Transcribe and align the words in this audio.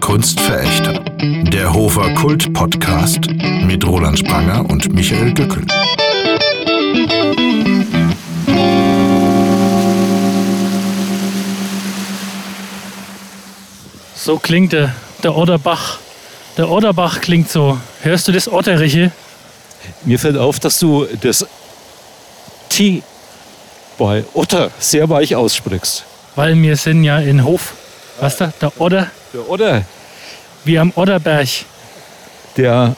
Kunstverächter. 0.00 1.04
Der 1.52 1.72
Hofer 1.72 2.12
Kult 2.14 2.52
Podcast 2.52 3.20
mit 3.62 3.86
Roland 3.86 4.18
Spranger 4.18 4.68
und 4.68 4.92
Michael 4.92 5.32
Dückel. 5.32 5.64
So 14.16 14.38
klingt 14.38 14.72
der, 14.72 14.92
der 15.22 15.36
Odderbach. 15.36 15.98
Der 16.56 16.68
Odderbach 16.68 17.20
klingt 17.20 17.48
so. 17.48 17.78
Hörst 18.02 18.26
du 18.26 18.32
das 18.32 18.50
Otteriche? 18.50 19.12
Mir 20.04 20.18
fällt 20.18 20.38
auf, 20.38 20.58
dass 20.58 20.80
du 20.80 21.06
das 21.20 21.46
T 22.68 23.04
bei 23.96 24.24
Otter 24.34 24.72
sehr 24.80 25.08
weich 25.08 25.36
aussprichst. 25.36 26.04
Weil 26.34 26.60
wir 26.60 26.76
sind 26.76 27.04
ja 27.04 27.20
in 27.20 27.44
Hof. 27.44 27.74
Weißt 28.20 28.40
du, 28.40 28.52
der 28.60 28.80
Odder, 28.80 29.10
Der 29.32 29.48
Otter, 29.48 29.84
wie 30.64 30.78
am 30.78 30.92
Odderberg. 30.94 31.48
der 32.56 32.96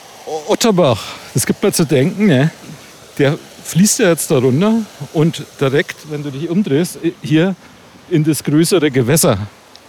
Otterbach, 0.48 1.02
das 1.34 1.44
gibt 1.44 1.62
mir 1.62 1.72
zu 1.72 1.84
denken, 1.84 2.26
ne? 2.26 2.50
der 3.18 3.38
fließt 3.64 3.98
ja 4.00 4.08
jetzt 4.08 4.30
da 4.30 4.38
runter 4.38 4.74
und 5.12 5.44
direkt, 5.60 5.96
wenn 6.10 6.22
du 6.22 6.30
dich 6.30 6.48
umdrehst, 6.48 6.98
hier 7.22 7.54
in 8.08 8.24
das 8.24 8.42
größere 8.42 8.90
Gewässer, 8.90 9.38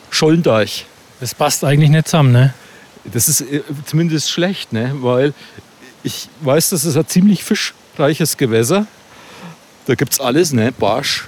Schollendeich. 0.09 0.85
Das 1.19 1.33
passt 1.33 1.63
eigentlich 1.63 1.89
nicht 1.89 2.07
zusammen, 2.07 2.31
ne? 2.31 2.53
Das 3.05 3.27
ist 3.27 3.41
äh, 3.41 3.61
zumindest 3.85 4.29
schlecht, 4.29 4.73
ne? 4.73 4.91
weil 4.95 5.33
ich 6.03 6.27
weiß, 6.41 6.69
das 6.71 6.83
ist 6.85 6.97
ein 6.97 7.07
ziemlich 7.07 7.43
fischreiches 7.43 8.37
Gewässer. 8.37 8.85
Da 9.87 9.95
gibt 9.95 10.13
es 10.13 10.19
alles, 10.19 10.51
ne? 10.53 10.71
Barsch, 10.71 11.25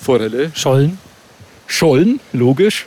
Forelle, 0.00 0.50
Schollen. 0.54 0.98
Schollen, 1.66 2.20
logisch. 2.32 2.86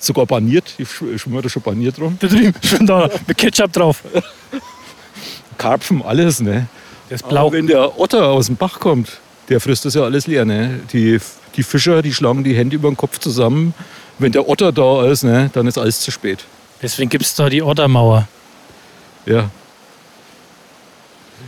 Sogar 0.00 0.26
paniert, 0.26 0.74
die 0.78 0.84
sch- 0.86 1.18
schwimmen 1.18 1.42
da 1.42 1.48
schon 1.48 1.62
paniert 1.62 1.98
rum. 1.98 2.16
Da 2.20 2.26
drüben, 2.28 2.54
schon 2.62 2.86
da, 2.86 3.08
mit 3.26 3.36
Ketchup 3.36 3.72
drauf. 3.72 4.02
Karpfen, 5.58 6.02
alles, 6.02 6.40
ne? 6.40 6.66
Das 7.08 7.22
Blau. 7.22 7.48
blau. 7.48 7.52
wenn 7.52 7.66
der 7.66 7.98
Otter 7.98 8.28
aus 8.28 8.46
dem 8.46 8.56
Bach 8.56 8.78
kommt, 8.80 9.20
der 9.48 9.60
frisst 9.60 9.84
das 9.84 9.94
ja 9.94 10.02
alles 10.02 10.26
leer, 10.26 10.44
ne? 10.44 10.80
Die, 10.92 11.18
die 11.56 11.62
Fischer, 11.62 12.02
die 12.02 12.12
schlagen 12.12 12.44
die 12.44 12.54
Hände 12.56 12.76
über 12.76 12.90
den 12.90 12.96
Kopf 12.96 13.18
zusammen. 13.18 13.74
Wenn 14.18 14.32
der 14.32 14.48
Otter 14.48 14.72
da 14.72 15.06
ist, 15.10 15.24
ne, 15.24 15.50
dann 15.52 15.66
ist 15.66 15.78
alles 15.78 16.00
zu 16.00 16.10
spät. 16.10 16.44
Deswegen 16.82 17.08
gibt 17.10 17.24
es 17.24 17.34
da 17.34 17.48
die 17.48 17.62
Oddermauer. 17.62 18.26
Ja, 19.26 19.50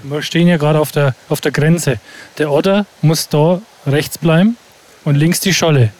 Wir 0.02 0.22
stehen 0.22 0.48
ja 0.48 0.56
gerade 0.58 0.78
auf 0.80 0.92
der, 0.92 1.14
auf 1.28 1.40
der 1.40 1.52
Grenze. 1.52 1.98
Der 2.38 2.50
Otter 2.52 2.86
muss 3.02 3.28
da 3.28 3.60
rechts 3.86 4.18
bleiben 4.18 4.56
und 5.04 5.14
links 5.16 5.40
die 5.40 5.54
Scholle. 5.54 5.92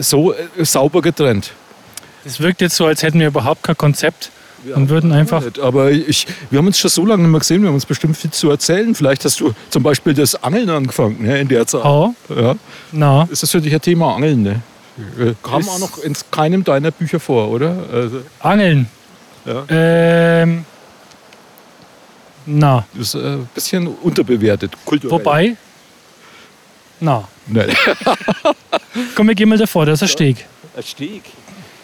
So 0.00 0.32
äh, 0.32 0.64
sauber 0.64 1.00
getrennt. 1.02 1.52
Es 2.24 2.40
wirkt 2.40 2.60
jetzt 2.60 2.76
so, 2.76 2.86
als 2.86 3.02
hätten 3.02 3.18
wir 3.18 3.28
überhaupt 3.28 3.62
kein 3.62 3.76
Konzept 3.76 4.30
und 4.74 4.90
würden 4.90 5.10
einfach. 5.12 5.42
Aber 5.62 5.90
ich, 5.90 6.26
wir 6.50 6.58
haben 6.58 6.66
uns 6.66 6.78
schon 6.78 6.90
so 6.90 7.06
lange 7.06 7.22
nicht 7.22 7.30
mehr 7.30 7.40
gesehen, 7.40 7.62
wir 7.62 7.68
haben 7.68 7.74
uns 7.76 7.86
bestimmt 7.86 8.16
viel 8.16 8.30
zu 8.30 8.50
erzählen. 8.50 8.94
Vielleicht 8.94 9.24
hast 9.24 9.40
du 9.40 9.54
zum 9.70 9.82
Beispiel 9.82 10.12
das 10.12 10.34
Angeln 10.42 10.68
angefangen 10.68 11.22
ne, 11.22 11.40
in 11.40 11.48
der 11.48 11.66
Zeit. 11.66 11.82
Oh, 11.84 12.14
Ja. 12.28 12.54
na, 12.92 13.26
Ist 13.30 13.42
das 13.42 13.50
für 13.50 13.60
dich 13.60 13.72
ein 13.72 13.80
Thema 13.80 14.14
Angeln? 14.16 14.42
Ne? 14.42 14.62
Äh, 15.18 15.32
Kam 15.42 15.66
auch 15.66 15.78
noch 15.78 15.98
in 15.98 16.14
keinem 16.30 16.62
deiner 16.62 16.90
Bücher 16.90 17.20
vor, 17.20 17.48
oder? 17.48 17.74
Also, 17.90 18.20
Angeln. 18.40 18.86
Ja. 19.46 19.64
Ähm, 19.70 20.66
na, 22.44 22.84
das 22.94 23.14
ist 23.14 23.14
äh, 23.14 23.18
ein 23.36 23.48
bisschen 23.54 23.86
unterbewertet. 23.86 24.72
Kulturell. 24.84 25.18
wobei. 25.18 25.56
Na, 27.00 27.26
Nein. 27.52 27.74
komm, 29.14 29.28
wir 29.28 29.34
gehen 29.34 29.48
mal 29.48 29.58
davor, 29.58 29.86
da 29.86 29.92
ist 29.92 30.02
ein 30.02 30.08
Steg. 30.08 30.46
Ein 30.76 30.82
Steg. 30.82 31.22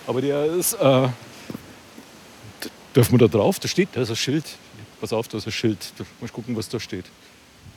Aber 0.06 0.20
der 0.20 0.44
ist. 0.46 0.74
Äh, 0.74 1.08
dürfen 2.94 3.12
wir 3.12 3.18
da 3.18 3.26
drauf? 3.26 3.58
Da 3.58 3.68
steht, 3.68 3.88
da 3.92 4.02
ist 4.02 4.10
ein 4.10 4.16
Schild. 4.16 4.44
Pass 5.00 5.12
auf, 5.12 5.28
da 5.28 5.38
ist 5.38 5.46
ein 5.46 5.52
Schild. 5.52 5.78
Da 5.98 6.04
muss 6.20 6.32
gucken, 6.32 6.56
was 6.56 6.68
da 6.68 6.80
steht. 6.80 7.04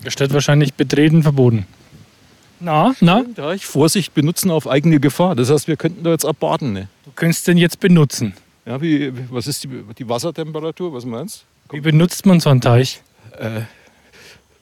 Da 0.03 0.11
steht 0.11 0.31
wahrscheinlich 0.33 0.73
betreten 0.73 1.23
verboten. 1.23 1.65
Na, 2.61 2.93
na, 2.99 3.23
Da 3.35 3.53
ich 3.53 3.65
Vorsicht 3.65 4.13
benutzen 4.13 4.51
auf 4.51 4.67
eigene 4.67 4.99
Gefahr. 4.99 5.35
Das 5.35 5.49
heißt, 5.49 5.67
wir 5.67 5.77
könnten 5.77 6.03
da 6.03 6.11
jetzt 6.11 6.25
abbaden. 6.25 6.73
Ne? 6.73 6.89
du 7.05 7.11
könntest 7.15 7.47
den 7.47 7.57
jetzt 7.57 7.79
benutzen. 7.79 8.33
Ja, 8.65 8.81
wie, 8.81 9.11
was 9.31 9.47
ist 9.47 9.63
die, 9.63 9.69
die 9.97 10.07
Wassertemperatur? 10.07 10.93
Was 10.93 11.05
meinst 11.05 11.45
Wie 11.71 11.81
benutzt 11.81 12.25
man 12.25 12.39
so 12.39 12.49
einen 12.49 12.61
Teich? 12.61 13.01
du? 13.39 13.67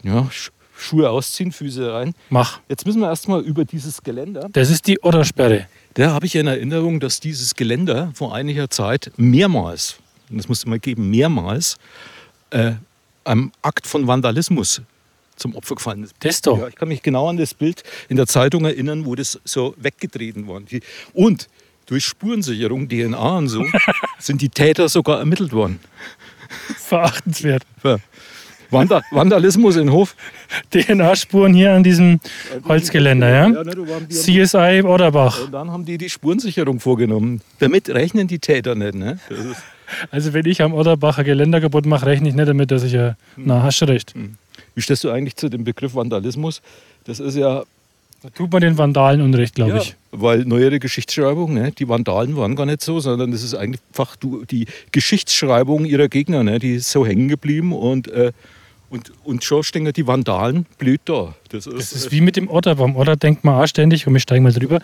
Ja, 0.03 0.29
Schuhe 0.77 1.09
ausziehen, 1.09 1.51
Füße 1.51 1.91
rein. 1.91 2.13
Mach. 2.29 2.59
Jetzt 2.69 2.85
müssen 2.85 3.01
wir 3.01 3.07
erstmal 3.07 3.41
über 3.41 3.65
dieses 3.65 4.03
Geländer. 4.03 4.47
Das 4.53 4.69
ist 4.69 4.87
die 4.87 4.99
Oddersperre. 5.01 5.67
Da 5.95 6.11
habe 6.11 6.25
ich 6.27 6.35
in 6.35 6.47
Erinnerung, 6.47 6.99
dass 6.99 7.19
dieses 7.19 7.55
Geländer 7.55 8.11
vor 8.13 8.35
einiger 8.35 8.69
Zeit 8.69 9.11
mehrmals, 9.17 9.97
und 10.29 10.37
das 10.37 10.47
muss 10.47 10.59
es 10.59 10.65
mal 10.65 10.79
geben, 10.79 11.09
mehrmals, 11.09 11.77
äh, 12.51 12.73
einem 13.23 13.51
Akt 13.61 13.87
von 13.87 14.07
Vandalismus 14.07 14.81
zum 15.35 15.55
Opfer 15.55 15.75
gefallen 15.75 16.03
ist. 16.03 16.15
Das 16.19 16.41
doch. 16.41 16.57
Ja, 16.57 16.67
ich 16.67 16.75
kann 16.75 16.87
mich 16.87 17.01
genau 17.01 17.27
an 17.29 17.37
das 17.37 17.53
Bild 17.53 17.83
in 18.09 18.17
der 18.17 18.27
Zeitung 18.27 18.65
erinnern, 18.65 19.05
wo 19.05 19.15
das 19.15 19.39
so 19.43 19.75
weggetreten 19.77 20.47
worden 20.47 20.65
ist. 20.69 20.83
Und 21.13 21.47
durch 21.85 22.05
Spurensicherung, 22.05 22.87
DNA 22.89 23.37
und 23.37 23.47
so, 23.47 23.65
sind 24.19 24.41
die 24.41 24.49
Täter 24.49 24.89
sogar 24.89 25.19
ermittelt 25.19 25.51
worden. 25.53 25.79
Verachtenswert. 26.77 27.63
Ja. 27.83 27.97
Vanda 28.69 29.01
Vandalismus 29.11 29.75
in 29.75 29.91
Hof. 29.91 30.15
DNA-Spuren 30.71 31.53
hier 31.53 31.73
an 31.73 31.83
diesem 31.83 32.19
Holzgeländer, 32.67 33.29
ja? 33.29 33.47
ne, 33.49 34.07
CSI 34.09 34.81
Odderbach. 34.85 35.45
und 35.45 35.51
dann 35.51 35.71
haben 35.71 35.85
die 35.85 35.97
die 35.97 36.09
Spurensicherung 36.09 36.79
vorgenommen. 36.79 37.41
Damit 37.59 37.89
rechnen 37.89 38.27
die 38.27 38.39
Täter 38.39 38.75
nicht. 38.75 38.95
Ne? 38.95 39.19
Also 40.11 40.33
wenn 40.33 40.45
ich 40.45 40.61
am 40.61 40.73
Odderbacher 40.73 41.23
Geländer 41.23 41.61
kaputt 41.61 41.85
mache, 41.85 42.05
rechne 42.05 42.29
ich 42.29 42.35
nicht 42.35 42.47
damit, 42.47 42.71
dass 42.71 42.83
ich 42.83 42.93
ja... 42.93 43.15
Na, 43.37 43.63
hast 43.63 43.81
du 43.81 43.85
recht. 43.85 44.13
wie 44.75 44.81
stehst 44.81 45.03
du 45.03 45.09
eigentlich 45.11 45.35
zu 45.35 45.49
dem 45.49 45.63
Begriff 45.63 45.95
Vandalismus? 45.95 46.61
Das 47.05 47.19
ist 47.21 47.35
ja, 47.35 47.63
Da 48.21 48.29
tut 48.29 48.51
man 48.51 48.61
den 48.61 48.77
Vandalen 48.77 49.21
Unrecht, 49.21 49.55
glaube 49.55 49.71
ja 49.71 49.77
ich. 49.77 49.95
weil 50.11 50.43
neuere 50.43 50.79
Geschichtsschreibung, 50.79 51.53
ne, 51.53 51.71
die 51.71 51.87
Vandalen 51.87 52.35
waren 52.35 52.55
gar 52.55 52.65
nicht 52.65 52.81
so, 52.81 52.99
sondern 52.99 53.31
das 53.31 53.43
ist 53.43 53.53
einfach 53.53 54.15
die 54.51 54.65
Geschichtsschreibung 54.91 55.85
ihrer 55.85 56.09
Gegner, 56.09 56.43
ne, 56.43 56.59
die 56.59 56.75
ist 56.75 56.89
so 56.91 57.05
hängen 57.05 57.27
geblieben 57.29 57.71
und, 57.73 58.07
äh, 58.09 58.31
und, 58.89 59.11
und 59.23 59.43
schon 59.43 59.63
stehen 59.63 59.91
die 59.91 60.07
Vandalen 60.07 60.65
blöd 60.77 61.01
da. 61.05 61.35
Das 61.49 61.67
ist, 61.67 61.77
Das 61.77 61.91
ist 61.93 62.11
wie 62.11 62.21
mit 62.21 62.35
dem 62.35 62.49
Otter. 62.49 62.75
Beim 62.75 62.95
Otter 62.95 63.15
denkt 63.15 63.43
man 63.43 63.61
auch 63.61 63.67
ständig, 63.67 64.07
und 64.07 64.13
wir 64.13 64.19
steigen 64.19 64.43
mal 64.43 64.53
drüber. 64.53 64.79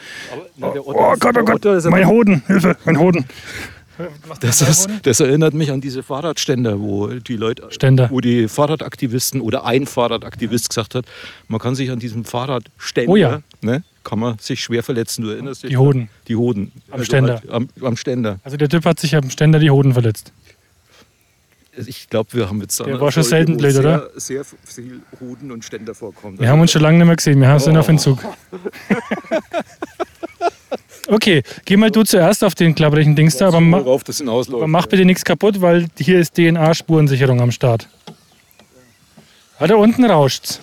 aber, 0.59 0.71
der 0.73 0.85
Oh 0.87 1.13
ist- 1.13 1.19
Gott, 1.19 1.37
oh 1.39 1.43
Gott, 1.45 1.65
mein 1.85 2.07
Hoden, 2.07 2.43
Hilfe, 2.47 2.77
mein 2.85 2.99
Hoden. 2.99 3.25
Das, 4.41 4.61
ist, 4.61 4.89
das 5.03 5.19
erinnert 5.19 5.53
mich 5.53 5.69
an 5.71 5.79
diese 5.79 6.01
Fahrradständer, 6.01 6.79
wo 6.81 7.07
die 7.09 7.35
Leute, 7.35 7.67
Ständer. 7.69 8.09
wo 8.09 8.21
die 8.21 8.47
Fahrradaktivisten 8.47 9.39
oder 9.39 9.65
ein 9.65 9.85
Fahrradaktivist 9.85 10.69
gesagt 10.69 10.95
hat, 10.95 11.05
man 11.47 11.59
kann 11.59 11.75
sich 11.75 11.91
an 11.91 11.99
diesem 11.99 12.25
Fahrradständer, 12.25 13.11
Oh 13.11 13.15
ja. 13.15 13.41
ne, 13.61 13.83
kann 14.03 14.17
man 14.17 14.39
sich 14.39 14.61
schwer 14.63 14.81
verletzen. 14.81 15.21
Du 15.23 15.29
erinnerst 15.29 15.61
dich? 15.61 15.69
Die 15.69 15.77
Hoden. 15.77 16.09
Die 16.27 16.35
Hoden. 16.35 16.71
Am 16.89 17.03
Ständer. 17.03 17.35
Halt 17.35 17.49
am, 17.51 17.69
am 17.83 17.95
Ständer. 17.95 18.39
Also 18.43 18.57
der 18.57 18.67
Typ 18.67 18.83
hat 18.85 18.99
sich 18.99 19.15
am 19.15 19.29
Ständer 19.29 19.59
die 19.59 19.69
Hoden 19.69 19.93
verletzt. 19.93 20.33
Ich 21.75 22.07
glaube, 22.09 22.33
wir 22.33 22.49
haben 22.49 22.61
jetzt 22.61 22.79
da 22.79 22.85
eine 22.85 22.99
war 23.01 23.11
schon 23.11 23.23
selten 23.23 23.57
blöd, 23.57 23.71
sehr, 23.71 23.81
oder? 23.81 24.09
Sehr 24.15 24.45
viel 24.45 25.01
Hoden 25.19 25.51
und 25.51 25.65
Ständer 25.65 25.95
vorkommen. 25.95 26.39
Wir 26.39 26.49
haben 26.49 26.61
uns 26.61 26.71
schon 26.71 26.81
lange 26.81 26.99
nicht 26.99 27.07
mehr 27.07 27.15
gesehen, 27.15 27.39
wir 27.39 27.59
sind 27.59 27.77
auf 27.77 27.87
Entzug. 27.87 28.19
Okay, 31.07 31.43
geh 31.65 31.75
mal 31.75 31.91
du 31.91 32.03
zuerst 32.03 32.43
auf 32.45 32.55
den 32.55 32.73
klapprigen 32.75 33.15
Dings 33.15 33.35
da, 33.35 33.49
aber, 33.49 33.59
ma 33.59 33.83
worauf 33.83 34.03
das 34.05 34.19
hinausläuft. 34.19 34.61
aber 34.61 34.67
mach 34.67 34.87
bitte 34.87 35.03
nichts 35.03 35.25
kaputt, 35.25 35.59
weil 35.59 35.87
hier 35.99 36.17
ist 36.17 36.35
DNA-Spurensicherung 36.35 37.41
am 37.41 37.51
Start. 37.51 37.89
Ah, 39.59 39.67
da 39.67 39.75
unten 39.75 40.05
rauscht's. 40.05 40.61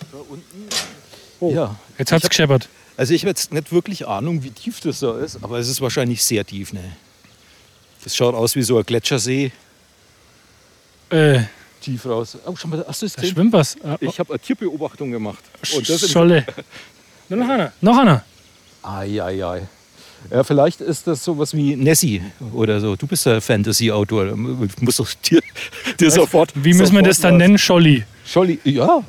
ja. 1.40 1.76
Jetzt 1.98 2.12
hat's 2.12 2.28
gescheppert. 2.28 2.68
Also 2.96 3.12
ich 3.14 3.22
habe 3.22 3.30
jetzt 3.30 3.52
nicht 3.52 3.70
wirklich 3.72 4.06
Ahnung, 4.08 4.42
wie 4.42 4.50
tief 4.50 4.80
das 4.80 5.00
da 5.00 5.18
ist, 5.18 5.42
aber 5.42 5.58
es 5.58 5.68
ist 5.68 5.80
wahrscheinlich 5.80 6.24
sehr 6.24 6.44
tief. 6.44 6.72
Ne? 6.72 6.80
Das 8.02 8.16
schaut 8.16 8.34
aus 8.34 8.56
wie 8.56 8.62
so 8.62 8.78
ein 8.78 8.84
Gletschersee, 8.84 9.52
Äh, 11.10 11.40
tief 11.80 12.06
raus. 12.06 12.36
Oh, 12.46 12.54
schau 12.56 12.68
mal, 12.68 12.84
hast 12.86 13.02
du 13.02 13.06
das 13.06 13.14
da 13.14 13.20
gesehen? 13.22 13.34
schwimmt 13.34 13.52
was. 13.52 13.76
Ah, 13.84 13.96
Ich 14.00 14.18
habe 14.18 14.30
eine 14.32 14.38
Tierbeobachtung 14.40 15.10
gemacht. 15.10 15.42
oh, 15.74 15.80
das 15.80 16.02
im- 16.02 16.08
Scholle. 16.08 16.46
Na, 17.28 17.36
noch 17.36 17.48
einer. 17.48 17.72
Noch 17.80 17.98
einer. 17.98 18.24
Ai, 18.82 19.20
ai, 19.22 19.44
ai. 19.44 19.68
Ja, 20.30 20.44
vielleicht 20.44 20.80
ist 20.80 21.06
das 21.06 21.24
sowas 21.24 21.54
wie 21.54 21.76
Nessie 21.76 22.22
oder 22.52 22.80
so. 22.80 22.94
Du 22.96 23.06
bist 23.06 23.26
der 23.26 23.40
Fantasy-Autor. 23.40 24.26
Du 24.26 24.36
musst 24.36 24.98
doch 25.00 25.08
dir, 25.14 25.40
dir 25.98 26.10
sofort. 26.10 26.52
Wie 26.54 26.74
müssen 26.74 26.94
wir 26.94 27.02
das 27.02 27.20
dann 27.20 27.34
was- 27.34 27.38
nennen? 27.38 27.58
Scholli. 27.58 28.04
Scholli, 28.24 28.60
ja. 28.62 29.02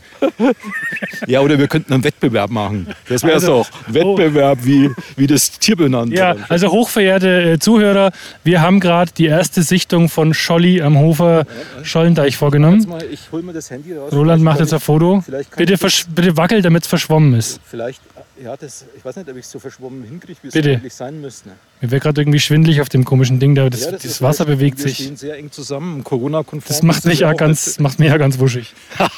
ja, 1.28 1.42
oder 1.42 1.60
wir 1.60 1.68
könnten 1.68 1.94
einen 1.94 2.04
Wettbewerb 2.04 2.50
machen. 2.50 2.88
Das 3.08 3.22
wäre 3.24 3.36
Also, 3.36 3.60
doch. 3.64 3.70
Ein 3.88 3.94
Wettbewerb, 3.94 4.60
wie, 4.64 4.90
wie 5.16 5.28
das 5.28 5.52
Tier 5.60 5.76
benannt 5.76 6.12
Ja, 6.14 6.36
wird. 6.36 6.50
also 6.50 6.72
hochverehrte 6.72 7.52
äh, 7.52 7.60
Zuhörer, 7.60 8.12
wir 8.44 8.62
haben 8.62 8.80
gerade 8.80 9.12
die 9.16 9.26
erste 9.26 9.62
Sichtung 9.62 10.10
von 10.10 10.34
Scholli 10.34 10.82
am 10.82 10.98
Hofer 10.98 11.46
Schollendeich 11.84 12.36
vorgenommen. 12.38 12.84
mal, 12.90 13.04
ich 13.12 13.20
hole 13.32 13.44
mir 13.44 13.54
das 13.54 13.70
Handy 13.70 13.94
raus. 13.96 14.12
Roland 14.12 14.42
macht 14.44 14.60
jetzt 14.60 14.74
ein 14.74 14.80
Foto. 14.80 15.24
Bitte, 15.56 15.78
bitte 16.16 16.38
wackelt, 16.38 16.66
damit 16.66 16.84
es 16.84 16.88
verschwommen 16.90 17.36
ist. 17.36 17.60
Vielleicht, 17.70 18.02
Ja, 18.44 18.58
das, 18.58 18.86
ich 18.98 19.06
weiß 19.06 19.18
nicht, 19.18 19.30
ob 19.30 19.38
ich 19.38 19.46
es 19.46 19.52
so 19.52 19.60
verschwommen 19.60 20.04
hinkriege, 20.04 20.40
wie 20.42 20.48
es 20.48 20.56
eigentlich 20.56 20.94
sein 20.96 21.22
müsste. 21.22 21.52
Mir 21.80 21.92
wäre 21.92 22.02
gerade 22.02 22.22
irgendwie 22.22 22.40
schwindlig 22.40 22.82
auf 22.82 22.90
dem 22.90 23.06
komischen 23.06 23.40
Ding 23.40 23.54
da. 23.54 23.70
Das, 23.70 23.82
Ja, 23.82 23.92
das, 23.92 24.04
ist 24.04 24.22
Wasser 24.22 24.46
bewegt 24.46 24.80
wir 24.80 24.88
sich. 24.88 24.96
stehen 24.98 25.16
sehr 25.16 25.38
eng 25.38 25.52
zusammen, 25.52 26.04
Corona-konform. 26.04 26.68
Das 26.68 26.82
macht 26.82 27.06
mich 27.06 27.20
wir 27.20 27.28
ja 27.28 27.34
ganz, 27.34 27.80
macht 27.80 28.00
mich 28.00 28.10
ja 28.10 28.18
ganz 28.18 28.40
wuschig. 28.40 28.74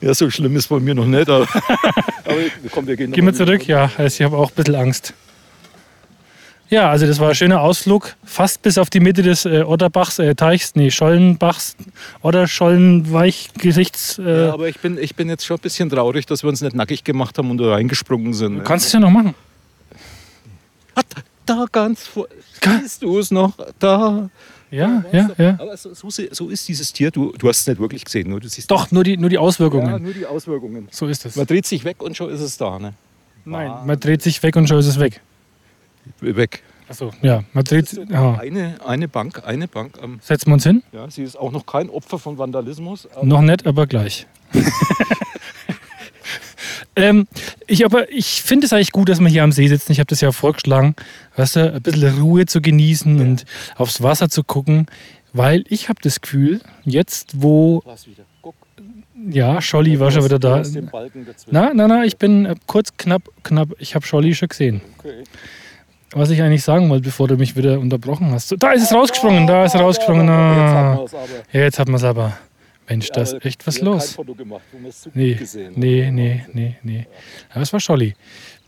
Ja, 0.00 0.14
so 0.14 0.30
schlimm 0.30 0.54
ist 0.56 0.68
bei 0.68 0.78
mir 0.78 0.94
noch 0.94 1.04
nicht. 1.04 1.28
Aber, 1.28 1.42
aber 2.24 2.36
komm, 2.70 2.86
wir 2.86 2.96
gehen 2.96 3.10
Gehen 3.10 3.26
wir 3.26 3.34
zurück? 3.34 3.66
Ja, 3.66 3.90
also 3.98 4.14
ich 4.16 4.22
habe 4.22 4.36
auch 4.36 4.50
ein 4.50 4.54
bisschen 4.54 4.76
Angst. 4.76 5.12
Ja, 6.72 6.88
also 6.88 7.06
das 7.06 7.20
war 7.20 7.28
ein 7.28 7.34
schöner 7.34 7.60
Ausflug, 7.60 8.16
fast 8.24 8.62
bis 8.62 8.78
auf 8.78 8.88
die 8.88 8.98
Mitte 8.98 9.20
des 9.20 9.44
äh, 9.44 9.62
Otterbachs, 9.62 10.18
äh, 10.18 10.34
Teichs, 10.34 10.74
nee, 10.74 10.90
Schollenbachs, 10.90 11.76
oder 12.22 12.48
Schollenweichgesichts. 12.48 14.18
Äh, 14.18 14.46
Ja, 14.46 14.54
aber 14.54 14.70
ich 14.70 14.78
bin, 14.78 14.96
ich 14.96 15.14
bin 15.14 15.28
jetzt 15.28 15.44
schon 15.44 15.58
ein 15.58 15.60
bisschen 15.60 15.90
traurig, 15.90 16.24
dass 16.24 16.42
wir 16.42 16.48
uns 16.48 16.62
nicht 16.62 16.74
nackig 16.74 17.04
gemacht 17.04 17.36
haben 17.36 17.50
und 17.50 17.58
da 17.58 17.72
reingesprungen 17.72 18.32
sind. 18.32 18.52
du 18.54 18.58
ne? 18.60 18.64
kannst 18.64 18.86
es 18.86 18.92
ja 18.92 19.00
noch 19.00 19.10
machen. 19.10 19.34
Ah, 20.94 21.02
da, 21.44 21.66
ganz 21.70 22.06
vor. 22.06 22.26
Siehst 22.80 23.02
du 23.02 23.18
es 23.18 23.30
noch? 23.30 23.52
Da. 23.78 24.30
Ja, 24.70 25.04
ja, 25.12 25.30
ja. 25.36 25.58
Aber 25.60 25.76
so, 25.76 25.92
so, 25.92 26.08
so 26.08 26.48
ist 26.48 26.66
dieses 26.66 26.90
Tier. 26.90 27.10
Du, 27.10 27.34
du 27.36 27.50
hast 27.50 27.60
es 27.60 27.66
nicht 27.66 27.80
wirklich 27.82 28.02
gesehen, 28.02 28.30
nur 28.30 28.40
du 28.40 28.48
siehst 28.48 28.70
Doch, 28.70 28.90
nur 28.90 29.04
die, 29.04 29.18
nur 29.18 29.28
die 29.28 29.34
ja, 29.34 29.42
Auswirkungen. 29.42 30.02
nur 30.02 30.14
die 30.14 30.24
Auswirkungen. 30.24 30.88
So 30.90 31.06
ist 31.06 31.26
es. 31.26 31.36
Man 31.36 31.44
dreht 31.44 31.66
sich 31.66 31.84
weg 31.84 32.02
und 32.02 32.16
schon 32.16 32.30
ist 32.30 32.40
es 32.40 32.56
da. 32.56 32.78
Ne? 32.78 32.94
Nein, 33.44 33.70
man 33.84 34.00
dreht 34.00 34.22
sich 34.22 34.42
weg 34.42 34.56
und 34.56 34.66
schon 34.66 34.78
ist 34.78 34.86
es 34.86 34.98
weg. 34.98 35.20
Weg. 36.20 36.62
Achso, 36.88 37.10
ja, 37.22 37.42
man 37.52 37.64
dreht. 37.64 37.98
Ja. 38.10 38.38
Eine, 38.38 38.76
eine 38.86 39.08
Bank, 39.08 39.42
eine 39.46 39.66
Bank. 39.68 39.98
am 40.02 40.18
Setzen 40.20 40.48
wir 40.50 40.54
uns 40.54 40.64
hin? 40.64 40.82
ja, 40.92 41.08
sie 41.10 41.22
ist 41.22 41.36
auch 41.36 41.50
noch 41.52 41.64
kein 41.64 41.88
Opfer 41.88 42.18
von 42.18 42.36
Vandalismus. 42.38 43.08
Noch 43.22 43.40
nicht, 43.40 43.66
aber 43.66 43.86
gleich. 43.86 44.26
ähm, 46.96 47.26
ich 47.66 47.84
aber, 47.84 48.10
ich 48.12 48.42
finde 48.42 48.66
es 48.66 48.72
eigentlich 48.72 48.92
gut, 48.92 49.08
dass 49.08 49.20
wir 49.20 49.28
hier 49.28 49.42
am 49.44 49.52
See 49.52 49.68
sitzen. 49.68 49.92
Ich 49.92 49.98
habe 50.00 50.08
das 50.08 50.20
ja 50.20 50.32
vorgeschlagen, 50.32 50.94
weißt 51.36 51.56
du, 51.56 51.72
ein 51.74 51.82
bisschen 51.82 52.18
Ruhe 52.20 52.46
zu 52.46 52.60
genießen 52.60 53.20
und 53.20 53.44
aufs 53.76 54.02
Wasser 54.02 54.28
zu 54.28 54.44
gucken, 54.44 54.86
weil 55.32 55.64
ich 55.68 55.88
habe 55.88 56.00
das 56.02 56.20
Gefühl, 56.20 56.60
jetzt 56.84 57.40
wo, 57.40 57.80
Was 57.86 58.06
wieder? 58.06 58.24
Guck. 58.42 58.54
ja, 59.30 59.62
Scholli 59.62 59.98
war 59.98 60.10
schon 60.10 60.24
wieder 60.24 60.38
Du 60.38 60.48
da. 60.48 60.58
hast 60.58 60.74
den 60.74 60.86
Balken. 60.86 61.26
Na, 61.50 61.72
na, 61.74 61.88
na, 61.88 62.04
ich 62.04 62.18
bin 62.18 62.44
äh, 62.44 62.54
kurz, 62.66 62.94
knapp, 62.98 63.22
knapp, 63.42 63.68
ich 63.78 63.94
habe 63.94 64.04
Scholli 64.04 64.34
schon 64.34 64.48
gesehen. 64.48 64.82
Okay. 64.98 65.22
Was 66.14 66.30
ich 66.30 66.42
eigentlich 66.42 66.62
sagen 66.62 66.88
wollte, 66.90 67.04
bevor 67.04 67.28
du 67.28 67.36
mich 67.36 67.56
wieder 67.56 67.78
unterbrochen 67.80 68.30
hast. 68.32 68.54
Da 68.58 68.72
ist 68.72 68.82
es 68.82 68.92
rausgesprungen, 68.92 69.46
da 69.46 69.64
ist 69.64 69.74
es 69.74 69.80
rausgesprungen. 69.80 70.26
Jetzt 70.26 70.34
haben 70.34 70.98
Ah. 70.98 71.02
es 71.04 71.14
aber. 71.14 71.26
Ja, 71.52 71.60
jetzt 71.60 71.78
hat 71.78 71.88
man 71.88 71.96
es 71.96 72.04
aber. 72.04 72.38
Mensch, 72.88 73.08
da 73.10 73.22
ist 73.22 73.34
Aber 73.34 73.46
echt 73.46 73.66
was 73.66 73.80
los. 73.80 74.06
Kein 74.06 74.14
Foto 74.16 74.34
gemacht, 74.34 74.62
es 74.88 75.00
zu 75.02 75.08
gut 75.10 75.16
Nee, 75.16 75.34
gesehen 75.34 75.72
nee, 75.76 76.10
nee, 76.10 76.44
nee, 76.52 76.76
nee. 76.82 77.06
Ja, 77.54 77.60
das 77.60 77.72
war 77.72 77.80
Scholli. 77.80 78.14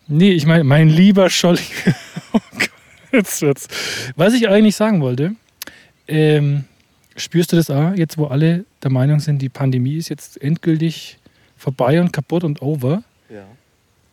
Nee, 0.07 0.31
ich 0.33 0.47
meine, 0.47 0.65
mein 0.65 0.89
lieber 0.89 1.29
Scholli. 1.31 1.61
Oh 2.33 2.41
Gott, 2.59 2.71
jetzt 3.13 3.43
wird's. 3.43 3.69
Was 4.17 4.35
ich 4.35 4.49
eigentlich 4.49 4.75
sagen 4.75 5.01
wollte, 5.03 5.37
ähm, 6.09 6.65
spürst 7.17 7.53
du 7.53 7.57
das 7.57 7.71
auch, 7.71 7.95
jetzt 7.95 8.19
wo 8.19 8.27
alle 8.27 8.65
der 8.83 8.91
Meinung 8.91 9.21
sind, 9.21 9.41
die 9.41 9.49
Pandemie 9.49 9.97
ist 9.99 10.09
jetzt 10.09 10.41
endgültig 10.43 11.19
vorbei 11.57 12.01
und 12.01 12.13
kaputt 12.13 12.43
und 12.43 12.61
over, 12.63 13.03
Ja. 13.31 13.45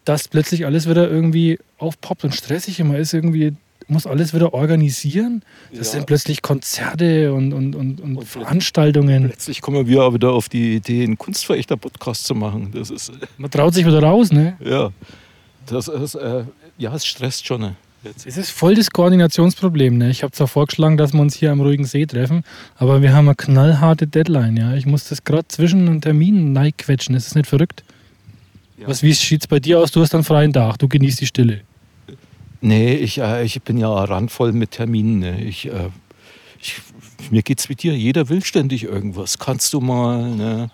Dass 0.06 0.28
plötzlich 0.28 0.66
alles 0.66 0.90
wieder 0.90 1.10
irgendwie 1.10 1.60
aufpoppt 1.78 2.24
und 2.24 2.36
stressig 2.36 2.80
immer 2.80 2.98
ist, 2.98 3.14
irgendwie 3.14 3.54
muss 3.88 4.08
alles 4.08 4.34
wieder 4.34 4.54
organisieren. 4.54 5.44
Das 5.76 5.88
Ja. 5.88 5.94
sind 6.00 6.06
plötzlich 6.08 6.42
Konzerte 6.42 7.34
und, 7.34 7.52
und, 7.52 7.76
und, 7.76 8.00
und, 8.00 8.18
Und 8.18 8.26
Veranstaltungen. 8.26 9.26
Plötzlich 9.28 9.62
kommen 9.62 9.86
wir 9.88 10.02
aber 10.02 10.14
wieder 10.16 10.32
auf 10.32 10.48
die 10.50 10.76
Idee, 10.76 11.04
einen 11.04 11.18
Kunstverächter-Podcast 11.18 12.26
zu 12.26 12.34
machen. 12.36 12.72
Das 12.74 12.90
ist, 12.90 13.12
Man 13.38 13.52
traut 13.52 13.74
sich 13.74 13.86
wieder 13.86 14.02
raus, 14.02 14.32
ne? 14.32 14.56
ja, 14.64 14.92
das 15.66 15.88
ist, 15.88 16.16
äh, 16.16 16.46
ja, 16.78 16.94
es 16.96 17.06
stresst 17.06 17.46
schon. 17.46 17.62
Ne? 17.62 17.76
Jetzt. 18.04 18.26
Es 18.26 18.38
ist 18.38 18.50
voll 18.52 18.76
das 18.76 18.90
Koordinationsproblem. 18.92 19.98
Ne? 19.98 20.10
Ich 20.10 20.24
habe 20.24 20.32
zwar 20.32 20.48
vorgeschlagen, 20.48 20.98
dass 20.98 21.14
wir 21.14 21.20
uns 21.22 21.36
hier 21.36 21.52
am 21.52 21.60
ruhigen 21.62 21.86
See 21.86 22.06
treffen, 22.06 22.44
aber 22.78 23.02
wir 23.02 23.14
haben 23.14 23.28
eine 23.28 23.36
knallharte 23.36 24.08
Deadline. 24.08 24.58
Ja? 24.58 24.74
Ich 24.74 24.86
muss 24.86 25.10
das 25.10 25.24
gerade 25.24 25.48
zwischen 25.50 25.86
den 25.86 26.02
Terminen 26.02 26.56
quetschen. 26.78 27.14
Das 27.14 27.28
ist 27.28 27.36
nicht 27.36 27.48
verrückt. 27.48 27.84
Ja. 28.82 28.88
Was, 28.88 29.04
wie 29.04 29.14
sieht 29.14 29.42
es 29.42 29.48
bei 29.48 29.60
dir 29.60 29.80
aus? 29.80 29.92
Du 29.92 30.02
hast 30.02 30.16
einen 30.16 30.24
freien 30.24 30.54
Tag, 30.54 30.80
du 30.80 30.88
genießt 30.88 31.22
die 31.22 31.28
Stille. 31.28 31.62
Nee, 32.62 32.96
ich, 32.96 33.20
äh, 33.20 33.44
ich 33.44 33.62
bin 33.62 33.78
ja 33.78 33.90
randvoll 33.90 34.54
mit 34.54 34.72
Terminen. 34.72 35.20
Ne? 35.20 35.44
Ich, 35.44 35.68
äh, 35.68 35.90
ich, 36.60 36.82
mir 37.30 37.44
geht's 37.44 37.70
wie 37.70 37.76
dir. 37.76 37.96
Jeder 37.96 38.30
will 38.30 38.44
ständig 38.44 38.84
irgendwas. 38.84 39.38
Kannst 39.38 39.72
du 39.74 39.82
mal? 39.82 40.32
Ne? 40.32 40.72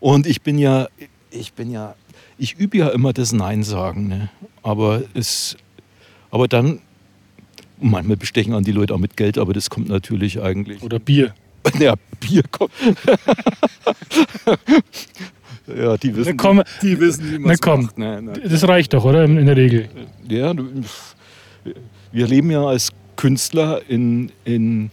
Und 0.00 0.26
ich 0.26 0.40
bin 0.40 0.56
ja, 0.56 0.88
ich 1.30 1.52
bin 1.52 1.70
ja, 1.70 1.94
ich 2.38 2.54
übe 2.54 2.78
ja 2.78 2.88
immer 2.88 3.12
das 3.12 3.32
Nein 3.32 3.62
sagen. 3.62 4.08
Ne? 4.08 4.30
Aber 4.62 5.02
es, 5.12 5.58
aber 6.30 6.48
dann, 6.48 6.80
manchmal 7.78 8.16
bestechen 8.16 8.54
an 8.54 8.64
die 8.64 8.72
Leute 8.72 8.94
auch 8.94 8.98
mit 8.98 9.18
Geld, 9.18 9.36
aber 9.36 9.52
das 9.52 9.68
kommt 9.68 9.90
natürlich 9.90 10.40
eigentlich. 10.40 10.82
Oder 10.82 10.98
Bier. 10.98 11.34
Ja, 11.78 11.94
Bier 12.20 12.42
kommt. 12.50 12.72
ja, 15.66 15.96
die 15.96 16.14
wissen, 16.16 16.36
Na 16.36 16.42
komm, 16.42 16.62
die 16.82 16.98
wissen, 17.00 17.32
wie 17.32 17.38
man 17.38 17.52
es 17.52 17.60
komm. 17.60 17.82
macht. 17.84 17.98
Ne, 17.98 18.22
ne. 18.22 18.32
Das 18.32 18.66
reicht 18.68 18.92
doch, 18.92 19.04
oder? 19.04 19.24
In 19.24 19.46
der 19.46 19.56
Regel. 19.56 19.88
Ja, 20.28 20.54
wir 22.12 22.26
leben 22.26 22.50
ja 22.50 22.64
als 22.66 22.90
Künstler 23.16 23.80
in, 23.88 24.30
in 24.44 24.90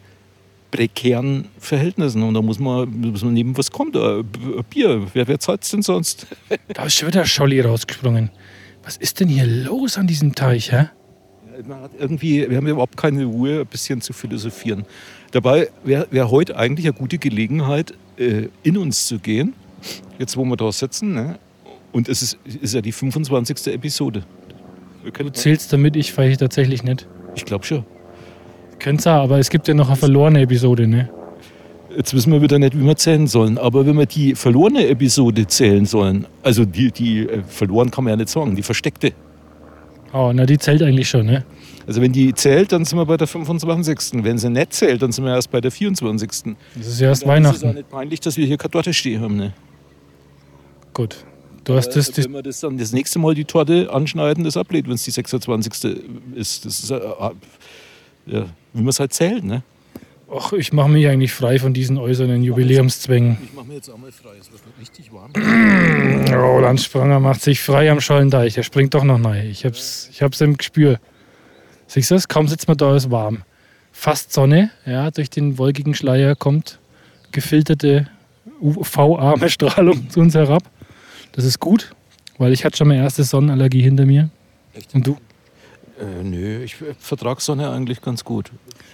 prekären 0.72 1.48
Verhältnissen 1.60 2.24
und 2.24 2.34
da 2.34 2.42
muss 2.42 2.58
man, 2.60 2.90
muss 2.90 3.24
man 3.24 3.34
nehmen, 3.34 3.58
was 3.58 3.70
kommt. 3.72 3.96
Äh, 3.96 4.24
Bier, 4.70 5.06
wer, 5.14 5.28
wer 5.28 5.40
zahlt 5.40 5.72
denn 5.72 5.82
sonst? 5.82 6.28
Da 6.74 6.86
ist 6.86 6.96
schon 6.96 7.10
wieder 7.10 7.26
Scholli 7.26 7.60
rausgesprungen. 7.60 8.30
Was 8.84 8.98
ist 8.98 9.20
denn 9.20 9.28
hier 9.28 9.46
los 9.46 9.98
an 9.98 10.08
diesem 10.08 10.34
Teich, 10.34 10.72
hä? 10.72 10.88
Man 11.68 11.82
hat 11.82 11.92
irgendwie, 12.00 12.50
wir 12.50 12.58
haben 12.58 12.66
überhaupt 12.68 12.98
keine 12.98 13.26
Ruhe, 13.26 13.62
ein 13.62 13.68
bisschen 13.68 14.02
zu 14.02 14.14
philosophieren. 14.14 14.86
Dabei 15.32 15.70
wäre 15.84 16.08
wär 16.10 16.32
heute 16.32 16.58
eigentlich 16.58 16.88
eine 16.88 16.94
gute 16.94 17.18
Gelegenheit, 17.18 17.94
äh, 18.18 18.48
in 18.64 18.78
uns 18.78 19.06
zu 19.08 19.20
gehen, 19.20 19.54
jetzt 20.20 20.38
wo 20.38 20.44
wir 20.46 20.58
da 20.58 20.72
sitzen. 20.72 21.14
Ne? 21.14 21.40
Und 21.92 22.08
es 22.10 22.22
ist, 22.22 22.38
ist 22.62 22.74
ja 22.74 22.82
die 22.82 22.92
25. 22.92 23.74
Episode. 23.74 24.24
Du 25.04 25.30
zählst 25.32 25.74
damit, 25.74 25.96
ich 25.96 26.14
fahre 26.14 26.36
tatsächlich 26.38 26.84
nicht. 26.84 27.08
ich 27.36 27.46
glaube 27.46 27.66
schon. 27.66 27.84
Könnt's 28.80 29.06
auch, 29.08 29.24
aber 29.24 29.40
es 29.40 29.50
gibt 29.50 29.68
ja 29.68 29.74
noch 29.74 29.88
eine 29.88 29.96
verlorene 29.96 30.42
Episode, 30.42 30.88
ne? 30.88 31.10
Jetzt 31.96 32.14
wissen 32.14 32.32
wir 32.32 32.42
wieder 32.42 32.58
nicht, 32.58 32.78
wie 32.80 32.86
wir 32.86 32.96
zählen 32.96 33.28
sollen. 33.28 33.58
Aber 33.58 33.86
wenn 33.86 33.98
wir 33.98 34.06
die 34.06 34.34
verlorene 34.34 34.88
Episode 34.88 35.46
zählen 35.46 35.86
sollen, 35.86 36.26
also 36.42 36.66
die, 36.66 36.92
die 36.92 37.28
äh, 37.28 37.44
verloren 37.44 37.92
kann 37.92 38.06
man 38.06 38.12
ja 38.12 38.18
nicht 38.18 38.30
sagen, 38.30 38.56
die 38.56 38.64
versteckte. 38.64 39.12
Oh, 40.14 40.32
na, 40.34 40.46
die 40.46 40.58
zählt 40.58 40.82
eigentlich 40.82 41.10
schon, 41.10 41.26
ne? 41.26 41.44
Also 41.88 42.02
wenn 42.02 42.12
die 42.12 42.34
zählt, 42.34 42.72
dann 42.72 42.86
sind 42.86 42.98
wir 42.98 43.06
bei 43.06 43.18
der 43.18 43.28
25. 43.28 44.24
Wenn 44.24 44.38
sie 44.38 44.50
nicht 44.50 44.74
zählt, 44.74 45.02
dann 45.02 45.12
sind 45.12 45.26
wir 45.26 45.34
erst 45.34 45.52
bei 45.52 45.60
der 45.62 45.72
24. 45.72 46.56
Das 46.76 46.88
ist 46.88 47.00
ja 47.02 47.10
erst 47.10 47.26
Dann 47.26 47.44
ist 47.44 47.50
es 47.50 47.58
auch 47.58 47.64
Weihnachten. 47.64 47.76
nicht 47.76 47.90
peinlich, 47.90 48.20
dass 48.20 48.38
wir 48.38 48.46
hier 48.46 48.58
keine 48.58 48.72
Torte 48.72 48.94
stehen 48.94 49.22
haben. 49.22 49.36
Ne? 49.36 49.54
Gut. 50.94 51.26
Du 51.64 51.76
hast 51.76 51.90
das, 51.90 52.08
Also 52.08 52.12
das 52.14 52.26
wenn 52.26 52.32
wir 52.34 52.44
das 52.44 52.60
dann 52.60 52.78
das 52.78 52.92
nächste 52.92 53.20
Mal 53.20 53.36
die 53.36 53.46
Torte 53.46 53.92
anschneiden, 53.94 54.44
das 54.44 54.58
ablehnt, 54.58 54.88
wenn 54.88 54.96
es 54.96 55.04
die 55.04 55.12
26. 55.12 55.96
ist. 56.36 56.66
Das 56.66 56.80
ist 56.80 56.92
äh, 56.92 56.96
äh, 56.96 57.32
ja, 58.26 58.46
wie 58.74 58.80
man 58.82 58.90
es 58.90 59.00
halt 59.00 59.14
zählt. 59.14 59.44
Ne? 59.44 59.64
Ach, 60.34 60.54
ich 60.54 60.74
mache 60.74 60.90
mich 60.90 61.08
eigentlich 61.08 61.34
frei 61.34 61.60
von 61.60 61.74
diesen 61.74 61.98
äußeren 61.98 62.42
Jubiläumszwängen. 62.42 63.38
Ich 63.44 63.54
mache 63.54 63.68
mir 63.68 63.76
jetzt 63.76 63.90
auch 63.90 63.98
mal 63.98 64.12
frei, 64.12 64.32
es 64.40 64.52
wird 64.52 64.62
richtig 64.80 65.12
warm. 65.12 65.32
Roland 66.34 66.82
Spranger 66.82 67.20
macht 67.20 67.42
sich 67.42 67.62
frei 67.62 67.92
am 67.92 68.00
Schollenteich. 68.00 68.54
Der 68.54 68.64
springt 68.64 68.94
doch 68.94 69.04
noch 69.04 69.18
neu. 69.18 69.42
Ich 69.42 69.66
hab's, 69.66 70.10
ich 70.12 70.22
hab's 70.22 70.40
im 70.42 70.58
Gespür. 70.58 71.00
Siehst 71.88 72.12
du 72.12 72.16
das? 72.16 72.28
Kaum 72.28 72.48
sitzt 72.48 72.68
man 72.68 72.78
da, 72.78 72.96
ist 72.96 73.12
warm. 73.12 73.44
Fast 73.92 74.32
Sonne, 74.32 74.72
ja, 74.86 75.12
durch 75.12 75.30
den 75.30 75.58
wolkigen 75.58 75.94
Schleier 75.94 76.36
kommt 76.36 76.80
gefilterte 77.32 78.08
UV-arme 78.62 79.50
Strahlung 79.50 80.10
zu 80.10 80.22
uns 80.22 80.34
herab. 80.34 80.64
Das 81.34 81.46
ist 81.46 81.60
gut, 81.60 81.94
weil 82.38 82.54
ich 82.54 82.66
hatte 82.66 82.78
schon 82.78 82.88
meine 82.88 83.02
erste 83.04 83.24
Sonnenallergie 83.24 83.82
hinter 83.82 84.06
mir. 84.06 84.30
Echt? 84.74 84.94
Und 84.96 85.06
du? 85.08 85.18
Äh, 86.00 86.24
nö, 86.24 86.64
ich 86.64 86.76
vertrage 87.00 87.42
Sonne 87.42 87.70
eigentlich 87.70 88.02
ganz 88.02 88.24
gut. 88.24 88.52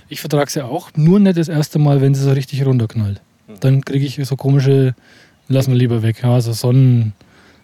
Ich 0.09 0.19
vertrage 0.21 0.49
sie 0.51 0.63
auch, 0.63 0.91
nur 0.95 1.19
nicht 1.19 1.37
das 1.37 1.47
erste 1.49 1.79
Mal, 1.79 2.01
wenn 2.01 2.13
sie 2.13 2.21
so 2.23 2.31
richtig 2.31 2.65
runterknallt. 2.65 3.21
Dann 3.61 3.83
kriege 3.83 4.05
ich 4.05 4.19
so 4.27 4.35
komische, 4.35 4.93
lassen 5.47 5.71
wir 5.71 5.77
lieber 5.79 6.01
weg, 6.01 6.21
ja, 6.21 6.39
so 6.41 6.51
Sonnen, 6.53 7.13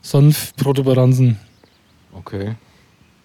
Sonnenprotuberanzen. 0.02 1.38
Okay. 2.14 2.56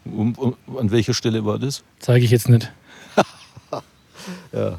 Um, 0.05 0.35
um, 0.35 0.57
an 0.79 0.91
welcher 0.91 1.15
Stelle 1.15 1.45
war 1.45 1.59
das? 1.59 1.85
Zeige 1.99 2.25
ich 2.25 2.31
jetzt 2.31 2.49
nicht. 2.49 2.71
Ja. 4.53 4.79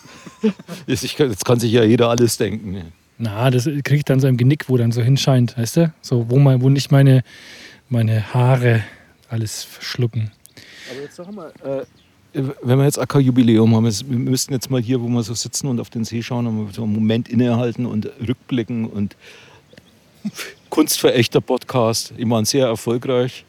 jetzt, 0.86 1.16
kann- 1.16 1.28
jetzt 1.30 1.44
kann 1.44 1.60
sich 1.60 1.70
ja 1.72 1.84
jeder 1.84 2.08
alles 2.08 2.36
denken. 2.38 2.92
Na, 3.18 3.50
das 3.50 3.64
kriege 3.64 3.96
ich 3.96 4.04
dann 4.04 4.20
so 4.20 4.26
im 4.26 4.36
Genick, 4.36 4.68
wo 4.68 4.76
dann 4.76 4.92
so 4.92 5.02
hinscheint, 5.02 5.56
weißt 5.56 5.76
du? 5.76 5.94
So, 6.02 6.28
wo, 6.28 6.38
mein, 6.38 6.60
wo 6.62 6.68
nicht 6.68 6.90
meine, 6.90 7.22
meine 7.88 8.34
Haare 8.34 8.82
alles 9.28 9.62
verschlucken. 9.62 10.32
Aber 10.90 11.00
jetzt 11.00 11.16
sag 11.16 11.32
mal, 11.32 11.52
äh, 11.64 11.84
wenn 12.62 12.78
wir 12.78 12.84
jetzt 12.84 12.98
auch 12.98 13.06
kein 13.06 13.22
Jubiläum 13.22 13.74
haben, 13.76 13.84
wir 13.84 14.18
müssten 14.18 14.52
jetzt 14.52 14.70
mal 14.70 14.80
hier, 14.80 15.00
wo 15.00 15.06
wir 15.06 15.22
so 15.22 15.34
sitzen 15.34 15.68
und 15.68 15.80
auf 15.80 15.90
den 15.90 16.04
See 16.04 16.22
schauen, 16.22 16.46
und 16.46 16.74
so 16.74 16.82
einen 16.82 16.92
Moment 16.92 17.28
innehalten 17.28 17.86
und 17.86 18.10
rückblicken 18.26 18.86
und 18.86 19.16
Kunstverächter-Podcast. 20.70 22.14
Ich 22.16 22.26
meine, 22.26 22.44
sehr 22.44 22.66
erfolgreich. 22.66 23.44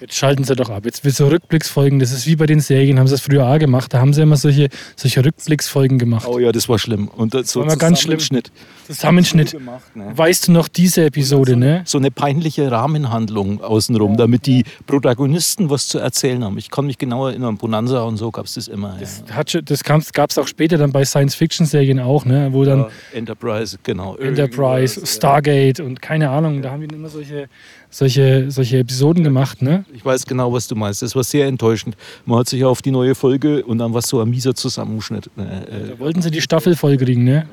Jetzt 0.00 0.14
schalten 0.14 0.44
sie 0.44 0.54
doch 0.56 0.70
ab. 0.70 0.84
Jetzt 0.84 1.04
wird 1.04 1.14
so 1.14 1.26
Rückblicksfolgen. 1.28 1.98
Das 1.98 2.12
ist 2.12 2.26
wie 2.26 2.36
bei 2.36 2.46
den 2.46 2.60
Serien, 2.60 2.98
haben 2.98 3.06
sie 3.06 3.14
das 3.14 3.20
früher 3.22 3.46
auch 3.46 3.58
gemacht. 3.58 3.92
Da 3.94 4.00
haben 4.00 4.12
sie 4.12 4.22
immer 4.22 4.36
solche, 4.36 4.68
solche 4.96 5.24
Rückblicksfolgen 5.24 5.98
gemacht. 5.98 6.26
Oh 6.28 6.38
ja, 6.38 6.52
das 6.52 6.68
war 6.68 6.78
schlimm. 6.78 7.08
Und 7.08 7.34
das 7.34 7.50
so 7.50 7.60
War 7.66 7.76
ganz 7.76 8.00
schlimm. 8.00 8.18
Zusammenschnitt. 8.18 8.52
Zusammenschnitt. 8.86 9.48
So 9.50 9.58
gemacht, 9.58 9.96
ne? 9.96 10.12
Weißt 10.14 10.48
du 10.48 10.52
noch 10.52 10.68
diese 10.68 11.04
Episode, 11.06 11.56
ne? 11.56 11.82
So 11.86 11.98
eine 11.98 12.10
peinliche 12.10 12.70
Rahmenhandlung 12.70 13.60
außenrum, 13.62 14.16
damit 14.16 14.46
die 14.46 14.64
Protagonisten 14.86 15.70
was 15.70 15.88
zu 15.88 15.98
erzählen 15.98 16.42
haben. 16.44 16.56
Ich 16.58 16.70
kann 16.70 16.86
mich 16.86 16.98
genau 16.98 17.26
erinnern, 17.26 17.56
Bonanza 17.56 18.02
und 18.02 18.16
so 18.16 18.30
gab 18.30 18.46
es 18.46 18.54
das 18.54 18.68
immer. 18.68 18.96
ja. 19.00 19.34
Hat 19.34 19.50
schon, 19.50 19.64
das 19.64 19.82
gab 19.82 20.30
es 20.30 20.38
auch 20.38 20.46
später 20.46 20.78
dann 20.78 20.92
bei 20.92 21.04
Science-Fiction-Serien 21.04 22.00
auch, 22.00 22.24
ne? 22.24 22.48
Wo 22.52 22.64
dann 22.64 22.80
Ja, 22.80 22.88
Enterprise, 23.12 23.78
genau. 23.82 24.16
Enterprise, 24.16 25.04
Stargate 25.06 25.80
und 25.80 26.00
keine 26.00 26.30
Ahnung, 26.30 26.62
da 26.62 26.70
haben 26.70 26.86
die 26.86 26.94
immer 26.94 27.08
solche, 27.08 27.48
solche, 27.96 28.50
solche 28.50 28.78
Episoden 28.78 29.24
gemacht, 29.24 29.62
ne? 29.62 29.84
Ich 29.94 30.04
weiß 30.04 30.26
genau, 30.26 30.52
was 30.52 30.66
du 30.68 30.74
meinst. 30.74 31.02
Das 31.02 31.14
war 31.16 31.24
sehr 31.24 31.46
enttäuschend. 31.46 31.96
Man 32.24 32.38
hat 32.40 32.48
sich 32.48 32.62
auf 32.64 32.82
die 32.82 32.90
neue 32.90 33.14
Folge 33.14 33.64
und 33.64 33.78
dann 33.78 33.92
war 33.92 34.00
es 34.00 34.08
so 34.08 34.20
ein 34.20 34.28
mieser 34.28 34.54
Zusammenschnitt. 34.54 35.26
Äh, 35.36 35.90
Da 35.92 35.98
wollten 35.98 36.20
sie 36.22 36.30
die 36.30 36.40
Staffel 36.42 36.76
voll 36.76 36.96
kriegen, 36.96 37.24
ne? 37.24 37.46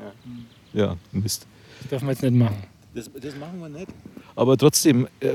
äh, 0.74 0.78
ja, 0.80 0.96
Mist. 1.12 1.46
Das 1.80 1.90
darf 1.90 2.02
man 2.02 2.10
jetzt 2.10 2.22
nicht 2.22 2.34
machen. 2.34 2.56
Das, 2.94 3.10
das 3.20 3.36
machen 3.36 3.58
wir 3.60 3.68
nicht. 3.68 3.88
Aber 4.36 4.56
trotzdem, 4.56 5.06
äh, 5.20 5.34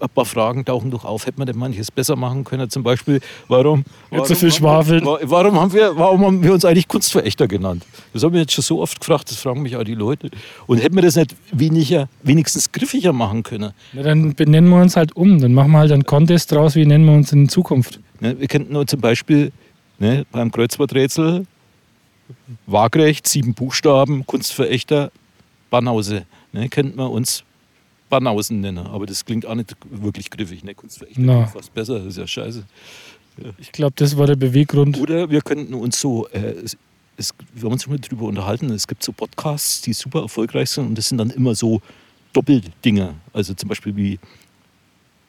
ein 0.00 0.08
paar 0.08 0.24
Fragen 0.24 0.64
tauchen 0.64 0.90
doch 0.90 1.04
auf. 1.04 1.26
Hätte 1.26 1.38
man 1.38 1.46
denn 1.46 1.58
manches 1.58 1.90
besser 1.90 2.16
machen 2.16 2.44
können? 2.44 2.70
Zum 2.70 2.82
Beispiel, 2.82 3.20
warum, 3.48 3.84
warum, 4.10 4.26
so 4.26 4.34
viel 4.34 4.50
haben 4.50 4.56
schwafeln. 4.58 5.04
wir, 5.04 5.10
wa- 5.12 5.18
warum, 5.24 5.60
haben 5.60 5.72
wir, 5.72 5.96
warum 5.96 6.24
haben 6.24 6.42
wir 6.42 6.52
uns 6.52 6.64
eigentlich 6.64 6.88
Kunstverächter 6.88 7.46
genannt? 7.48 7.84
Das 8.12 8.22
haben 8.24 8.32
wir 8.32 8.40
jetzt 8.40 8.52
schon 8.52 8.62
so 8.64 8.80
oft 8.80 8.98
gefragt, 9.00 9.30
das 9.30 9.38
fragen 9.38 9.62
mich 9.62 9.76
auch 9.76 9.84
die 9.84 9.94
Leute. 9.94 10.30
Und 10.66 10.78
hätten 10.82 10.94
wir 10.94 11.02
das 11.02 11.16
nicht 11.16 11.34
weniger, 11.52 12.08
wenigstens 12.22 12.72
griffiger 12.72 13.12
machen 13.12 13.42
können? 13.42 13.72
Na, 13.92 14.02
dann 14.02 14.34
benennen 14.34 14.70
wir 14.70 14.80
uns 14.80 14.96
halt 14.96 15.14
um. 15.16 15.40
Dann 15.40 15.52
machen 15.54 15.72
wir 15.72 15.78
halt 15.78 15.92
einen 15.92 16.04
Contest 16.04 16.52
draus, 16.52 16.74
wie 16.74 16.86
nennen 16.86 17.04
wir 17.04 17.12
uns 17.14 17.32
in 17.32 17.48
Zukunft. 17.48 18.00
Ne, 18.20 18.38
wir 18.38 18.48
könnten 18.48 18.74
uns 18.76 18.90
zum 18.90 19.00
Beispiel 19.00 19.52
ne, 19.98 20.24
beim 20.32 20.50
Kreuzworträtsel 20.50 21.46
Waagrecht, 22.66 23.26
sieben 23.28 23.54
Buchstaben, 23.54 24.24
Kunstverächter, 24.26 25.10
Banause. 25.70 26.24
Ne, 26.52 26.68
könnten 26.68 26.96
wir 26.98 27.10
uns 27.10 27.44
Banausen 28.10 28.60
nennen. 28.60 28.86
Aber 28.86 29.06
das 29.06 29.24
klingt 29.24 29.46
auch 29.46 29.54
nicht 29.54 29.74
wirklich 29.90 30.30
griffig. 30.30 30.62
Ne? 30.64 30.74
Na. 31.16 31.34
klingt 31.34 31.50
fast 31.50 31.72
besser, 31.72 31.98
das 31.98 32.08
ist 32.08 32.18
ja 32.18 32.26
scheiße. 32.26 32.64
Ich 33.58 33.72
glaube, 33.72 33.94
das 33.96 34.18
war 34.18 34.26
der 34.26 34.36
Beweggrund. 34.36 34.98
Oder 35.00 35.30
wir 35.30 35.40
könnten 35.40 35.72
uns 35.72 35.98
so, 35.98 36.28
äh, 36.28 36.56
es, 36.64 36.76
es, 37.16 37.32
wir 37.54 37.64
haben 37.64 37.72
uns 37.72 37.84
schon 37.84 37.94
mal 37.94 38.00
drüber 38.00 38.26
unterhalten, 38.26 38.68
es 38.70 38.86
gibt 38.86 39.02
so 39.02 39.12
Podcasts, 39.12 39.80
die 39.80 39.94
super 39.94 40.22
erfolgreich 40.22 40.68
sind 40.70 40.88
und 40.88 40.98
das 40.98 41.08
sind 41.08 41.16
dann 41.16 41.30
immer 41.30 41.54
so 41.54 41.80
Doppeldinger. 42.34 43.14
Also 43.32 43.54
zum 43.54 43.68
Beispiel 43.70 43.96
wie 43.96 44.18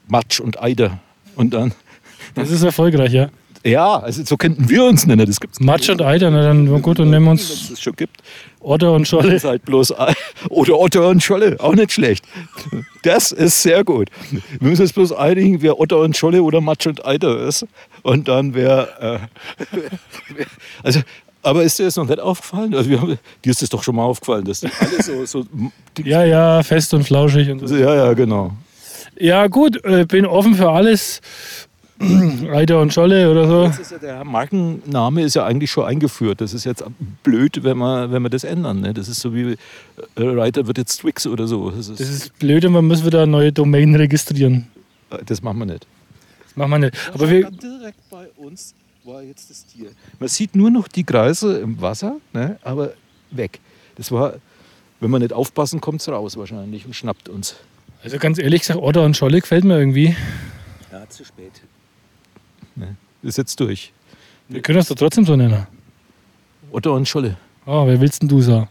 Matsch 0.10 0.42
und 0.42 0.62
Eider. 0.62 1.00
Und 1.36 1.54
dann, 1.54 1.74
Das 2.36 2.50
ist 2.52 2.64
erfolgreich, 2.64 3.14
ja. 3.14 3.30
Ja, 3.64 4.00
also 4.00 4.24
so 4.24 4.38
könnten 4.38 4.70
wir 4.70 4.84
uns 4.86 5.06
nennen. 5.06 5.26
Das 5.26 5.40
gibt's 5.40 5.60
Matsch 5.60 5.90
und 5.90 6.02
Eiter, 6.02 6.32
na 6.32 6.42
dann 6.42 6.82
gut, 6.82 7.00
dann 7.00 7.10
nennen 7.10 7.26
wir 7.26 7.32
Wenn 7.32 7.38
es 7.38 7.70
uns 7.70 7.82
schon 7.82 7.96
gibt. 7.96 8.18
Otter 8.60 8.92
und 8.94 9.02
Das 9.02 9.10
Scholle. 9.10 9.34
ist 9.36 9.44
halt 9.44 9.66
bloß 9.66 9.98
Ei. 10.00 10.14
Oder 10.50 10.78
Otter 10.80 11.08
und 11.08 11.22
Scholle, 11.24 11.58
auch 11.60 11.74
nicht 11.74 11.92
schlecht. 11.92 12.26
Das 13.04 13.32
ist 13.32 13.62
sehr 13.62 13.84
gut. 13.84 14.10
Wir 14.32 14.70
müssen 14.70 14.84
uns 14.84 14.94
bloß 14.94 15.14
einigen, 15.14 15.62
wer 15.62 15.80
Otter 15.80 16.00
und 16.00 16.16
Scholle 16.16 16.44
oder 16.44 16.62
Matsch 16.62 16.86
und 16.88 17.04
Eiter 17.06 17.40
ist. 17.48 17.66
Und 18.04 18.28
dann 18.28 18.54
wer. 18.54 18.88
Äh, 19.02 19.66
also, 20.84 21.00
aber 21.44 21.64
ist 21.64 21.80
dir 21.80 21.86
das 21.86 21.96
noch 21.96 22.08
nicht 22.08 22.20
aufgefallen? 22.20 22.74
Also 22.76 22.90
wir 22.90 23.02
haben, 23.02 23.18
dir 23.44 23.50
ist 23.50 23.62
das 23.64 23.70
doch 23.70 23.82
schon 23.84 23.96
mal 23.96 24.04
aufgefallen, 24.04 24.46
dass 24.46 24.60
die 24.60 24.70
alle 24.80 25.02
so. 25.02 25.26
so 25.26 25.46
Ja, 26.04 26.24
ja, 26.24 26.62
fest 26.62 26.94
und 26.94 27.04
flauschig 27.04 27.50
und 27.50 27.68
so. 27.68 27.76
ja, 27.76 27.96
ja, 27.96 28.14
genau. 28.14 28.52
Ja, 29.20 29.48
gut, 29.48 29.84
äh, 29.84 30.06
bin 30.06 30.26
offen 30.26 30.56
für 30.56 30.70
alles. 30.70 31.22
Eiter 32.52 32.80
und 32.82 32.94
Scholle 32.94 33.30
oder 33.30 33.48
so. 33.48 33.64
Ja 33.66 33.98
der 34.02 34.24
Markenname 34.26 35.24
ist 35.24 35.36
ja 35.36 35.46
eigentlich 35.46 35.72
schon 35.72 35.86
eingeführt. 35.86 36.42
Das 36.42 36.54
ist 36.54 36.66
jetzt 36.66 36.84
blöd, 37.24 37.64
wenn 37.64 37.78
wir, 37.78 38.12
wenn 38.12 38.24
das 38.24 38.44
ändern. 38.44 38.82
Ne? 38.82 38.94
Das 38.94 39.08
ist 39.08 39.20
so 39.22 39.34
wie 39.34 39.52
äh, 39.52 39.58
Reiter 40.18 40.68
wird 40.68 40.78
jetzt 40.78 40.98
Twix 40.98 41.28
oder 41.28 41.48
so. 41.48 41.70
Das, 41.72 41.88
ist, 41.88 42.00
Das 42.00 42.10
ist 42.10 42.40
blöd 42.40 42.66
und 42.66 42.74
man 42.74 42.86
muss 42.86 43.06
wieder 43.06 43.24
eine 43.24 43.32
neue 43.32 43.52
Domain 43.52 43.96
registrieren. 43.96 44.68
das 45.26 45.42
machen 45.42 45.60
wir 45.60 45.66
nicht. 45.66 45.88
Das 46.44 46.56
machen 46.56 46.72
wir 46.72 46.80
nicht. 46.80 46.98
Aber 47.14 47.30
wir, 47.30 47.50
direkt 47.52 48.10
bei 48.10 48.28
uns 48.38 48.74
war 49.04 49.22
jetzt 49.22 49.50
das 49.50 49.66
Tier. 49.66 49.92
Man 50.20 50.30
sieht 50.30 50.56
nur 50.56 50.70
noch 50.70 50.88
die 50.88 51.04
Kreise 51.04 51.60
im 51.60 51.80
Wasser, 51.82 52.18
ne? 52.34 52.58
aber 52.64 52.94
weg. 53.32 53.60
Das 53.96 54.12
war, 54.12 54.36
wenn 55.00 55.12
wir 55.12 55.20
nicht 55.20 55.34
aufpassen, 55.34 55.82
kommt 55.82 56.02
es 56.02 56.10
raus 56.10 56.38
wahrscheinlich 56.38 56.86
und 56.86 56.96
schnappt 56.96 57.30
uns. 57.30 57.56
also 58.04 58.18
ganz 58.18 58.38
ehrlich 58.40 58.62
gesagt, 58.62 58.80
Otter 58.82 59.04
und 59.04 59.18
Scholle 59.18 59.42
gefällt 59.42 59.64
mir 59.64 59.78
irgendwie. 59.78 60.16
Ja, 60.92 61.08
zu 61.10 61.24
spät. 61.24 61.62
Ne? 62.76 62.96
Ist 63.22 63.38
jetzt 63.38 63.60
durch. 63.60 63.94
Wir 64.48 64.62
können 64.62 64.78
das 64.78 64.88
doch 64.88 64.96
trotzdem 64.96 65.26
so 65.26 65.36
nennen. 65.36 65.68
Otter 66.72 66.94
und 66.94 67.08
Scholle. 67.08 67.38
Oh, 67.66 67.86
wer 67.86 68.00
willst 68.00 68.22
denn 68.22 68.30
du 68.30 68.42
sagen? 68.42 68.68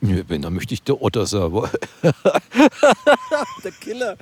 Wenn, 0.00 0.42
dann 0.42 0.54
möchte 0.54 0.74
ich 0.74 0.82
der 0.82 1.02
Otter 1.02 1.26
sagen. 1.26 1.62
der 2.02 3.72
Killer. 3.80 4.16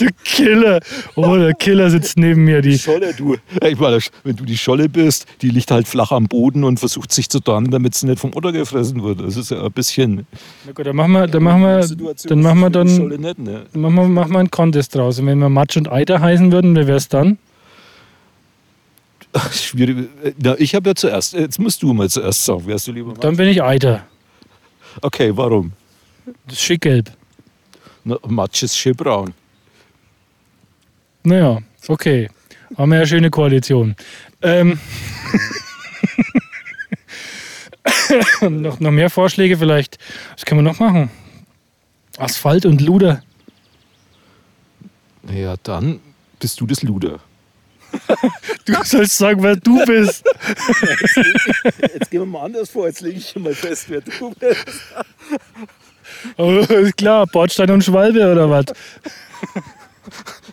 Der 0.00 0.10
Killer. 0.24 0.80
Oh, 1.14 1.36
der 1.36 1.52
Killer 1.52 1.90
sitzt 1.90 2.16
neben 2.16 2.44
mir. 2.44 2.62
Die, 2.62 2.78
Scholle, 2.78 3.12
du. 3.12 3.36
Ich 3.62 3.78
meine, 3.78 3.98
wenn 4.24 4.36
du 4.36 4.46
die 4.46 4.56
Scholle 4.56 4.88
bist, 4.88 5.26
die 5.42 5.50
liegt 5.50 5.70
halt 5.70 5.86
flach 5.86 6.10
am 6.10 6.26
Boden 6.26 6.64
und 6.64 6.80
versucht 6.80 7.12
sich 7.12 7.28
zu 7.28 7.40
tarnen, 7.40 7.70
damit 7.70 7.96
sie 7.96 8.06
nicht 8.06 8.18
vom 8.18 8.34
Otter 8.34 8.50
gefressen 8.50 9.02
wird. 9.02 9.20
Das 9.20 9.36
ist 9.36 9.50
ja 9.50 9.62
ein 9.62 9.72
bisschen. 9.72 10.26
na 10.64 10.72
gut, 10.72 10.86
dann 10.86 10.96
machen 10.96 11.12
wir, 11.12 11.26
dann 11.26 11.42
machen 11.42 11.60
wir, 11.60 12.14
dann 12.24 12.40
machen 12.40 12.60
wir 12.60 12.70
dann, 12.70 12.86
nicht, 12.86 13.38
ne? 13.38 13.66
dann 13.70 13.82
machen 13.82 13.94
wir, 13.94 14.08
machen 14.08 14.32
wir 14.32 14.38
einen 14.38 14.50
Contest 14.50 14.94
draus. 14.94 15.18
Und 15.18 15.26
wenn 15.26 15.38
wir 15.38 15.50
Matsch 15.50 15.76
und 15.76 15.92
Eiter 15.92 16.20
heißen 16.20 16.50
würden, 16.50 16.74
wer 16.74 16.86
wäre 16.86 16.96
es 16.96 17.08
dann? 17.08 17.36
Ach, 19.34 19.52
schwierig. 19.52 20.08
Na, 20.42 20.54
ich 20.58 20.74
habe 20.74 20.88
ja 20.88 20.94
zuerst. 20.94 21.34
Jetzt 21.34 21.58
musst 21.58 21.82
du 21.82 21.92
mal 21.92 22.08
zuerst 22.08 22.42
sagen. 22.42 22.66
Wärst 22.66 22.88
du 22.88 22.92
lieber 22.92 23.12
Dann 23.14 23.36
bin 23.36 23.48
ich 23.48 23.62
Eiter. 23.62 24.06
Okay, 25.00 25.36
warum? 25.36 25.72
Das 26.46 26.54
ist 26.54 26.62
schickgelb. 26.62 27.10
Na, 28.04 28.18
Matsch 28.26 28.62
ist 28.62 28.76
schön 28.76 28.94
braun. 28.94 29.34
Naja, 31.22 31.58
okay. 31.88 32.28
Haben 32.76 32.90
wir 32.90 32.96
ja 32.96 33.00
eine 33.02 33.08
schöne 33.08 33.30
Koalition. 33.30 33.96
Ähm. 34.42 34.78
noch, 38.40 38.80
noch 38.80 38.90
mehr 38.90 39.10
Vorschläge 39.10 39.56
vielleicht. 39.56 39.98
Was 40.34 40.44
können 40.44 40.60
wir 40.60 40.70
noch 40.70 40.78
machen? 40.78 41.10
Asphalt 42.18 42.66
und 42.66 42.80
Luder. 42.80 43.22
Ja, 45.32 45.56
dann 45.62 46.00
bist 46.40 46.60
du 46.60 46.66
das 46.66 46.82
Luder. 46.82 47.20
Du 48.64 48.74
sollst 48.84 49.16
sagen, 49.18 49.42
wer 49.42 49.56
du 49.56 49.84
bist. 49.84 50.24
Jetzt 51.94 52.10
gehen 52.10 52.20
wir 52.20 52.26
mal 52.26 52.44
anders 52.44 52.70
vor. 52.70 52.86
Jetzt 52.86 53.00
lege 53.00 53.18
ich 53.18 53.28
schon 53.30 53.42
mal 53.42 53.54
fest, 53.54 53.86
wer 53.88 54.00
du 54.00 54.30
bist. 54.38 54.64
Oh, 56.36 56.58
ist 56.58 56.96
klar, 56.96 57.26
Bordstein 57.26 57.70
und 57.70 57.84
Schwalbe 57.84 58.30
oder 58.30 58.48
was? 58.50 58.64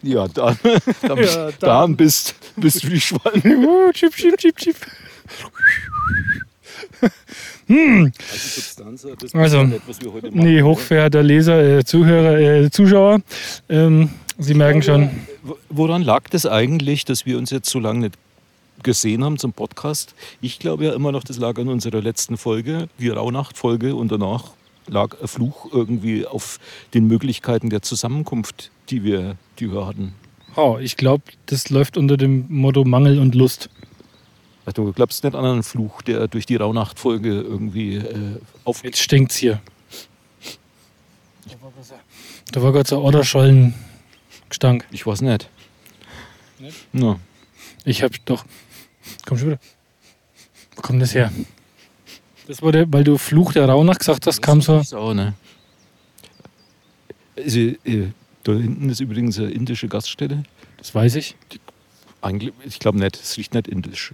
Ja, 0.01 0.27
dann, 0.27 0.58
dann, 1.01 1.18
Ja, 1.18 1.46
dann. 1.46 1.54
dann 1.60 1.96
bist, 1.96 2.36
bist 2.56 2.84
du 2.84 2.89
die 2.89 3.00
Schwalbe. 3.01 3.92
Chip, 3.94 4.13
chip, 4.15 4.38
chip, 4.38 4.56
chip. 4.58 4.75
Also 7.68 8.12
Substanz, 8.27 9.06
Also, 9.34 9.63
nicht, 9.63 9.82
was 9.88 10.01
wir 10.01 10.13
heute 10.13 10.30
Nee, 10.32 10.62
hochverehrter 10.62 11.24
Leser, 11.24 11.80
äh, 11.80 11.84
Zuhörer, 11.84 12.38
äh, 12.39 12.70
Zuschauer, 12.70 13.22
ähm, 13.70 14.10
Sie 14.38 14.54
merken 14.54 14.82
schon, 14.82 15.10
Woran 15.70 16.01
lag 16.01 16.27
das 16.30 16.46
eigentlich, 16.46 17.06
dass 17.06 17.25
wir 17.25 17.38
uns 17.38 17.51
jetzt 17.51 17.70
so 17.70 17.80
lange 17.80 18.00
nicht 18.00 18.15
gesehen 18.84 19.24
haben 19.24 19.38
zum 19.38 19.54
Podcast? 19.54 20.15
Ich 20.42 20.60
glaube 20.60 20.86
ja 20.86 20.94
immer 20.94 21.12
noch, 21.12 21.24
das 21.24 21.38
lag 21.38 21.58
an 21.58 21.68
unserer 21.70 22.01
letzten 22.01 22.38
Folge, 22.38 22.89
die 23.00 23.10
Rauhnacht-Folge, 23.10 23.96
und 23.96 24.12
danach 24.12 24.51
lag 24.88 25.20
ein 25.22 25.27
Fluch 25.27 25.72
irgendwie 25.72 26.25
auf 26.25 26.60
den 26.94 27.08
Möglichkeiten 27.08 27.70
der 27.70 27.82
Zusammenkunft, 27.82 28.72
die 28.89 29.04
wir, 29.04 29.38
die 29.60 29.72
wir 29.72 29.86
hatten. 29.86 30.13
oh, 30.56 30.77
ich 30.82 30.98
glaube, 30.98 31.24
das 31.46 31.70
läuft 31.70 31.98
unter 31.98 32.18
dem 32.18 32.46
Motto 32.50 32.84
Mangel 32.84 33.20
und 33.20 33.36
Lust. 33.36 33.70
Ach, 34.65 34.74
Du 34.74 34.92
glaubst 34.94 35.24
nicht 35.24 35.36
an 35.36 35.46
einen 35.46 35.63
Fluch, 35.63 36.01
der 36.01 36.27
durch 36.27 36.46
die 36.46 36.56
Rauhnacht-Folge 36.56 37.30
irgendwie 37.30 37.98
äh, 37.98 38.39
auf. 38.63 38.84
Jetzt 38.84 39.00
stinkt's 39.00 39.36
hier. 39.36 39.62
Da 42.51 42.62
war 42.62 42.72
gerade 42.72 42.89
so 42.89 42.98
Otterschollen-Gestank. 44.56 44.86
Ich 44.92 45.06
weiß 45.06 45.22
nicht. 45.22 45.50
Nicht? 46.60 46.88
Na, 46.94 47.20
Ich 47.84 48.04
hab 48.04 48.12
doch. 48.26 48.46
Komm 49.26 49.38
schon 49.38 49.48
wieder. 49.50 49.60
Wo 50.76 50.82
kommt 50.82 51.02
das 51.02 51.14
her? 51.14 51.32
Das 52.48 52.62
war 52.62 52.72
der, 52.72 52.92
weil 52.92 53.04
du 53.04 53.18
Fluch 53.18 53.54
der 53.54 53.68
Rauhnach 53.68 53.98
gesagt 53.98 54.28
hast, 54.28 54.42
kam 54.42 54.62
so. 54.62 54.82
Sau, 54.84 55.14
ne? 55.14 55.34
Also, 57.38 57.60
äh, 57.60 58.12
da 58.44 58.54
hinten 58.54 58.90
ist 58.90 59.00
übrigens 59.00 59.38
eine 59.40 59.52
indische 59.52 59.88
Gaststätte. 59.88 60.44
Das 60.78 60.94
weiß 60.94 61.16
ich. 61.16 61.36
Ich 62.66 62.80
glaube 62.80 63.00
nicht, 63.00 63.16
es 63.22 63.38
riecht 63.38 63.54
nicht 63.54 63.68
indisch. 63.68 64.14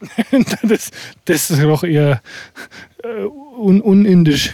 das, 0.62 0.90
das 1.24 1.50
ist 1.50 1.62
doch 1.62 1.82
eher 1.82 2.22
äh, 3.02 3.24
un 3.24 3.80
unindisch. 3.80 4.52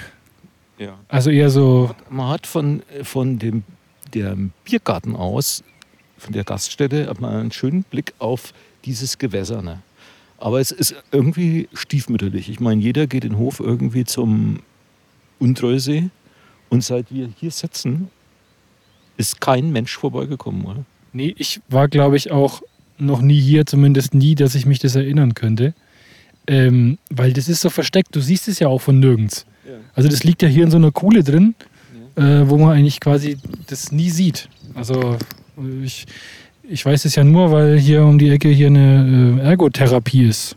Ja. 0.79 0.99
Also 1.09 1.31
eher 1.31 1.51
so, 1.51 1.95
Man 2.09 2.29
hat 2.29 2.47
von, 2.47 2.83
von 3.03 3.39
dem 3.39 3.63
dem 4.15 4.53
Biergarten 4.65 5.17
aus, 5.17 5.63
von 6.19 6.33
der 6.33 6.45
Gaststätte, 6.45 7.09
hat 7.09 7.21
man 7.21 7.35
einen 7.35 7.53
schönen 7.53 7.83
Blick 7.83 8.15
auf 8.19 8.55
dieses 8.85 9.19
Gewässer. 9.19 9.63
Ne? 9.63 9.83
Aber 10.39 10.61
es 10.61 10.71
ist 10.71 10.95
irgendwie 11.13 11.69
stiefmütterlich. 11.73 12.49
Ich 12.49 12.61
meine, 12.61 12.81
jeder 12.81 13.07
geht 13.07 13.25
den 13.25 13.39
Hof 13.39 13.61
irgendwie 13.61 14.05
zum 14.05 14.61
Untreusee 15.39 16.11
und 16.71 16.83
seit 16.83 17.13
wir 17.13 17.29
hier 17.39 17.51
sitzen, 17.51 18.09
ist 19.17 19.41
kein 19.41 19.71
Mensch 19.71 19.97
vorbeigekommen, 19.97 20.65
oder? 20.65 20.85
nee, 21.15 21.35
ich 21.39 21.61
war 21.69 21.89
glaube 21.89 22.17
ich 22.17 22.31
auch 22.31 22.63
noch 22.99 23.23
nie 23.23 23.41
hier, 23.41 23.67
zumindest 23.67 24.15
nie, 24.15 24.35
dass 24.35 24.55
ich 24.55 24.67
mich 24.67 24.79
das 24.79 24.95
erinnern 24.95 25.35
könnte. 25.35 25.75
Ähm, 26.47 26.99
weil 27.11 27.33
das 27.33 27.49
ist 27.49 27.63
so 27.63 27.71
versteckt, 27.71 28.15
du 28.15 28.21
siehst 28.21 28.49
es 28.49 28.59
ja 28.59 28.69
auch 28.69 28.81
von 28.81 29.01
nirgends. 29.01 29.47
Also 29.95 30.11
das 30.11 30.25
liegt 30.25 30.43
ja 30.43 30.49
hier 30.49 30.65
in 30.65 30.71
so 30.71 30.77
einer 30.77 30.93
Kuhle 30.93 31.25
drin, 31.25 31.55
äh, 32.17 32.49
wo 32.49 32.59
man 32.59 32.77
eigentlich 32.77 33.01
quasi 33.01 33.39
das 33.67 33.93
nie 33.93 34.11
sieht. 34.11 34.49
Also 34.75 35.17
ich, 35.83 36.07
ich 36.63 36.85
weiß 36.85 37.05
es 37.05 37.15
ja 37.15 37.25
nur, 37.25 37.51
weil 37.53 37.79
hier 37.79 38.05
um 38.05 38.19
die 38.19 38.31
Ecke 38.31 38.49
hier 38.49 38.69
eine 38.69 39.41
äh, 39.41 39.47
Ergotherapie 39.47 40.27
ist. 40.29 40.57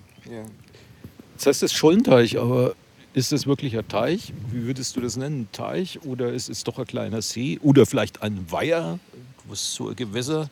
Das 1.37 1.45
heißt, 1.45 1.63
es 1.63 1.71
ist 1.71 1.77
Schollenteich, 1.77 2.39
aber 2.39 2.73
ist 3.13 3.31
das 3.31 3.45
wirklich 3.45 3.77
ein 3.77 3.87
Teich? 3.87 4.33
Wie 4.51 4.65
würdest 4.65 4.95
du 4.95 5.01
das 5.01 5.17
nennen? 5.17 5.41
Ein 5.41 5.51
Teich 5.51 5.99
oder 6.03 6.33
ist 6.33 6.49
es 6.49 6.63
doch 6.63 6.79
ein 6.79 6.85
kleiner 6.85 7.21
See 7.21 7.59
oder 7.61 7.85
vielleicht 7.85 8.23
ein 8.23 8.45
Weiher? 8.49 8.99
Was 9.47 9.75
so 9.75 9.89
ein 9.89 9.95
Gewässer? 9.95 10.49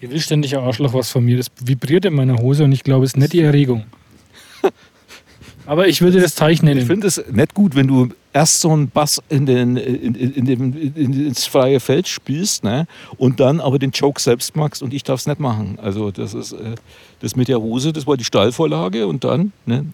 Hier 0.00 0.10
will 0.10 0.20
ständig 0.20 0.56
ein 0.56 0.62
Arschloch 0.62 0.92
was 0.92 1.10
von 1.10 1.24
mir. 1.24 1.38
Das 1.38 1.46
vibriert 1.60 2.04
in 2.04 2.14
meiner 2.14 2.36
Hose 2.36 2.64
und 2.64 2.72
ich 2.72 2.84
glaube, 2.84 3.04
es 3.04 3.12
ist 3.12 3.16
nicht 3.16 3.32
die 3.32 3.40
Erregung. 3.40 3.84
Aber 5.66 5.86
ich 5.88 6.00
würde 6.02 6.20
das 6.20 6.34
Teich 6.34 6.54
Ich 6.54 6.62
nennen. 6.62 6.86
finde 6.86 7.06
es 7.06 7.22
nicht 7.30 7.54
gut, 7.54 7.74
wenn 7.76 7.86
du 7.86 8.08
erst 8.32 8.60
so 8.60 8.70
einen 8.72 8.88
Bass 8.88 9.20
in 9.28 9.46
den, 9.46 9.76
in, 9.76 10.14
in, 10.14 10.32
in 10.34 10.44
dem, 10.44 10.92
in, 10.94 11.26
ins 11.26 11.46
freie 11.46 11.78
Feld 11.80 12.08
spielst 12.08 12.64
ne? 12.64 12.86
und 13.18 13.38
dann 13.40 13.60
aber 13.60 13.78
den 13.78 13.90
Joke 13.90 14.20
selbst 14.20 14.56
machst 14.56 14.82
und 14.82 14.92
ich 14.94 15.04
darf 15.04 15.20
es 15.20 15.26
nicht 15.26 15.38
machen. 15.40 15.78
Also 15.80 16.10
das 16.10 16.34
ist 16.34 16.52
äh, 16.52 16.74
das 17.20 17.36
mit 17.36 17.48
der 17.48 17.60
Hose, 17.60 17.92
das 17.92 18.06
war 18.06 18.16
die 18.16 18.24
Stallvorlage 18.24 19.06
und 19.06 19.22
dann 19.24 19.52
ne, 19.66 19.86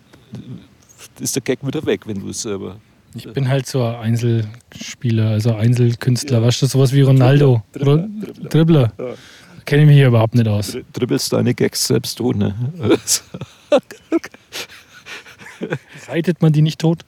ist 1.21 1.35
der 1.37 1.43
Gag 1.43 1.67
wieder 1.67 1.85
weg, 1.85 2.03
wenn 2.07 2.21
du 2.21 2.29
es 2.31 2.43
selber... 2.43 2.77
Ich 3.15 3.27
bin 3.33 3.49
halt 3.49 3.67
so 3.67 3.83
ein 3.83 3.95
Einzelspieler, 3.97 5.31
also 5.31 5.55
Einzelkünstler. 5.55 6.43
Weißt 6.43 6.61
du, 6.63 6.67
sowas 6.67 6.93
wie 6.93 7.01
Ronaldo. 7.01 7.63
Dribbler, 7.73 7.97
Dribbler. 8.07 8.49
Dribbler. 8.51 8.93
Ja. 8.99 9.15
Kenne 9.65 9.83
ich 9.83 9.89
mich 9.89 9.97
hier 9.97 10.09
überhaupt 10.09 10.35
nicht 10.35 10.47
aus. 10.47 10.75
Dri- 10.75 10.85
Dribbelst 10.93 11.33
deine 11.33 11.55
Gags 11.55 11.87
selbst 11.87 12.17
tot, 12.19 12.37
ne? 12.37 12.55
Reitet 16.09 16.43
man 16.43 16.53
die 16.53 16.63
nicht 16.63 16.81
tot? 16.81 17.05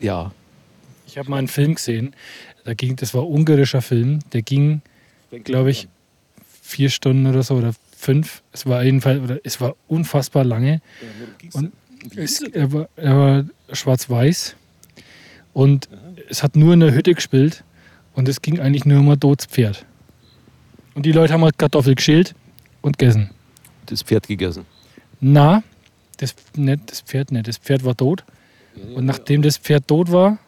ja. 0.00 0.32
Ich 1.06 1.18
habe 1.18 1.28
mal 1.28 1.36
einen 1.36 1.48
Film 1.48 1.74
gesehen. 1.74 2.14
Da 2.64 2.72
ging, 2.72 2.96
das 2.96 3.12
war 3.12 3.20
ein 3.22 3.28
ungarischer 3.28 3.82
Film. 3.82 4.20
Der 4.32 4.40
ging, 4.40 4.80
glaube 5.44 5.70
ich, 5.70 5.86
vier 6.62 6.88
Stunden 6.88 7.26
oder 7.26 7.42
so 7.42 7.56
oder 7.56 7.74
fünf. 7.94 8.42
Es 8.52 8.64
war 8.64 8.82
jedenfalls, 8.82 9.20
oder 9.22 9.38
es 9.44 9.60
war 9.60 9.76
unfassbar 9.88 10.44
lange. 10.44 10.80
Und 11.52 11.72
es, 12.16 12.40
er, 12.40 12.72
war, 12.72 12.88
war 12.96 13.44
schwarz-weiß 13.72 14.56
und 15.52 15.88
es 16.28 16.42
hat 16.42 16.56
nur 16.56 16.74
in 16.74 16.80
der 16.80 16.94
Hütte 16.94 17.14
gespielt 17.14 17.62
und 18.14 18.28
es 18.28 18.42
ging 18.42 18.58
eigentlich 18.58 18.84
nur 18.84 19.00
um 19.00 19.10
ein 19.10 19.20
totes 19.20 19.46
Pferd. 19.46 19.84
Und 20.94 21.06
die 21.06 21.12
Leute 21.12 21.32
haben 21.32 21.44
halt 21.44 21.58
Kartoffel 21.58 21.94
geschält 21.94 22.34
und 22.80 22.98
gegessen. 22.98 23.30
Das 23.86 24.02
Pferd 24.02 24.26
gegessen. 24.26 24.66
Na, 25.20 25.62
das, 26.18 26.34
nicht, 26.56 26.90
das 26.90 27.00
Pferd 27.00 27.32
nicht. 27.32 27.48
Das 27.48 27.58
Pferd 27.58 27.84
war 27.84 27.96
tot. 27.96 28.24
Und 28.94 29.04
nachdem 29.04 29.42
das 29.42 29.58
Pferd 29.58 29.86
tot 29.88 30.10
war, 30.10 30.38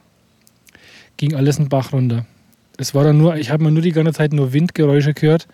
ging 1.16 1.34
alles 1.34 1.58
einen 1.58 1.68
Bach 1.68 1.92
runter. 1.92 2.26
Es 2.76 2.94
war 2.94 3.04
dann 3.04 3.18
nur, 3.18 3.36
ich 3.36 3.50
habe 3.50 3.62
mir 3.62 3.70
nur 3.70 3.82
die 3.82 3.92
ganze 3.92 4.12
Zeit 4.12 4.32
nur 4.32 4.52
Windgeräusche 4.52 5.14
gehört. 5.14 5.46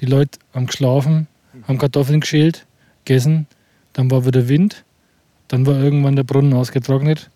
Die 0.00 0.06
Leute 0.06 0.38
haben 0.52 0.66
geschlafen, 0.66 1.26
haben 1.66 1.78
Kartoffeln 1.78 2.20
geschält, 2.20 2.66
gegessen. 3.04 3.46
Dann 3.92 4.10
war 4.10 4.26
wieder 4.26 4.48
Wind. 4.48 4.84
Dann 5.48 5.64
war 5.66 5.76
irgendwann 5.76 6.16
der 6.16 6.24
Brunnen 6.24 6.52
ausgetrocknet. 6.52 7.30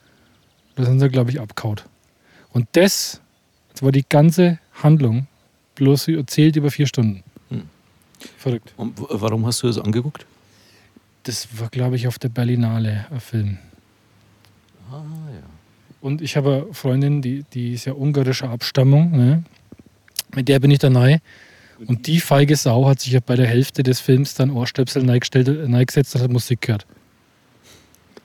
Da 0.77 0.85
sind 0.85 1.01
sie, 1.01 1.09
glaube 1.09 1.31
ich, 1.31 1.41
abkaut. 1.41 1.85
Und 2.53 2.67
das, 2.73 3.21
das 3.73 3.83
war 3.83 3.93
die 3.93 4.05
ganze 4.07 4.59
Handlung, 4.75 5.27
bloß 5.77 6.09
erzählt 6.09 6.57
über 6.57 6.71
vier 6.71 6.87
Stunden. 6.87 7.23
Hm. 7.49 7.63
Verrückt. 8.37 8.75
Und 8.77 8.95
warum 8.99 9.47
hast 9.47 9.63
du 9.63 9.67
das 9.67 9.79
angeguckt? 9.79 10.27
Das 11.25 11.49
war, 11.59 11.69
glaube 11.69 11.97
ich, 11.97 12.09
auf 12.09 12.19
der 12.19 12.29
Berlinale 12.29 13.07
ein 13.11 13.21
Film. 13.21 13.59
Ah, 14.91 15.03
ja. 15.33 15.43
Und 16.01 16.21
ich 16.21 16.37
habe 16.37 16.65
eine 16.65 16.75
Freundin, 16.75 17.23
die, 17.23 17.45
die 17.55 17.75
ist 17.75 17.85
ja 17.85 17.93
ungarischer 17.93 18.51
Abstammung. 18.51 19.13
Ne? 19.13 19.45
Mit 20.35 20.49
der 20.49 20.59
bin 20.59 20.71
ich 20.71 20.81
da 20.81 20.91
neu. 20.91 21.19
Und 21.87 22.07
die 22.07 22.21
feige 22.21 22.57
Sau 22.57 22.89
hat 22.89 23.01
sich 23.01 23.13
ja 23.13 23.21
bei 23.25 23.35
der 23.37 23.47
Hälfte 23.47 23.83
des 23.83 24.01
Films 24.01 24.35
dann 24.35 24.51
Ohrstöpsel 24.51 25.03
äh, 25.09 25.69
neigesetzt 25.69 26.15
und 26.15 26.23
hat 26.23 26.31
Musik 26.31 26.61
gehört. 26.63 26.87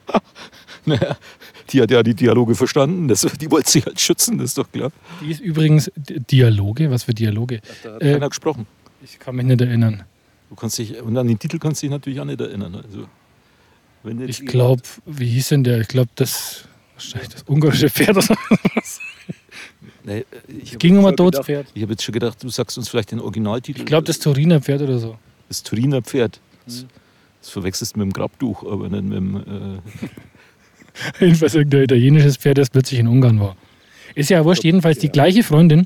Naja, 0.86 1.18
die 1.70 1.82
hat 1.82 1.92
ja 1.92 2.02
die 2.02 2.14
Dialoge 2.14 2.56
verstanden. 2.56 3.10
Das, 3.10 3.28
die 3.42 3.52
wollte 3.52 3.70
sich 3.70 3.86
halt 3.86 4.00
schützen, 4.00 4.38
das 4.38 4.52
ist 4.52 4.58
doch 4.58 4.72
klar. 4.72 4.90
Die 5.22 5.32
ist 5.32 5.42
übrigens 5.42 5.92
Dialoge. 5.98 6.90
Was 6.90 7.04
für 7.04 7.14
Dialoge? 7.14 7.60
Da 7.84 7.96
hat 7.96 8.02
Äh, 8.02 8.14
keiner 8.14 8.30
gesprochen. 8.30 8.68
Ich 9.04 9.20
kann 9.20 9.36
mich 9.36 9.46
nicht 9.46 9.60
erinnern. 9.60 10.04
Du 10.50 10.56
kannst 10.56 10.78
dich, 10.78 11.00
und 11.02 11.18
an 11.18 11.28
den 11.28 11.38
Titel 11.40 11.60
kannst 11.60 11.82
du 11.82 11.88
dich 11.88 11.92
natürlich 11.92 12.20
auch 12.20 12.26
nicht 12.26 12.40
erinnern. 12.40 12.76
Also, 12.76 13.08
Ich 14.26 14.46
glaube, 14.46 14.82
wie 15.06 15.28
hieß 15.28 15.50
denn 15.50 15.64
der? 15.64 15.82
Ich 15.82 15.88
glaube, 15.90 16.10
das, 16.16 16.64
wahrscheinlich 16.94 17.30
das 17.30 17.44
ungarische 17.48 17.90
Pferd. 17.90 18.12
Oder 18.12 18.22
so. 18.22 18.36
Nee, 20.04 20.24
ich 20.62 20.74
hab 20.74 20.80
ging 20.80 20.94
um 20.98 21.00
ein 21.06 21.10
schon 21.10 21.18
totes 21.18 21.32
gedacht- 21.40 21.46
Pferd. 21.48 21.68
Ich 21.74 21.82
habe 21.82 21.92
jetzt 21.94 22.04
schon 22.04 22.14
gedacht, 22.14 22.42
du 22.42 22.50
sagst 22.50 22.78
uns 22.78 22.88
vielleicht 22.88 23.12
den 23.12 23.20
Originaltitel. 23.20 23.80
Ich 23.82 23.86
glaube, 23.86 24.06
das 24.08 24.20
Turiner 24.20 24.62
Pferd 24.62 24.82
oder 24.82 25.00
so. 25.00 25.18
das 25.50 25.64
Turiner 25.64 26.02
Pferd. 26.02 26.40
Das, 26.66 26.84
Mhm. 26.84 26.88
das 27.42 27.50
verwechselst 27.50 27.96
du 27.96 28.00
mit 28.00 28.06
dem 28.08 28.14
Grabtuch, 28.14 28.64
aber 28.64 28.88
nicht 28.88 29.04
mit 29.04 29.18
dem. 29.18 29.36
Äh, 29.36 31.20
Jedenfalls 31.20 31.56
irgendein 31.56 31.84
italienisches 31.84 32.38
Pferd, 32.38 32.58
das 32.58 32.70
plötzlich 32.70 33.00
in 33.02 33.08
Ungarn 33.08 33.40
war. 33.42 33.58
Ist 34.18 34.32
ja 34.32 34.44
wurscht, 34.44 34.64
jedenfalls 34.64 34.98
die 34.98 35.10
gleiche 35.10 35.44
Freundin, 35.44 35.86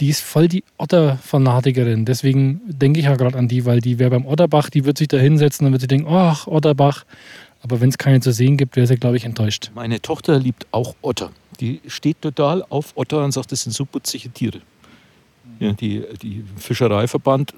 die 0.00 0.10
ist 0.10 0.20
voll 0.20 0.48
die 0.48 0.64
Otter-Fanatikerin. 0.76 2.04
Deswegen 2.04 2.60
denke 2.66 3.00
ich 3.00 3.06
ja 3.06 3.16
gerade 3.16 3.38
an 3.38 3.48
die, 3.48 3.64
weil 3.64 3.80
die 3.80 3.98
wäre 3.98 4.10
beim 4.10 4.26
Otterbach, 4.26 4.68
die 4.68 4.84
wird 4.84 4.98
sich 4.98 5.08
da 5.08 5.16
hinsetzen 5.16 5.66
und 5.66 5.72
wird 5.72 5.80
sich 5.80 5.88
denken, 5.88 6.06
ach, 6.06 6.46
Otterbach. 6.46 7.06
Aber 7.62 7.80
wenn 7.80 7.88
es 7.88 7.96
keine 7.96 8.20
zu 8.20 8.32
sehen 8.32 8.58
gibt, 8.58 8.76
wäre 8.76 8.86
sie, 8.86 8.96
glaube 8.96 9.16
ich, 9.16 9.24
enttäuscht. 9.24 9.70
meine 9.74 10.02
Tochter 10.02 10.38
liebt 10.38 10.66
auch 10.72 10.94
Otter. 11.00 11.30
Die 11.58 11.80
steht 11.86 12.20
total 12.20 12.62
auf 12.68 12.92
Otter 12.96 13.24
und 13.24 13.32
sagt, 13.32 13.50
das 13.50 13.62
sind 13.62 13.72
so 13.72 13.86
putzige 13.86 14.28
Tiere. 14.28 14.60
Ja, 15.58 15.72
die, 15.72 16.04
die 16.20 16.44
Fischereiverband. 16.58 17.54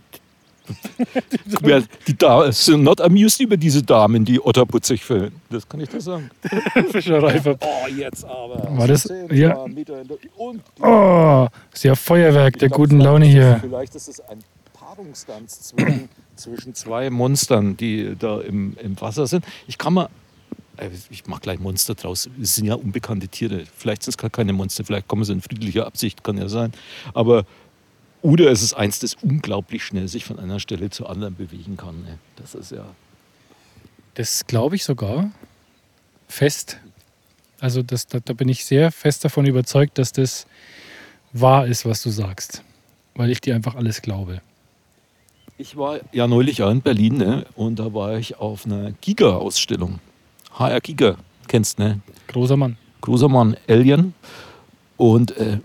Die, 1.62 1.84
die 2.06 2.16
da 2.16 2.50
sind 2.52 2.82
not 2.82 3.00
amused 3.00 3.40
über 3.40 3.56
diese 3.56 3.82
Damen, 3.82 4.24
die 4.24 4.40
Otter 4.40 4.64
putzig 4.66 5.04
finden. 5.04 5.40
Das 5.50 5.68
kann 5.68 5.80
ich 5.80 5.88
dir 5.88 6.00
sagen. 6.00 6.30
Fischereiver. 6.90 7.56
Oh, 7.60 7.88
jetzt 7.88 8.24
aber. 8.24 8.76
War 8.78 8.86
das- 8.86 9.08
ja. 9.30 9.64
Oh, 10.80 11.48
ist 11.72 11.84
ja 11.84 11.94
Feuerwerk 11.94 12.58
der 12.58 12.68
guten 12.68 13.00
Laune 13.00 13.26
hier. 13.26 13.58
Vielleicht 13.60 13.94
ist 13.94 14.08
es 14.08 14.20
ein 14.20 14.38
Paarungstanz 14.72 15.60
zwischen, 15.62 16.08
zwischen 16.36 16.74
zwei 16.74 17.10
Monstern, 17.10 17.76
die 17.76 18.14
da 18.18 18.40
im, 18.40 18.76
im 18.82 19.00
Wasser 19.00 19.26
sind. 19.26 19.44
Ich 19.66 19.78
kann 19.78 19.94
mal. 19.94 20.08
äh, 20.76 20.88
Ich 21.10 21.26
mache 21.26 21.40
gleich 21.40 21.60
Monster 21.60 21.94
draus. 21.94 22.28
Es 22.40 22.54
sind 22.54 22.66
ja 22.66 22.74
unbekannte 22.74 23.28
Tiere. 23.28 23.64
Vielleicht 23.76 24.02
sind 24.04 24.12
es 24.12 24.18
gar 24.18 24.30
keine 24.30 24.52
Monster, 24.52 24.84
vielleicht 24.84 25.08
kommen 25.08 25.24
sie 25.24 25.32
in 25.32 25.40
friedlicher 25.40 25.86
Absicht, 25.86 26.22
kann 26.24 26.38
ja 26.38 26.48
sein. 26.48 26.72
Aber. 27.14 27.44
Oder 28.22 28.52
es 28.52 28.62
ist 28.62 28.74
eins, 28.74 29.00
das 29.00 29.14
unglaublich 29.20 29.84
schnell 29.84 30.06
sich 30.06 30.24
von 30.24 30.38
einer 30.38 30.60
Stelle 30.60 30.90
zur 30.90 31.10
anderen 31.10 31.34
bewegen 31.34 31.76
kann. 31.76 32.02
ne? 32.02 32.18
Das 32.36 32.54
ist 32.54 32.70
ja. 32.70 32.86
Das 34.14 34.46
glaube 34.46 34.76
ich 34.76 34.84
sogar 34.84 35.30
fest. 36.28 36.78
Also 37.58 37.82
das, 37.82 38.06
da, 38.06 38.20
da 38.20 38.32
bin 38.32 38.48
ich 38.48 38.64
sehr 38.64 38.92
fest 38.92 39.24
davon 39.24 39.44
überzeugt, 39.46 39.98
dass 39.98 40.12
das 40.12 40.46
wahr 41.32 41.66
ist, 41.66 41.84
was 41.84 42.02
du 42.02 42.10
sagst. 42.10 42.62
Weil 43.14 43.30
ich 43.30 43.40
dir 43.40 43.54
einfach 43.54 43.74
alles 43.74 44.02
glaube. 44.02 44.40
Ich 45.58 45.76
war 45.76 46.00
ja 46.12 46.26
neulich 46.26 46.58
ja 46.58 46.70
in 46.70 46.80
Berlin 46.80 47.18
ne? 47.18 47.44
und 47.56 47.78
da 47.78 47.92
war 47.92 48.16
ich 48.16 48.38
auf 48.38 48.66
einer 48.66 48.92
Giga-Ausstellung. 48.92 49.98
HR 50.54 50.80
Giga, 50.80 51.16
kennst 51.48 51.78
ne? 51.78 52.00
Großer 52.28 52.56
Mann. 52.56 52.76
großer 53.00 53.28
Mann, 53.28 53.56
Alien. 53.68 54.14
Und 54.96 55.36
äh, 55.36 55.58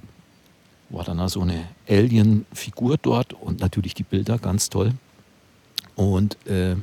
war 0.89 1.04
dann 1.04 1.28
so 1.28 1.41
eine 1.41 1.67
Alien-Figur 1.88 2.97
dort 3.02 3.34
und 3.34 3.60
natürlich 3.60 3.93
die 3.93 4.04
Bilder 4.04 4.38
ganz 4.38 4.69
toll. 4.69 4.93
Und 5.95 6.38
äh, 6.47 6.76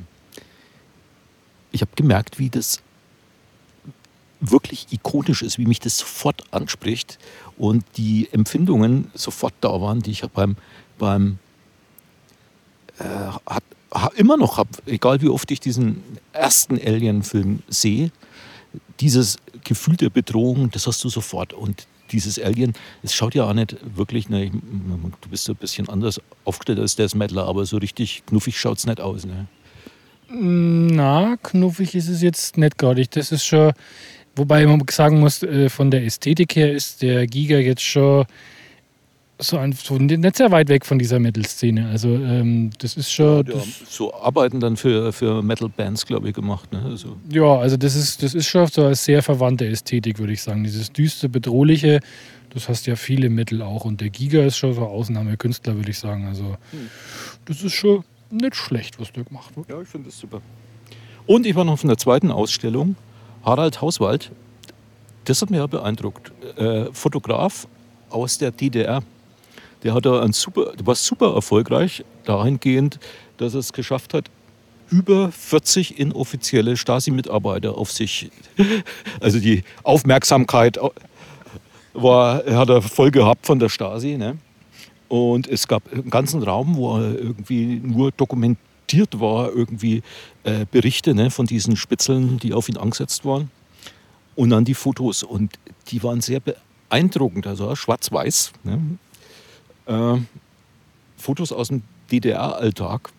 ich 1.72 1.80
habe 1.80 1.92
gemerkt, 1.96 2.38
wie 2.38 2.50
das 2.50 2.82
wirklich 4.40 4.92
ikonisch 4.92 5.42
ist, 5.42 5.58
wie 5.58 5.66
mich 5.66 5.80
das 5.80 5.98
sofort 5.98 6.42
anspricht 6.52 7.18
und 7.56 7.84
die 7.96 8.28
Empfindungen 8.32 9.10
sofort 9.14 9.54
da 9.60 9.80
waren, 9.80 10.02
die 10.02 10.10
ich 10.10 10.22
beim, 10.22 10.56
beim 10.98 11.38
äh, 12.98 13.04
hat, 13.46 13.64
ha, 13.92 14.10
immer 14.16 14.36
noch 14.36 14.58
habe, 14.58 14.70
egal 14.86 15.22
wie 15.22 15.28
oft 15.28 15.50
ich 15.50 15.60
diesen 15.60 16.02
ersten 16.32 16.74
Alien-Film 16.74 17.62
sehe, 17.68 18.10
dieses 19.00 19.38
Gefühl 19.62 19.96
der 19.96 20.10
Bedrohung, 20.10 20.70
das 20.70 20.86
hast 20.86 21.02
du 21.04 21.08
sofort. 21.08 21.52
Und 21.52 21.86
dieses 22.14 22.38
Alien, 22.38 22.72
es 23.02 23.14
schaut 23.14 23.34
ja 23.34 23.44
auch 23.44 23.52
nicht 23.52 23.76
wirklich, 23.96 24.28
ne, 24.28 24.50
du 24.50 25.28
bist 25.28 25.44
so 25.44 25.52
ein 25.52 25.56
bisschen 25.56 25.88
anders 25.88 26.20
aufgestellt 26.44 26.78
als 26.78 26.96
der 26.96 27.08
Smettler, 27.08 27.46
aber 27.46 27.66
so 27.66 27.76
richtig 27.76 28.24
knuffig 28.26 28.58
schaut 28.58 28.78
es 28.78 28.86
nicht 28.86 29.00
aus. 29.00 29.26
Ne? 29.26 29.46
Na, 30.28 31.36
knuffig 31.42 31.94
ist 31.94 32.08
es 32.08 32.22
jetzt 32.22 32.56
nicht 32.56 32.78
gar 32.78 32.94
nicht. 32.94 33.14
Das 33.16 33.32
ist 33.32 33.44
schon, 33.44 33.72
wobei 34.36 34.66
man 34.66 34.82
sagen 34.90 35.20
muss, 35.20 35.42
äh, 35.42 35.68
von 35.68 35.90
der 35.90 36.04
Ästhetik 36.04 36.56
her 36.56 36.72
ist 36.72 37.02
der 37.02 37.26
Giga 37.26 37.58
jetzt 37.58 37.82
schon 37.82 38.24
so, 39.38 39.58
ein, 39.58 39.72
so 39.72 39.96
nicht 39.96 40.36
sehr 40.36 40.50
weit 40.50 40.68
weg 40.68 40.86
von 40.86 40.98
dieser 40.98 41.18
Metal-Szene. 41.18 41.88
Also 41.88 42.08
ähm, 42.08 42.70
das 42.78 42.96
ist 42.96 43.10
schon. 43.10 43.46
Ja, 43.46 43.54
so 43.88 44.14
Arbeiten 44.14 44.60
dann 44.60 44.76
für, 44.76 45.12
für 45.12 45.42
Metal-Bands, 45.42 46.06
glaube 46.06 46.28
ich, 46.28 46.34
gemacht. 46.34 46.72
Ne? 46.72 46.82
Also. 46.84 47.16
Ja, 47.30 47.56
also 47.56 47.76
das 47.76 47.96
ist, 47.96 48.22
das 48.22 48.34
ist 48.34 48.46
schon 48.46 48.66
so 48.68 48.84
eine 48.84 48.94
sehr 48.94 49.22
verwandte 49.22 49.66
Ästhetik, 49.66 50.18
würde 50.18 50.32
ich 50.32 50.42
sagen. 50.42 50.62
Dieses 50.62 50.92
düster, 50.92 51.28
bedrohliche, 51.28 52.00
das 52.50 52.68
hast 52.68 52.86
ja 52.86 52.96
viele 52.96 53.28
Metal 53.28 53.62
auch. 53.62 53.84
Und 53.84 54.00
der 54.00 54.10
Giga 54.10 54.42
ist 54.44 54.56
schon 54.56 54.72
so 54.74 54.82
ein 54.82 54.88
Ausnahmekünstler, 54.88 55.74
würde 55.74 55.90
ich 55.90 55.98
sagen. 55.98 56.26
Also 56.26 56.56
hm. 56.70 56.90
das 57.46 57.62
ist 57.62 57.74
schon 57.74 58.04
nicht 58.30 58.54
schlecht, 58.54 59.00
was 59.00 59.12
der 59.12 59.24
gemacht 59.24 59.56
wird. 59.56 59.68
Ja, 59.68 59.80
ich 59.80 59.88
finde 59.88 60.10
das 60.10 60.18
super. 60.18 60.40
Und 61.26 61.46
ich 61.46 61.54
war 61.54 61.64
noch 61.64 61.78
von 61.78 61.88
der 61.88 61.98
zweiten 61.98 62.30
Ausstellung, 62.30 62.96
Harald 63.44 63.80
Hauswald. 63.80 64.30
Das 65.24 65.40
hat 65.40 65.50
mich 65.50 65.58
ja 65.58 65.66
beeindruckt. 65.66 66.32
Äh, 66.56 66.86
Fotograf 66.92 67.66
aus 68.10 68.38
der 68.38 68.50
DDR. 68.50 69.02
Der, 69.84 69.94
hat 69.94 70.06
da 70.06 70.22
ein 70.22 70.32
super, 70.32 70.72
der 70.76 70.86
war 70.86 70.94
super 70.94 71.34
erfolgreich 71.34 72.04
dahingehend, 72.24 72.98
dass 73.36 73.54
er 73.54 73.60
es 73.60 73.72
geschafft 73.72 74.14
hat, 74.14 74.30
über 74.90 75.30
40 75.32 75.98
inoffizielle 75.98 76.76
Stasi-Mitarbeiter 76.76 77.76
auf 77.76 77.90
sich, 77.90 78.30
also 79.20 79.38
die 79.38 79.62
Aufmerksamkeit 79.82 80.78
war, 81.92 82.44
hat 82.46 82.68
er 82.68 82.82
voll 82.82 83.10
gehabt 83.10 83.46
von 83.46 83.58
der 83.58 83.68
Stasi. 83.68 84.16
Ne? 84.16 84.38
Und 85.08 85.46
es 85.46 85.68
gab 85.68 85.90
einen 85.92 86.10
ganzen 86.10 86.42
Raum, 86.42 86.76
wo 86.76 86.98
er 86.98 87.18
irgendwie 87.18 87.80
nur 87.82 88.10
dokumentiert 88.12 89.20
war, 89.20 89.52
irgendwie 89.52 90.02
äh, 90.44 90.66
Berichte 90.70 91.14
ne, 91.14 91.30
von 91.30 91.46
diesen 91.46 91.76
Spitzeln, 91.76 92.38
die 92.38 92.52
auf 92.52 92.68
ihn 92.68 92.76
angesetzt 92.76 93.24
waren. 93.24 93.50
Und 94.34 94.50
dann 94.50 94.64
die 94.64 94.74
Fotos. 94.74 95.22
Und 95.22 95.52
die 95.88 96.02
waren 96.02 96.20
sehr 96.20 96.40
beeindruckend, 96.40 97.46
also 97.46 97.74
schwarz-weiß. 97.76 98.52
Ne? 98.64 98.98
Äh, 99.86 100.18
Fotos 101.16 101.52
aus 101.52 101.68
dem 101.68 101.82
DDR-Alltag. 102.10 103.10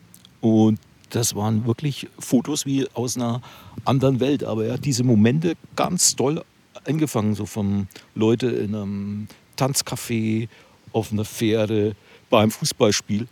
Und 0.41 0.80
das 1.10 1.36
waren 1.36 1.65
wirklich 1.65 2.08
Fotos 2.19 2.65
wie 2.65 2.88
aus 2.93 3.15
einer 3.15 3.41
anderen 3.84 4.19
Welt. 4.19 4.43
Aber 4.43 4.65
er 4.65 4.73
hat 4.73 4.86
diese 4.86 5.04
Momente 5.04 5.56
ganz 5.75 6.15
toll 6.15 6.43
eingefangen, 6.86 7.36
so 7.36 7.45
von 7.45 7.88
Leute 8.13 8.47
in 8.47 8.75
einem 8.75 9.28
Tanzcafé, 9.58 10.47
auf 10.91 11.12
einer 11.12 11.25
Fähre, 11.25 11.95
beim 12.30 12.51
Fußballspiel. 12.51 13.28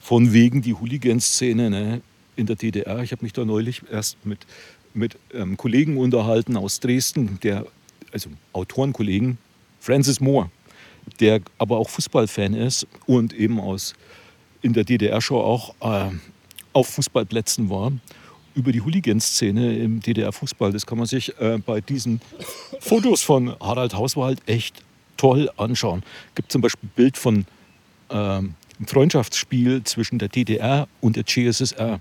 Von 0.00 0.32
wegen 0.32 0.62
die 0.62 0.74
Hooligan-Szene 0.74 1.70
ne, 1.70 2.02
in 2.36 2.46
der 2.46 2.56
DDR. 2.56 3.02
Ich 3.02 3.12
habe 3.12 3.24
mich 3.24 3.32
da 3.32 3.44
neulich 3.44 3.82
erst 3.90 4.24
mit, 4.24 4.40
mit 4.92 5.16
ähm, 5.32 5.56
Kollegen 5.56 5.96
unterhalten 5.96 6.56
aus 6.56 6.80
Dresden, 6.80 7.38
der, 7.42 7.66
also 8.12 8.28
Autorenkollegen, 8.52 9.38
Francis 9.80 10.20
Moore, 10.20 10.50
der 11.20 11.40
aber 11.58 11.78
auch 11.78 11.88
Fußballfan 11.88 12.54
ist 12.54 12.86
und 13.06 13.32
eben 13.32 13.60
aus 13.60 13.94
in 14.62 14.72
der 14.72 14.84
DDR 14.84 15.20
schon 15.20 15.38
auch 15.38 15.74
äh, 15.80 16.10
auf 16.72 16.88
Fußballplätzen 16.88 17.70
war. 17.70 17.92
Über 18.54 18.70
die 18.70 18.80
Hooligan-Szene 18.80 19.76
im 19.78 20.00
DDR-Fußball, 20.00 20.72
das 20.72 20.86
kann 20.86 20.98
man 20.98 21.08
sich 21.08 21.38
äh, 21.40 21.58
bei 21.58 21.80
diesen 21.80 22.20
Fotos 22.80 23.22
von 23.22 23.54
Harald 23.58 23.94
Hauswald 23.94 24.40
echt 24.46 24.82
toll 25.16 25.50
anschauen. 25.56 26.02
Gibt 26.34 26.52
zum 26.52 26.60
Beispiel 26.62 26.88
ein 26.88 26.92
Bild 26.94 27.16
von 27.16 27.46
äh, 28.10 28.14
einem 28.14 28.54
Freundschaftsspiel 28.86 29.82
zwischen 29.84 30.18
der 30.18 30.28
DDR 30.28 30.88
und 31.00 31.16
der 31.16 31.26
CSSR. 31.26 32.00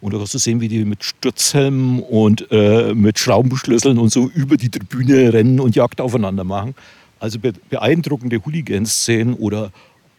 Und 0.00 0.12
da 0.12 0.18
kannst 0.18 0.34
du 0.34 0.38
sehen, 0.38 0.60
wie 0.60 0.68
die 0.68 0.84
mit 0.84 1.04
Sturzhelmen 1.04 2.00
und 2.00 2.50
äh, 2.50 2.92
mit 2.94 3.18
Schraubenschlüsseln 3.18 3.98
und 3.98 4.12
so 4.12 4.28
über 4.28 4.56
die 4.56 4.68
Tribüne 4.68 5.32
rennen 5.32 5.60
und 5.60 5.74
Jagd 5.74 6.00
aufeinander 6.00 6.44
machen. 6.44 6.74
Also 7.18 7.38
beeindruckende 7.38 8.44
Hooligan-Szenen 8.44 9.34
oder. 9.34 9.72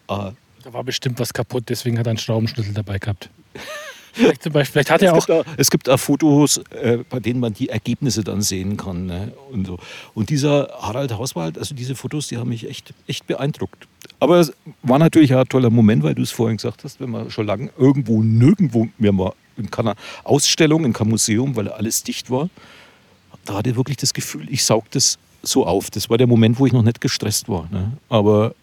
Äh 0.08 0.32
da 0.64 0.74
war 0.74 0.84
bestimmt 0.84 1.20
was 1.20 1.34
kaputt, 1.34 1.66
deswegen 1.70 1.98
hat 1.98 2.08
er 2.08 2.12
einen 2.12 2.20
Schraubenschlüssel 2.20 2.74
dabei 2.74 2.98
gehabt. 3.00 3.30
Vielleicht, 4.18 4.42
zum 4.42 4.52
Beispiel, 4.52 4.72
vielleicht 4.72 4.90
hat 4.90 5.02
er 5.04 5.14
auch. 5.14 5.28
Gibt, 5.28 5.46
es 5.58 5.70
gibt 5.70 5.88
auch 5.88 6.00
Fotos, 6.00 6.58
äh, 6.72 6.98
bei 7.08 7.20
denen 7.20 7.40
man 7.40 7.54
die 7.54 7.70
Ergebnisse 7.70 8.24
dann 8.24 8.42
sehen 8.42 8.76
kann. 8.76 9.06
Ne? 9.06 9.32
Und, 9.52 9.68
so. 9.68 9.78
und 10.16 10.32
dieser 10.32 10.70
Harald 10.80 11.16
Hauswald, 11.16 11.58
also 11.58 11.76
diese 11.76 11.94
Fotos, 11.94 12.28
die 12.28 12.38
haben 12.38 12.50
mich 12.50 12.68
echt, 12.68 12.96
echt 13.06 13.28
beeindruckt. 13.28 13.88
Aber 14.20 14.40
es 14.40 14.52
war 14.82 14.98
natürlich 14.98 15.36
auch 15.36 15.42
ein 15.42 15.50
toller 15.50 15.70
Moment, 15.70 16.02
weil 16.02 16.16
du 16.16 16.24
es 16.24 16.32
vorhin 16.32 16.58
gesagt 16.58 16.84
hast, 16.84 17.00
wenn 17.00 17.12
man 17.12 17.30
schon 17.30 17.46
lange 17.46 17.70
irgendwo 17.78 18.24
nirgendwo 18.24 18.88
mehr 18.98 19.16
war, 19.16 19.36
in 19.56 19.70
keiner 19.70 19.96
Ausstellung, 20.24 20.84
in 20.84 20.94
keinem 20.94 21.10
Museum, 21.10 21.56
weil 21.56 21.68
alles 21.68 22.02
dicht 22.02 22.32
war, 22.32 22.50
da 23.46 23.56
hatte 23.56 23.70
ich 23.70 23.76
wirklich 23.76 23.98
das 23.98 24.14
Gefühl, 24.14 24.48
ich 24.50 24.66
saug 24.66 24.90
das 24.92 25.20
so 25.48 25.66
auf. 25.66 25.90
Das 25.90 26.10
war 26.10 26.18
der 26.18 26.28
Moment, 26.28 26.60
wo 26.60 26.66
ich 26.66 26.74
noch 26.74 26.84
nicht 26.84 27.02
gestresst 27.02 27.50
war. 27.50 27.68
Ne? 27.72 27.94
Aber 28.10 28.54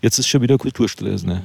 jetzt 0.00 0.18
ist 0.18 0.28
schon 0.28 0.42
wieder 0.42 0.58
Kulturstress. 0.58 1.24
Ne? 1.24 1.42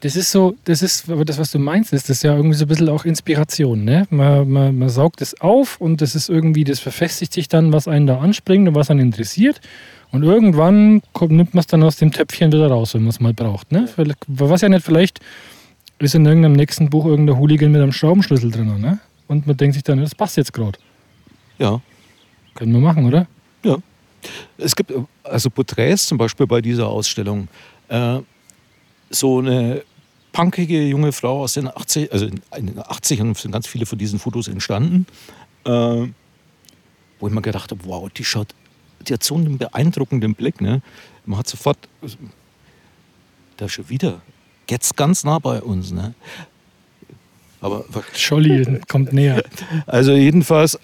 Das 0.00 0.14
ist 0.14 0.30
so, 0.30 0.54
das 0.64 0.82
ist, 0.82 1.08
aber 1.08 1.24
das, 1.24 1.38
was 1.38 1.50
du 1.50 1.58
meinst, 1.58 1.92
ist 1.92 2.10
das 2.10 2.22
ja 2.22 2.36
irgendwie 2.36 2.56
so 2.56 2.66
ein 2.66 2.68
bisschen 2.68 2.88
auch 2.90 3.04
Inspiration. 3.04 3.84
Ne? 3.84 4.06
Man, 4.10 4.48
man, 4.50 4.78
man 4.78 4.88
saugt 4.90 5.22
es 5.22 5.40
auf 5.40 5.80
und 5.80 6.00
das 6.00 6.14
ist 6.14 6.28
irgendwie, 6.28 6.64
das 6.64 6.80
verfestigt 6.80 7.32
sich 7.32 7.48
dann, 7.48 7.72
was 7.72 7.88
einen 7.88 8.06
da 8.06 8.18
anspringt 8.18 8.68
und 8.68 8.74
was 8.74 8.90
einen 8.90 9.00
interessiert. 9.00 9.60
Und 10.12 10.22
irgendwann 10.22 11.02
kommt, 11.12 11.32
nimmt 11.32 11.54
man 11.54 11.60
es 11.60 11.66
dann 11.66 11.82
aus 11.82 11.96
dem 11.96 12.12
Töpfchen 12.12 12.52
wieder 12.52 12.68
raus, 12.68 12.94
wenn 12.94 13.02
man 13.02 13.10
es 13.10 13.20
mal 13.20 13.32
braucht. 13.32 13.72
Ne? 13.72 13.88
Was 14.28 14.60
ja 14.60 14.68
nicht, 14.68 14.84
vielleicht 14.84 15.20
ist 15.98 16.14
in 16.14 16.26
irgendeinem 16.26 16.52
nächsten 16.52 16.90
Buch 16.90 17.06
irgendein 17.06 17.38
Hooligan 17.38 17.72
mit 17.72 17.80
einem 17.80 17.92
Schraubenschlüssel 17.92 18.50
drin. 18.50 18.80
Ne? 18.80 18.98
Und 19.28 19.46
man 19.46 19.56
denkt 19.56 19.74
sich 19.74 19.82
dann, 19.82 20.00
das 20.00 20.14
passt 20.14 20.36
jetzt 20.36 20.52
gerade. 20.52 20.78
Ja. 21.58 21.80
Können 22.54 22.72
wir 22.72 22.80
machen, 22.80 23.06
oder? 23.06 23.26
Es 24.58 24.74
gibt 24.74 24.92
also 25.22 25.50
Porträts 25.50 26.06
zum 26.06 26.18
Beispiel 26.18 26.46
bei 26.46 26.60
dieser 26.60 26.88
Ausstellung. 26.88 27.48
Äh, 27.88 28.20
so 29.10 29.38
eine 29.38 29.82
punkige 30.32 30.82
junge 30.86 31.12
Frau 31.12 31.42
aus 31.42 31.54
den 31.54 31.68
80, 31.68 32.12
also 32.12 32.26
in 32.26 32.66
den 32.66 32.80
80ern 32.80 33.38
sind 33.38 33.52
ganz 33.52 33.66
viele 33.66 33.86
von 33.86 33.98
diesen 33.98 34.18
Fotos 34.18 34.48
entstanden, 34.48 35.06
äh, 35.64 35.70
wo 35.70 37.28
ich 37.28 37.32
mir 37.32 37.42
gedacht 37.42 37.70
habe, 37.70 37.80
wow, 37.84 38.10
die 38.10 38.24
schaut, 38.24 38.48
die 39.00 39.12
hat 39.12 39.22
so 39.22 39.36
einen 39.36 39.58
beeindruckenden 39.58 40.34
Blick. 40.34 40.60
Ne? 40.60 40.82
Man 41.24 41.38
hat 41.38 41.48
sofort, 41.48 41.78
da 43.56 43.68
schon 43.68 43.88
wieder, 43.88 44.20
jetzt 44.68 44.96
ganz 44.96 45.24
nah 45.24 45.38
bei 45.38 45.62
uns. 45.62 45.92
Ne? 45.92 46.14
Aber 47.60 47.84
Scholli 48.14 48.80
kommt 48.88 49.12
näher. 49.12 49.42
Also 49.86 50.12
jedenfalls, 50.12 50.78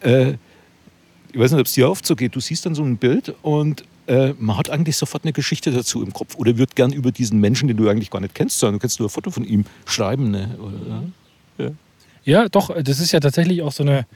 äh, 0.00 0.34
ich 1.32 1.38
weiß 1.38 1.52
nicht, 1.52 1.60
ob 1.60 1.66
es 1.66 1.72
dir 1.72 1.88
oft 1.88 2.06
so 2.06 2.14
geht, 2.14 2.34
du 2.34 2.40
siehst 2.40 2.66
dann 2.66 2.74
so 2.74 2.82
ein 2.82 2.96
Bild 2.96 3.34
und 3.42 3.84
äh, 4.06 4.34
man 4.38 4.58
hat 4.58 4.70
eigentlich 4.70 4.96
sofort 4.96 5.24
eine 5.24 5.32
Geschichte 5.32 5.70
dazu 5.70 6.02
im 6.02 6.12
Kopf 6.12 6.36
oder 6.36 6.58
wird 6.58 6.76
gern 6.76 6.92
über 6.92 7.12
diesen 7.12 7.40
Menschen, 7.40 7.68
den 7.68 7.76
du 7.76 7.88
eigentlich 7.88 8.10
gar 8.10 8.20
nicht 8.20 8.34
kennst, 8.34 8.58
sondern 8.58 8.74
du 8.74 8.80
kannst 8.80 8.98
nur 8.98 9.08
ein 9.08 9.10
Foto 9.10 9.30
von 9.30 9.44
ihm 9.44 9.64
schreiben. 9.86 10.30
Ne? 10.30 10.58
Oder, 10.58 11.02
ja? 11.64 11.72
ja. 12.24 12.48
doch, 12.48 12.74
das 12.82 13.00
ist 13.00 13.12
ja 13.12 13.20
tatsächlich 13.20 13.62
auch 13.62 13.72
so 13.72 13.82
eine. 13.84 14.06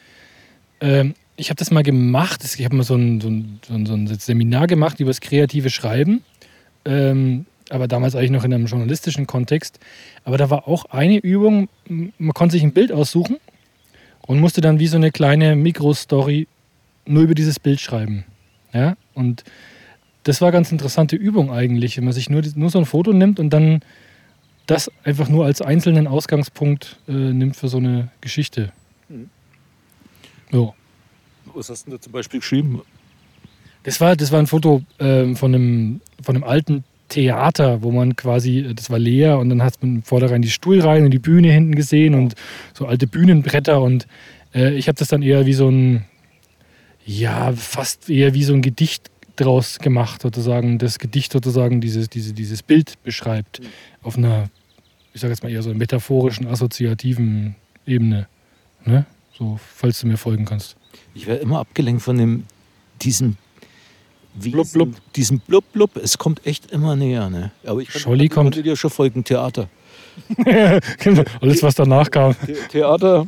Ähm, 0.80 1.14
ich 1.38 1.50
habe 1.50 1.56
das 1.56 1.70
mal 1.70 1.82
gemacht, 1.82 2.42
ich 2.44 2.64
habe 2.64 2.76
mal 2.76 2.82
so 2.82 2.94
ein, 2.94 3.20
so, 3.20 3.28
ein, 3.28 3.86
so 3.86 3.92
ein, 3.92 4.06
Seminar 4.06 4.66
gemacht 4.66 5.00
über 5.00 5.10
das 5.10 5.20
kreative 5.20 5.68
Schreiben. 5.68 6.22
Ähm, 6.86 7.44
aber 7.68 7.88
damals 7.88 8.14
eigentlich 8.14 8.30
noch 8.30 8.44
in 8.44 8.54
einem 8.54 8.66
journalistischen 8.66 9.26
Kontext. 9.26 9.78
Aber 10.24 10.38
da 10.38 10.50
war 10.50 10.66
auch 10.66 10.86
eine 10.86 11.18
Übung, 11.18 11.68
man 11.88 12.32
konnte 12.32 12.52
sich 12.52 12.62
ein 12.62 12.72
Bild 12.72 12.90
aussuchen 12.90 13.36
und 14.26 14.40
musste 14.40 14.60
dann 14.60 14.78
wie 14.78 14.86
so 14.86 14.96
eine 14.96 15.10
kleine 15.10 15.56
Mikrostory 15.56 16.46
nur 17.06 17.22
über 17.22 17.34
dieses 17.34 17.60
Bild 17.60 17.80
schreiben. 17.80 18.24
Ja? 18.72 18.96
Und 19.14 19.44
das 20.24 20.40
war 20.40 20.52
ganz 20.52 20.72
interessante 20.72 21.16
Übung 21.16 21.50
eigentlich, 21.50 21.96
wenn 21.96 22.04
man 22.04 22.12
sich 22.12 22.28
nur, 22.28 22.42
nur 22.54 22.70
so 22.70 22.78
ein 22.78 22.86
Foto 22.86 23.12
nimmt 23.12 23.38
und 23.38 23.50
dann 23.50 23.80
das 24.66 24.90
einfach 25.04 25.28
nur 25.28 25.44
als 25.44 25.62
einzelnen 25.62 26.08
Ausgangspunkt 26.08 26.98
äh, 27.08 27.12
nimmt 27.12 27.56
für 27.56 27.68
so 27.68 27.78
eine 27.78 28.08
Geschichte. 28.20 28.72
Mhm. 29.08 29.30
Ja. 30.52 30.72
Was 31.54 31.70
hast 31.70 31.86
du 31.86 31.92
da 31.92 32.00
zum 32.00 32.12
Beispiel 32.12 32.40
geschrieben? 32.40 32.82
Das 33.84 34.00
war, 34.00 34.16
das 34.16 34.32
war 34.32 34.40
ein 34.40 34.48
Foto 34.48 34.82
äh, 34.98 35.34
von, 35.36 35.54
einem, 35.54 36.00
von 36.20 36.34
einem 36.34 36.44
alten 36.44 36.84
Theater, 37.08 37.82
wo 37.82 37.92
man 37.92 38.16
quasi, 38.16 38.58
äh, 38.58 38.74
das 38.74 38.90
war 38.90 38.98
leer 38.98 39.38
und 39.38 39.48
dann 39.48 39.62
hat 39.62 39.80
man 39.80 40.02
vorderrein 40.02 40.42
die 40.42 40.50
Stuhlreihen 40.50 41.04
und 41.04 41.12
die 41.12 41.20
Bühne 41.20 41.52
hinten 41.52 41.76
gesehen 41.76 42.14
und 42.14 42.34
so 42.74 42.86
alte 42.86 43.06
Bühnenbretter 43.06 43.80
und 43.80 44.08
äh, 44.54 44.74
ich 44.74 44.88
habe 44.88 44.98
das 44.98 45.08
dann 45.08 45.22
eher 45.22 45.46
wie 45.46 45.52
so 45.52 45.68
ein, 45.68 46.04
ja, 47.06 47.52
fast 47.52 48.10
eher 48.10 48.34
wie 48.34 48.44
so 48.44 48.52
ein 48.52 48.62
Gedicht 48.62 49.10
draus 49.36 49.78
gemacht, 49.78 50.22
sozusagen, 50.22 50.78
das 50.78 50.98
Gedicht 50.98 51.32
sozusagen 51.32 51.80
dieses, 51.80 52.10
diese, 52.10 52.32
dieses 52.32 52.62
Bild 52.62 53.02
beschreibt, 53.04 53.60
mhm. 53.60 53.66
auf 54.02 54.18
einer, 54.18 54.50
ich 55.14 55.20
sage 55.20 55.32
jetzt 55.32 55.42
mal 55.42 55.52
eher 55.52 55.62
so 55.62 55.72
metaphorischen, 55.72 56.46
assoziativen 56.48 57.54
Ebene. 57.86 58.26
Ne? 58.84 59.06
So, 59.38 59.58
falls 59.74 60.00
du 60.00 60.08
mir 60.08 60.16
folgen 60.16 60.44
kannst. 60.44 60.76
Ich 61.14 61.26
werde 61.26 61.42
immer 61.42 61.60
abgelenkt 61.60 62.02
von 62.02 62.18
dem 62.18 62.44
diesem 63.02 63.36
Wesen, 64.34 64.52
Blub, 64.52 64.72
blub. 64.72 64.94
Diesem 65.14 65.38
blub, 65.40 65.64
blub. 65.72 65.96
Es 65.96 66.18
kommt 66.18 66.46
echt 66.46 66.70
immer 66.70 66.94
näher. 66.94 67.30
Ne? 67.30 67.52
Aber 67.64 67.80
ich 67.80 67.90
Scholli 67.90 68.28
kommt. 68.28 68.46
konnte 68.46 68.62
dir 68.62 68.76
schon 68.76 68.90
folgen. 68.90 69.24
Theater. 69.24 69.68
Genau, 70.98 71.24
Alles, 71.42 71.62
was 71.62 71.74
danach 71.74 72.10
kam. 72.10 72.34
The 72.46 72.54
Theater, 72.70 73.26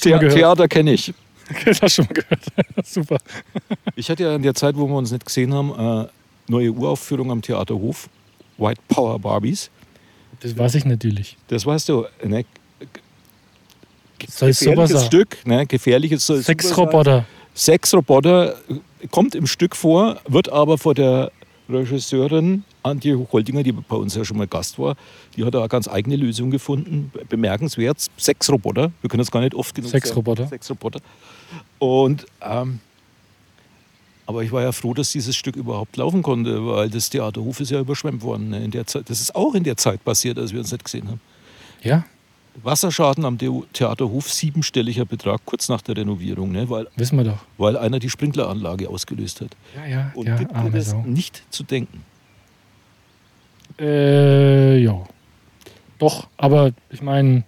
The? 0.00 0.18
Theater 0.18 0.66
kenne 0.66 0.94
ich. 0.94 1.12
Das 1.64 1.82
hast 1.82 1.98
du 1.98 2.02
schon 2.02 2.06
mal 2.06 2.14
gehört. 2.14 2.40
Super. 2.86 3.18
Ich 3.96 4.10
hatte 4.10 4.22
ja 4.22 4.34
in 4.34 4.42
der 4.42 4.54
Zeit, 4.54 4.76
wo 4.76 4.86
wir 4.86 4.96
uns 4.96 5.12
nicht 5.12 5.24
gesehen 5.24 5.52
haben, 5.52 6.04
äh, 6.04 6.08
neue 6.48 6.72
Uraufführung 6.72 7.30
am 7.30 7.42
Theaterhof. 7.42 8.08
White 8.56 8.80
Power 8.88 9.18
Barbies. 9.18 9.70
Das 10.40 10.56
weiß 10.56 10.74
ich 10.76 10.84
natürlich. 10.84 11.36
Das 11.48 11.66
weißt 11.66 11.88
du. 11.88 12.06
Ne? 12.22 12.44
Soll 14.28 14.50
Gefährliches 14.50 14.90
sein? 14.90 15.06
Stück. 15.06 15.46
Ne? 15.46 15.66
Gefährliches. 15.66 16.26
Sexroboter. 16.26 17.26
Sexroboter 17.54 18.56
äh, 18.68 19.06
kommt 19.10 19.34
im 19.34 19.46
Stück 19.46 19.76
vor, 19.76 20.20
wird 20.28 20.48
aber 20.50 20.78
vor 20.78 20.94
der 20.94 21.30
Regisseurin 21.68 22.64
Antje 22.82 23.18
Hochholdinger, 23.18 23.62
die 23.62 23.72
bei 23.72 23.96
uns 23.96 24.14
ja 24.14 24.24
schon 24.24 24.36
mal 24.36 24.46
Gast 24.46 24.78
war, 24.78 24.96
die 25.36 25.44
hat 25.44 25.54
da 25.54 25.60
eine 25.60 25.68
ganz 25.68 25.88
eigene 25.88 26.16
Lösung 26.16 26.50
gefunden. 26.50 27.10
Bemerkenswert. 27.28 27.98
Sexroboter. 28.18 28.92
Wir 29.00 29.10
können 29.10 29.20
das 29.20 29.30
gar 29.30 29.40
nicht 29.40 29.54
oft 29.54 29.74
genug 29.74 29.90
Sexroboter. 29.90 30.42
sagen. 30.42 30.50
Sexroboter. 30.50 31.00
Und 31.78 32.26
ähm, 32.42 32.80
aber 34.26 34.42
ich 34.42 34.52
war 34.52 34.62
ja 34.62 34.72
froh, 34.72 34.94
dass 34.94 35.12
dieses 35.12 35.36
Stück 35.36 35.56
überhaupt 35.56 35.96
laufen 35.96 36.22
konnte, 36.22 36.66
weil 36.66 36.88
das 36.88 37.10
Theaterhof 37.10 37.60
ist 37.60 37.70
ja 37.70 37.80
überschwemmt 37.80 38.22
worden. 38.22 38.50
Ne? 38.50 38.64
In 38.64 38.70
der 38.70 38.86
Zeit, 38.86 39.10
das 39.10 39.20
ist 39.20 39.34
auch 39.34 39.54
in 39.54 39.64
der 39.64 39.76
Zeit 39.76 40.02
passiert, 40.04 40.38
als 40.38 40.52
wir 40.52 40.60
uns 40.60 40.72
nicht 40.72 40.84
gesehen 40.84 41.08
haben. 41.08 41.20
Ja, 41.82 42.04
Wasserschaden 42.62 43.24
am 43.24 43.38
Theaterhof, 43.38 44.30
siebenstelliger 44.30 45.04
Betrag 45.04 45.40
kurz 45.44 45.68
nach 45.68 45.82
der 45.82 45.96
Renovierung, 45.96 46.52
ne? 46.52 46.68
weil, 46.70 46.86
wissen 46.96 47.18
wir 47.18 47.24
doch. 47.24 47.38
weil 47.58 47.76
einer 47.76 47.98
die 47.98 48.10
Sprinkleranlage 48.10 48.88
ausgelöst 48.88 49.40
hat. 49.40 49.56
Ja, 49.76 49.86
ja, 49.86 50.12
Und 50.14 50.28
ja, 50.28 50.36
gibt 50.36 50.52
das 50.72 50.90
Sau. 50.90 51.02
nicht 51.06 51.42
zu 51.50 51.64
denken. 51.64 52.04
Äh, 53.78 54.78
ja. 54.78 55.04
Doch, 55.98 56.28
aber 56.36 56.70
ich 56.90 57.02
meine, 57.02 57.44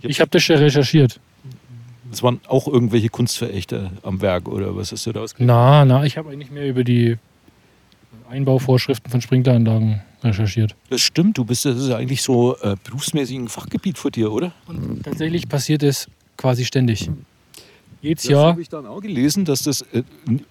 ich 0.00 0.20
habe 0.20 0.30
das 0.30 0.42
schon 0.42 0.56
recherchiert. 0.56 1.20
Es 2.10 2.22
waren 2.22 2.40
auch 2.46 2.68
irgendwelche 2.68 3.08
Kunstverächter 3.08 3.92
am 4.02 4.20
Werk 4.22 4.48
oder 4.48 4.74
was 4.76 4.92
hast 4.92 5.06
du 5.06 5.12
da 5.12 5.20
ausgelöst? 5.20 5.46
Na, 5.46 5.84
na, 5.84 6.04
ich 6.04 6.16
habe 6.16 6.30
eigentlich 6.30 6.50
mehr 6.50 6.66
über 6.66 6.84
die 6.84 7.18
Einbauvorschriften 8.28 9.10
von 9.10 9.20
Sprinkleranlagen 9.20 10.02
recherchiert. 10.22 10.74
Das 10.90 11.00
stimmt, 11.00 11.38
du 11.38 11.44
bist 11.44 11.64
das 11.64 11.76
ist 11.76 11.88
ja 11.88 11.96
eigentlich 11.96 12.22
so 12.22 12.56
äh, 12.58 12.76
berufsmäßig 12.84 13.36
ein 13.36 13.48
Fachgebiet 13.48 13.98
für 13.98 14.10
dir, 14.10 14.32
oder? 14.32 14.52
Und 14.66 15.02
tatsächlich 15.04 15.48
passiert 15.48 15.82
es 15.82 16.08
quasi 16.36 16.64
ständig. 16.64 17.10
Jedes 18.02 18.24
Das 18.24 18.30
Jahr. 18.32 18.46
habe 18.48 18.62
ich 18.62 18.68
dann 18.68 18.86
auch 18.86 19.00
gelesen, 19.00 19.44
dass 19.44 19.62
das 19.62 19.82
äh, 19.92 20.02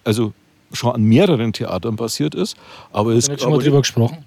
also 0.04 0.32
schon 0.72 0.94
an 0.94 1.02
mehreren 1.02 1.52
Theatern 1.52 1.96
passiert 1.96 2.34
ist. 2.34 2.56
Aber 2.92 3.12
es 3.12 3.28
Haben 3.28 3.38
schon 3.38 3.50
mal 3.52 3.58
drüber 3.62 3.80
gesprochen? 3.80 4.18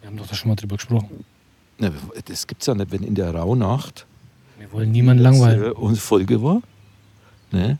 Wir 0.00 0.08
haben 0.08 0.16
doch 0.16 0.26
da 0.26 0.34
schon 0.34 0.48
mal 0.50 0.56
drüber 0.56 0.76
gesprochen. 0.76 1.24
Na, 1.78 1.90
das 2.26 2.46
gibt 2.46 2.62
es 2.62 2.66
ja 2.66 2.74
nicht, 2.74 2.90
wenn 2.90 3.02
in 3.02 3.14
der 3.14 3.34
Rauhnacht 3.34 4.06
Wir 4.58 4.70
wollen 4.72 4.92
niemanden 4.92 5.22
langweilen. 5.22 5.62
äh, 5.64 5.68
unsere 5.70 6.04
Folge 6.04 6.42
war. 6.42 6.60
Ne? 7.50 7.78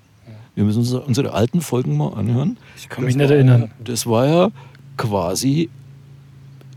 Wir 0.56 0.64
müssen 0.64 0.78
uns 0.80 0.92
unsere 0.92 1.32
alten 1.32 1.60
Folgen 1.60 1.96
mal 1.96 2.14
anhören. 2.14 2.56
Ich 2.76 2.88
kann 2.88 3.04
mich 3.04 3.14
nicht 3.14 3.30
erinnern. 3.30 3.70
Das 3.84 4.06
war 4.06 4.26
ja 4.26 4.50
quasi 4.96 5.68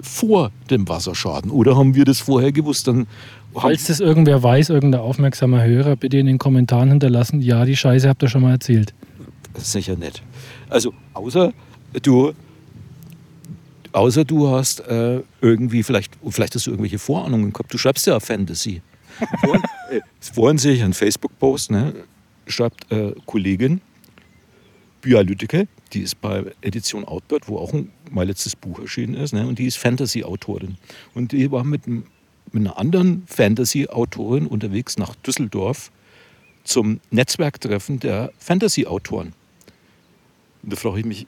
vor 0.01 0.51
dem 0.69 0.87
Wasserschaden. 0.87 1.49
Oder 1.49 1.75
haben 1.77 1.95
wir 1.95 2.03
das 2.05 2.19
vorher 2.19 2.51
gewusst? 2.51 2.87
Dann 2.87 3.07
Falls 3.53 3.85
das 3.87 4.01
irgendwer 4.01 4.43
weiß, 4.43 4.69
irgendein 4.69 5.01
aufmerksamer 5.01 5.63
Hörer, 5.63 5.95
bitte 5.95 6.17
in 6.17 6.27
den 6.27 6.37
Kommentaren 6.37 6.89
hinterlassen. 6.89 7.41
Ja, 7.41 7.65
die 7.65 7.75
Scheiße 7.75 8.07
habt 8.07 8.21
ihr 8.21 8.29
schon 8.29 8.41
mal 8.41 8.51
erzählt. 8.51 8.93
das 9.53 9.63
ist 9.63 9.71
sicher 9.71 9.95
nett. 9.95 10.21
Also 10.69 10.93
außer 11.13 11.53
du, 12.03 12.33
außer 13.93 14.25
du 14.25 14.49
hast 14.49 14.81
äh, 14.81 15.21
irgendwie 15.41 15.83
vielleicht, 15.83 16.13
vielleicht 16.27 16.53
hast 16.55 16.67
du 16.67 16.71
irgendwelche 16.71 16.99
Vorahnungen 16.99 17.53
gehabt. 17.53 17.73
Du 17.73 17.77
schreibst 17.77 18.05
ja 18.07 18.19
Fantasy. 18.19 18.81
Vorhin, 19.41 19.63
äh, 19.91 20.01
vorhin 20.19 20.57
sehe 20.57 20.73
ich 20.73 20.83
einen 20.83 20.93
Facebook-Post, 20.93 21.71
ne, 21.71 21.93
schreibt 22.49 22.91
äh, 22.91 23.13
Kollegin 23.25 23.81
Bia 25.01 25.21
Lütteke, 25.21 25.67
die 25.93 26.01
ist 26.01 26.19
bei 26.19 26.43
Edition 26.61 27.05
Outbird, 27.05 27.47
wo 27.47 27.57
auch 27.57 27.73
ein, 27.73 27.91
mein 28.11 28.27
letztes 28.27 28.55
Buch 28.55 28.79
erschienen 28.79 29.15
ist, 29.15 29.33
ne, 29.33 29.47
und 29.47 29.59
die 29.59 29.65
ist 29.65 29.77
Fantasy-Autorin. 29.77 30.77
Und 31.13 31.31
die 31.31 31.49
war 31.51 31.63
mit, 31.63 31.87
mit 31.87 32.03
einer 32.53 32.77
anderen 32.77 33.23
Fantasy-Autorin 33.27 34.45
unterwegs 34.45 34.97
nach 34.97 35.15
Düsseldorf 35.15 35.91
zum 36.63 36.99
Netzwerktreffen 37.11 37.99
der 37.99 38.31
Fantasy-Autoren. 38.39 39.33
Da 40.63 40.75
frage 40.75 40.99
ich 40.99 41.05
mich, 41.05 41.27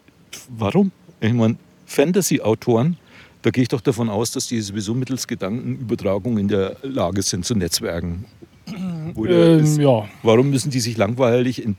warum? 0.49 0.91
Ich 1.21 1.34
meine, 1.34 1.57
Fantasy-Autoren, 1.86 2.97
da 3.41 3.49
gehe 3.49 3.63
ich 3.63 3.69
doch 3.69 3.81
davon 3.81 4.10
aus, 4.10 4.31
dass 4.31 4.47
die 4.47 4.62
sowieso 4.62 4.93
mittels 4.93 5.27
Gedankenübertragung 5.27 6.38
in 6.38 6.47
der 6.47 6.77
Lage 6.84 7.21
sind 7.21 7.45
zu 7.45 7.55
netzwerken. 7.55 8.25
Oder 9.15 9.58
ist, 9.58 9.78
Ähm, 9.78 9.84
ja. 9.84 10.08
warum 10.24 10.50
müssen 10.50 10.69
die 10.71 10.80
sich 10.80 10.97
langweilig 10.97 11.63
in 11.63 11.76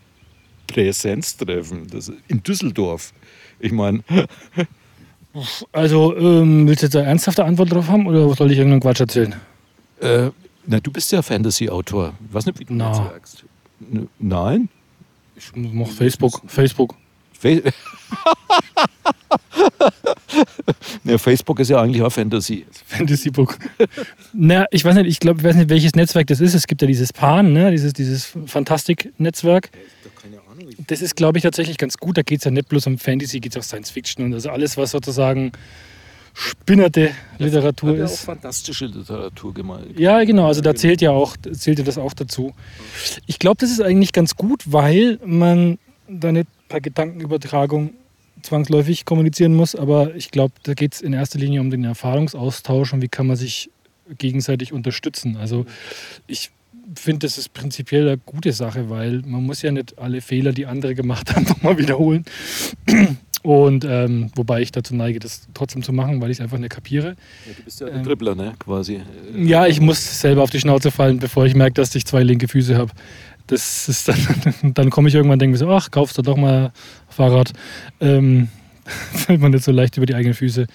Präsenz 0.67 1.37
treffen? 1.37 1.87
Das, 1.91 2.11
in 2.29 2.43
Düsseldorf. 2.43 3.13
Ich 3.61 3.73
meine, 3.73 4.03
Also, 5.73 6.15
ähm, 6.17 6.67
willst 6.69 6.83
du 6.83 6.87
jetzt 6.87 6.97
eine 6.97 7.07
ernsthafte 7.07 7.43
Antwort 7.45 7.73
drauf 7.73 7.89
haben 7.89 8.07
oder 8.07 8.29
soll 8.35 8.51
ich 8.53 8.59
irgendeinen 8.59 8.83
Quatsch 8.83 9.01
erzählen? 9.01 9.35
äh, 10.01 10.31
na, 10.67 10.79
du 10.79 10.93
bist 10.93 11.11
ja 11.11 11.23
Fantasy-Autor. 11.23 12.13
Weiß 12.31 12.47
nicht, 12.47 12.61
wie 12.61 12.65
du 12.67 12.75
Na. 12.75 13.13
N- 13.91 14.09
Nein? 14.19 14.69
Ich 15.35 15.51
mach 15.57 15.89
Facebook. 15.89 16.41
Facebook. 16.47 16.95
Fa- 17.33 17.49
ja, 21.05 21.19
Facebook 21.19 21.61
ist 21.61 21.71
ja 21.71 21.81
eigentlich 21.81 22.03
auch 22.03 22.13
Fantasy. 22.13 22.67
Fantasy-Book. 22.87 23.59
Na, 24.33 24.67
ich 24.71 24.85
weiß 24.85 24.95
nicht, 24.97 25.07
ich 25.07 25.21
glaube, 25.21 25.41
ich 25.41 25.45
weiß 25.45 25.57
nicht, 25.57 25.71
welches 25.71 25.95
Netzwerk 25.95 26.27
das 26.27 26.41
ist. 26.41 26.55
Es 26.55 26.67
gibt 26.67 26.83
ja 26.83 26.87
dieses 26.87 27.13
PAN, 27.13 27.53
ne? 27.53 27.71
dieses, 27.71 27.93
dieses 27.93 28.33
Fantastik-Netzwerk. 28.47 29.71
Das 30.87 31.03
ist, 31.03 31.17
glaube 31.17 31.39
ich, 31.39 31.43
tatsächlich 31.43 31.79
ganz 31.79 31.97
gut. 31.97 32.17
Da 32.17 32.23
geht 32.23 32.39
es 32.39 32.45
ja 32.45 32.51
nicht 32.51 32.69
bloß 32.69 32.87
um 32.87 32.99
Fantasy, 32.99 33.41
geht 33.41 33.55
es 33.55 33.59
auch 33.59 33.67
Science 33.67 33.91
Fiction 33.91 34.25
und 34.25 34.35
also 34.35 34.51
alles, 34.51 34.77
was 34.77 34.91
sozusagen 34.93 35.53
spinnerte 36.35 37.11
Literatur 37.39 37.91
Hat 37.91 37.99
ja 37.99 38.05
auch 38.07 38.11
ist. 38.11 38.25
fantastische 38.25 38.87
Literatur 38.87 39.53
gemalt. 39.53 39.99
Ja, 39.99 40.25
genau, 40.25 40.47
also 40.47 40.61
da 40.61 40.75
zählt 40.75 41.03
ja 41.03 41.11
auch, 41.11 41.37
zählt 41.37 41.79
ja 41.79 41.85
das 41.85 41.99
auch 41.99 42.15
dazu. 42.15 42.55
Ich 43.27 43.39
glaube, 43.39 43.57
das 43.61 43.71
ist 43.71 43.83
eigentlich 43.83 44.13
ganz 44.13 44.35
gut, 44.35 44.63
weil 44.67 45.19
man 45.25 45.79
da 46.09 46.33
nicht 46.33 46.49
per 46.69 46.81
Gedankenübertragung 46.81 47.93
zwangsläufig 48.43 49.05
kommunizieren 49.05 49.55
muss, 49.55 49.75
aber 49.75 50.15
ich 50.15 50.31
glaube, 50.31 50.55
da 50.63 50.75
geht 50.75 50.95
es 50.95 51.01
in 51.01 51.13
erster 51.13 51.39
Linie 51.39 51.61
um 51.61 51.71
den 51.71 51.85
Erfahrungsaustausch 51.85 52.93
und 52.93 53.03
wie 53.03 53.09
kann 53.09 53.27
man 53.27 53.37
sich 53.37 53.71
gegenseitig 54.19 54.73
unterstützen. 54.73 55.37
Also 55.37 55.67
ich 56.27 56.51
finde, 56.95 57.27
das 57.27 57.39
ist 57.39 57.53
prinzipiell 57.53 58.09
eine 58.09 58.19
gute 58.19 58.53
Sache, 58.53 58.91
weil 58.91 59.23
man 59.25 59.45
muss 59.45 59.63
ja 59.63 59.71
nicht 59.71 59.99
alle 59.99 60.21
Fehler, 60.21 60.53
die 60.53 60.67
andere 60.67 60.95
gemacht 60.95 61.35
haben, 61.35 61.45
nochmal 61.49 61.79
wiederholen. 61.79 62.25
Und 63.43 63.85
ähm, 63.85 64.31
wobei 64.37 64.63
ich 64.63 64.71
dazu 64.71 64.95
neige, 64.95 65.19
das 65.19 65.49
trotzdem 65.53 65.83
zu 65.83 65.93
machen, 65.93 66.21
weil 66.21 66.31
ich 66.31 66.37
es 66.37 66.41
einfach 66.41 66.59
nicht 66.59 66.71
kapiere. 66.71 67.17
Ja, 67.47 67.53
du 67.57 67.63
bist 67.65 67.81
ja 67.81 67.89
Ähm, 67.89 67.97
ein 67.97 68.05
Dribbler, 68.05 68.37
ne? 68.37 68.55
Quasi. 68.61 69.01
Ja, 69.37 69.67
ich 69.67 69.81
muss 69.81 70.21
selber 70.21 70.43
auf 70.43 70.51
die 70.51 70.61
Schnauze 70.61 70.93
fallen, 70.93 71.19
bevor 71.19 71.45
ich 71.45 71.57
merke, 71.57 71.75
dass 71.75 71.93
ich 71.97 72.07
zwei 72.07 72.23
linke 72.23 72.47
Füße 72.47 72.77
habe. 72.77 72.93
Das 73.47 73.89
ist 73.89 74.09
dann, 74.09 74.17
dann 74.75 74.91
komme 74.91 75.09
ich 75.09 75.15
irgendwann 75.15 75.35
und 75.35 75.39
denke 75.41 75.53
mir 75.53 75.59
so, 75.59 75.69
ach, 75.71 75.91
kaufst 75.91 76.17
du 76.19 76.23
doch 76.23 76.37
mal 76.37 76.73
Fahrrad. 77.09 77.53
Ähm, 78.01 78.49
fällt 79.15 79.41
man 79.41 79.51
nicht 79.53 79.65
so 79.65 79.73
leicht 79.73 79.97
über 79.97 80.07
die 80.07 80.15
eigenen 80.15 80.35
Füße. 80.35 80.67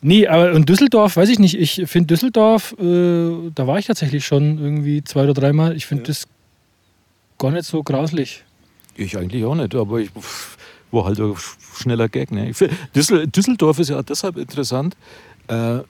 Nee, 0.00 0.26
aber 0.26 0.52
in 0.52 0.64
Düsseldorf, 0.64 1.16
weiß 1.16 1.28
ich 1.28 1.38
nicht, 1.38 1.58
ich 1.58 1.82
finde 1.86 2.06
Düsseldorf, 2.14 2.72
äh, 2.78 3.50
da 3.54 3.66
war 3.66 3.78
ich 3.78 3.86
tatsächlich 3.86 4.24
schon 4.24 4.58
irgendwie 4.58 5.04
zwei 5.04 5.24
oder 5.24 5.34
dreimal. 5.34 5.76
Ich 5.76 5.86
finde 5.86 6.04
Ja. 6.04 6.06
das 6.08 6.26
gar 7.38 7.50
nicht 7.50 7.66
so 7.66 7.82
grauslich. 7.82 8.44
Ich 8.96 9.18
eigentlich 9.18 9.44
auch 9.44 9.54
nicht, 9.54 9.74
aber 9.74 9.98
ich 10.00 10.10
war 10.90 11.04
halt 11.04 11.20
ein 11.20 11.34
schneller 11.76 12.08
Gag. 12.08 12.30
Ne? 12.30 12.52
Düssel, 12.94 13.26
Düsseldorf 13.26 13.78
ist 13.78 13.90
ja 13.90 14.02
deshalb 14.02 14.36
interessant. 14.38 14.96
Äh, 15.48 15.80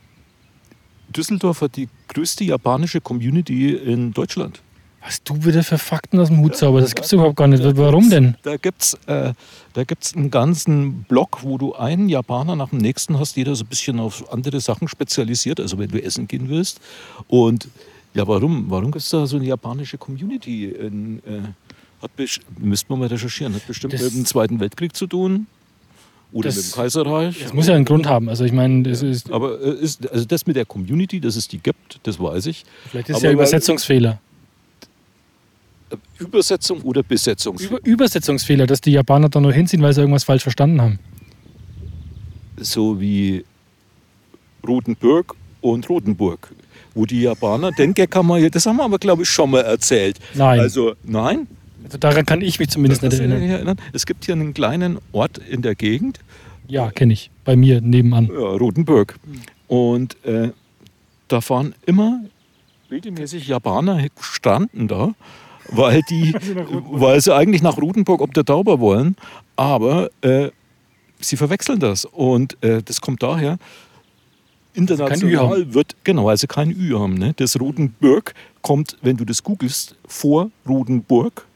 Düsseldorf 1.15 1.61
hat 1.61 1.77
die 1.77 1.89
größte 2.09 2.45
japanische 2.45 3.01
Community 3.01 3.75
in 3.75 4.13
Deutschland. 4.13 4.61
Was 5.05 5.23
du 5.23 5.45
wieder 5.45 5.63
für 5.63 5.77
Fakten 5.77 6.19
aus 6.19 6.29
dem 6.29 6.39
Hut 6.41 6.57
zauberst, 6.57 6.87
das 6.87 6.95
gibt's 6.95 7.13
überhaupt 7.13 7.37
gar 7.37 7.47
nicht. 7.47 7.63
Warum 7.63 8.09
denn? 8.09 8.37
Da 8.43 8.57
gibt 8.57 8.83
es 8.83 8.95
äh, 9.07 9.35
da 9.75 9.85
gibt's 9.85 10.15
einen 10.17 10.31
ganzen 10.31 11.03
Block, 11.05 11.41
wo 11.43 11.59
du 11.59 11.75
einen 11.75 12.09
Japaner 12.09 12.57
nach 12.57 12.71
dem 12.71 12.79
nächsten 12.79 13.19
hast, 13.19 13.37
jeder 13.37 13.55
so 13.55 13.65
ein 13.65 13.69
bisschen 13.69 14.01
auf 14.01 14.33
andere 14.33 14.61
Sachen 14.61 14.89
spezialisiert, 14.89 15.61
also 15.61 15.79
wenn 15.79 15.91
du 15.91 16.03
essen 16.03 16.27
gehen 16.27 16.49
willst. 16.49 16.81
Und 17.29 17.69
ja, 18.15 18.27
warum? 18.27 18.71
Warum 18.71 18.93
gibt 18.93 19.03
es 19.05 19.11
da 19.11 19.27
so 19.27 19.37
eine 19.37 19.45
japanische 19.47 19.99
Community? 19.99 20.67
In, 20.71 21.19
äh, 21.27 21.41
hat 22.01 22.11
müsste 22.59 22.87
man 22.91 23.01
mal 23.01 23.09
recherchieren. 23.09 23.55
Hat 23.55 23.67
bestimmt 23.67 23.93
Das- 23.93 24.03
mit 24.03 24.15
dem 24.15 24.25
Zweiten 24.25 24.59
Weltkrieg 24.61 24.97
zu 24.97 25.07
tun. 25.07 25.47
Oder 26.33 26.49
Das- 26.49 26.57
mit 26.57 26.67
dem 26.67 26.73
Kaiserreich. 26.77 27.39
Das 27.43 27.53
muss 27.53 27.67
ja 27.69 27.75
einen 27.75 27.85
Grund 27.85 28.07
haben. 28.07 28.29
Also 28.29 28.45
ich 28.45 28.53
meine, 28.53 28.83
das 28.85 29.03
ist, 29.03 29.31
Aber 29.31 29.61
äh, 29.61 29.71
ist, 29.81 30.11
also 30.11 30.25
das 30.25 30.47
mit 30.47 30.57
der 30.57 30.65
Community, 30.65 31.21
dass 31.21 31.37
es 31.37 31.47
die 31.47 31.59
gibt, 31.59 32.01
das 32.05 32.19
weiß 32.19 32.47
ich. 32.47 32.65
vielleicht 32.91 33.09
ist 33.11 33.17
es 33.17 33.23
Aber 33.23 33.27
ja 33.31 33.33
Übersetzungsfehler. 33.35 34.21
Übersetzung 36.19 36.81
oder 36.83 37.03
Besetzung? 37.03 37.59
Über 37.59 37.79
Übersetzungsfehler, 37.85 38.67
dass 38.67 38.81
die 38.81 38.93
Japaner 38.93 39.29
da 39.29 39.41
nur 39.41 39.53
hinziehen, 39.53 39.83
weil 39.83 39.93
sie 39.93 40.01
irgendwas 40.01 40.25
falsch 40.25 40.43
verstanden 40.43 40.81
haben. 40.81 40.99
So 42.57 43.01
wie 43.01 43.45
Rotenburg 44.67 45.35
und 45.61 45.89
Rotenburg. 45.89 46.53
Wo 46.95 47.07
die 47.07 47.23
Japaner, 47.23 47.73
den 47.73 47.93
Gag 47.95 48.15
haben 48.15 48.29
wir, 48.29 48.51
das 48.51 48.67
haben 48.67 48.77
wir 48.77 48.85
aber, 48.85 48.99
glaube 48.99 49.23
ich, 49.23 49.29
schon 49.29 49.51
mal 49.51 49.63
erzählt. 49.63 50.19
Nein. 50.35 50.61
Also, 50.61 50.95
nein? 51.03 51.49
Also 51.85 51.99
daran 51.99 52.25
kann 52.25 52.41
ich 52.41 52.59
mich 52.59 52.69
zumindest 52.71 53.03
nicht 53.03 53.15
erinnern. 53.15 53.43
erinnern? 53.43 53.77
Es 53.93 54.07
gibt 54.07 54.25
hier 54.25 54.35
einen 54.35 54.55
kleinen 54.55 54.99
Ort 55.13 55.39
in 55.39 55.63
der 55.63 55.75
Gegend, 55.75 56.21
Ja, 56.69 56.91
kenne 56.91 57.13
ich. 57.13 57.31
Bei 57.45 57.57
mir 57.57 57.81
nebenan. 57.81 58.27
ja, 58.27 58.33
Rotenburg. 58.39 59.17
Und 59.67 60.17
äh, 60.25 60.51
da 61.29 61.41
fahren 61.41 61.75
immer 61.85 62.21
regelmäßig 62.91 63.49
Japaner 63.49 64.07
stranden 64.21 64.87
da, 64.89 65.15
weil, 65.69 66.03
die, 66.11 66.35
weil 66.91 67.21
sie 67.21 67.35
eigentlich 67.35 67.63
nach 67.63 67.77
Rotenburg 67.77 68.21
ob 68.21 68.35
der 68.35 68.45
Tauber 68.45 68.81
wollen. 68.81 69.17
Aber 69.57 70.11
äh, 70.21 70.51
sie 71.21 71.37
verwechseln 71.37 71.81
das. 71.81 72.05
Und 72.05 72.63
äh, 72.63 72.83
das 72.83 73.01
kommt 73.01 73.23
daher, 73.23 73.53
haben. 73.53 73.61
international 74.75 75.75
wird, 75.75 75.97
genau, 76.05 76.29
also 76.29 76.47
kein 76.47 76.71
Ü 76.71 76.99
haben. 76.99 77.15
Ne? 77.15 77.35
Das 77.37 77.59
Rotenburg 77.59 78.35
kommt, 78.63 78.97
wenn 79.03 79.17
du 79.17 79.25
das 79.25 79.43
googelst, 79.43 79.97
vor 80.07 80.51
Rotenburg 80.69 81.47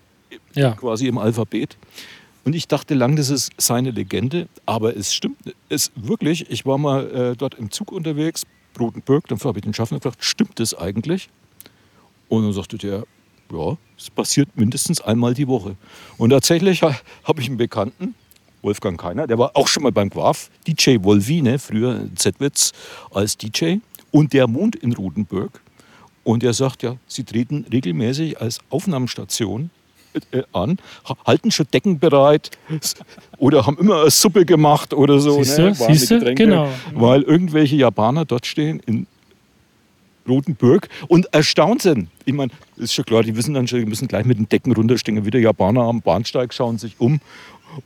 Ja. 0.55 0.73
quasi 0.73 1.07
im 1.07 1.18
Alphabet. 1.18 1.77
Und 2.44 2.55
ich 2.55 2.66
dachte 2.68 2.94
lang, 2.94 3.16
das 3.16 3.29
ist 3.29 3.51
seine 3.59 3.90
Legende, 3.90 4.49
aber 4.64 4.97
es 4.97 5.12
stimmt 5.12 5.37
es 5.68 5.90
wirklich. 5.97 6.51
Ich 6.51 6.64
war 6.64 6.79
mal 6.79 7.11
äh, 7.11 7.37
dort 7.37 7.55
im 7.55 7.71
Zug 7.71 7.92
unterwegs, 7.92 8.47
Rotenburg, 8.79 9.27
dann 9.29 9.38
habe 9.40 9.59
ich 9.59 9.64
den 9.64 9.75
Schaffner 9.75 9.99
gefragt, 9.99 10.25
stimmt 10.25 10.61
das 10.61 10.73
eigentlich? 10.73 11.29
Und 12.29 12.44
dann 12.44 12.53
sagte 12.53 12.79
der, 12.79 13.05
ja, 13.53 13.77
es 13.97 14.11
passiert 14.11 14.49
mindestens 14.57 15.01
einmal 15.01 15.35
die 15.35 15.49
Woche. 15.49 15.77
Und 16.17 16.31
tatsächlich 16.31 16.83
ha, 16.83 16.95
habe 17.25 17.41
ich 17.41 17.49
einen 17.49 17.57
Bekannten, 17.57 18.15
Wolfgang 18.63 19.01
Keiner, 19.01 19.27
der 19.27 19.39
war 19.39 19.53
auch 19.55 19.69
schon 19.69 19.83
mal 19.85 19.93
beim 19.93 20.11
Quaf, 20.11 20.51
DJ 20.67 20.97
Wolvine, 21.03 21.59
früher 21.59 22.01
Z-Witz 22.17 22.73
als 23.13 23.37
DJ, 23.37 23.77
und 24.11 24.33
der 24.33 24.53
wohnt 24.53 24.77
in 24.77 24.93
Rotenburg. 24.95 25.61
Und 26.25 26.43
er 26.45 26.53
sagt 26.53 26.83
ja, 26.83 26.97
sie 27.07 27.25
treten 27.25 27.65
regelmäßig 27.73 28.41
als 28.41 28.59
Aufnahmestation 28.71 29.71
äh, 30.33 30.43
an, 30.53 30.79
ha- 31.09 31.17
halten 31.27 31.51
schon 31.51 31.67
Decken 31.73 31.99
bereit 31.99 32.51
oder 33.39 33.67
haben 33.67 33.79
immer 33.79 34.03
eine 34.03 34.11
Suppe 34.11 34.45
gemacht 34.45 34.93
oder 34.93 35.21
so. 35.21 35.43
Siehst 35.43 35.59
du, 35.59 35.63
ne, 35.63 35.75
siehst 35.75 36.11
du? 36.11 36.35
Genau. 36.35 36.69
Weil 36.95 37.23
irgendwelche 37.23 37.77
Japaner 37.77 38.25
dort 38.25 38.45
stehen 38.47 38.81
in 38.87 39.07
Rotenburg 40.29 40.88
und 41.09 41.33
erstaunt 41.35 41.83
sind. 41.83 42.09
Ich 42.25 42.35
meine, 42.35 42.53
ist 42.77 42.93
schon 42.95 43.05
klar, 43.05 43.23
die 43.23 43.35
wissen 43.37 43.55
dann 43.55 43.67
schon, 43.67 43.81
die 43.81 43.87
müssen 43.87 44.09
gleich 44.09 44.25
mit 44.27 44.38
den 44.38 44.49
Decken 44.49 44.73
runterstehen. 44.73 45.25
Wieder 45.25 45.38
Japaner 45.38 45.83
am 45.83 46.01
Bahnsteig 46.03 46.53
schauen 46.55 46.79
sich 46.79 46.95
um 47.01 47.21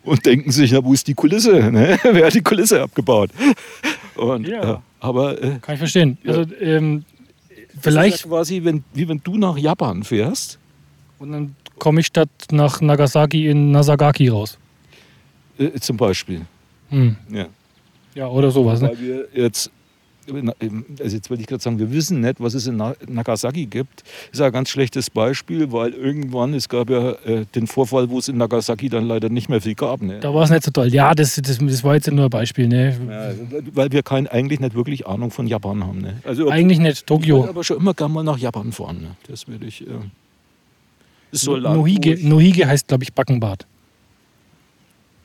und 0.05 0.25
denken 0.27 0.51
sich, 0.53 0.73
na, 0.73 0.85
wo 0.85 0.93
ist 0.93 1.07
die 1.09 1.15
Kulisse? 1.15 1.71
Ne? 1.71 1.99
Wer 2.03 2.27
hat 2.27 2.35
die 2.35 2.43
Kulisse 2.43 2.83
abgebaut? 2.83 3.31
Und, 4.17 4.47
Ja. 4.47 4.75
äh, 4.75 4.79
aber 5.01 5.43
äh, 5.43 5.59
Kann 5.61 5.75
ich 5.75 5.79
verstehen. 5.79 6.19
Ja. 6.23 6.35
Also 6.35 6.55
ähm, 6.61 7.05
das 7.49 7.59
ist 7.77 7.83
vielleicht, 7.83 8.25
ja 8.25 8.29
quasi, 8.31 8.65
wenn, 8.65 8.85
wie 8.95 9.09
wenn 9.09 9.21
du 9.25 9.37
nach 9.39 9.57
Japan 9.57 10.03
fährst, 10.03 10.59
und 11.19 11.33
dann 11.33 11.57
komme 11.79 12.01
ich 12.01 12.07
statt 12.09 12.29
nach 12.51 12.81
Nagasaki 12.81 13.49
in 13.49 13.71
Nasagaki 13.71 14.29
raus. 14.29 14.59
äh, 15.59 15.71
zum 15.81 15.97
Beispiel. 15.97 16.43
Hm. 16.91 17.17
Ja. 17.31 17.47
Ja, 18.15 18.27
oder 18.29 18.51
sowas. 18.51 18.81
Ne? 18.83 18.89
Weil 18.91 19.01
wir 19.01 19.29
jetzt, 19.35 19.71
also 20.29 21.17
jetzt 21.17 21.31
wollte 21.31 21.41
ich 21.41 21.47
gerade 21.47 21.63
sagen, 21.63 21.79
wir 21.79 21.91
wissen 21.93 22.21
nicht, 22.21 22.41
was 22.41 22.55
es 22.55 22.67
in 22.67 22.77
Na- 22.77 22.95
Nagasaki 23.09 23.67
gibt. 23.67 24.03
Das 24.31 24.39
ist 24.39 24.41
ein 24.41 24.53
ganz 24.53 24.69
schlechtes 24.71 25.11
Beispiel, 25.11 25.73
weil 25.73 25.93
irgendwann, 25.93 26.55
es 26.55 26.69
gab 26.69 26.91
ja 26.91 27.13
äh, 27.25 27.45
den 27.55 27.67
Vorfall, 27.67 28.09
wo 28.11 28.19
es 28.19 28.29
in 28.29 28.37
Nagasaki 28.37 28.89
dann 28.89 29.07
leider 29.07 29.29
nicht 29.29 29.49
mehr 29.49 29.61
viel 29.61 29.75
gab. 29.75 30.01
Ne? 30.03 30.21
Da 30.21 30.33
war 30.33 30.45
es 30.45 30.51
nicht 30.51 30.63
so 30.63 30.71
toll. 30.71 30.89
Ja, 30.95 31.15
das, 31.15 31.35
das, 31.37 31.59
das 31.59 31.85
war 31.85 31.95
jetzt 31.95 32.11
nur 32.11 32.25
ein 32.25 32.31
Beispiel. 32.31 32.69
Ne? 32.69 32.97
Ja, 33.09 33.31
weil 33.75 33.91
wir 33.93 34.03
kein, 34.03 34.27
eigentlich 34.29 34.61
nicht 34.61 34.75
wirklich 34.75 35.07
Ahnung 35.07 35.31
von 35.31 35.47
Japan 35.47 35.85
haben. 35.85 36.01
Ne? 36.01 36.17
Also, 36.25 36.49
Eigentlich 36.51 36.79
nicht. 36.79 37.03
ich 37.05 37.11
wollte 37.11 37.25
Tokio. 37.27 37.49
aber 37.49 37.65
schon 37.65 37.79
immer 37.79 37.95
gerne 37.95 38.15
mal 38.15 38.23
nach 38.25 38.39
Japan 38.39 38.73
fahren. 38.73 38.99
Ne? 39.03 39.17
Das 39.29 39.49
würde 39.49 39.67
ich. 39.67 39.83
Äh, 39.83 39.87
so 41.33 41.57
Nohige, 41.57 42.15
ich- 42.15 42.25
Nohige 42.25 42.67
heißt, 42.69 42.89
glaube 42.89 43.05
ich, 43.05 43.13
Backenbad. 43.13 43.67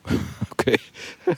Okay. 0.60 0.78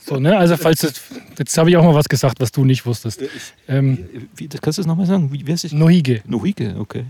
So, 0.00 0.18
ne? 0.18 0.36
Also, 0.36 0.56
falls 0.56 0.80
das, 0.80 0.94
jetzt 1.38 1.56
habe 1.58 1.70
ich 1.70 1.76
auch 1.76 1.84
mal 1.84 1.94
was 1.94 2.08
gesagt, 2.08 2.40
was 2.40 2.50
du 2.50 2.64
nicht 2.64 2.84
wusstest. 2.86 3.22
Ähm, 3.68 3.98
Wie, 4.34 4.48
das 4.48 4.60
kannst 4.60 4.78
du 4.78 4.82
es 4.82 4.86
nochmal 4.86 5.06
sagen? 5.06 5.30
Wie, 5.32 5.46
wer 5.46 5.54
ist? 5.54 5.72
Nohige. 5.72 6.22
Nohige, 6.26 6.74
okay. 6.78 7.04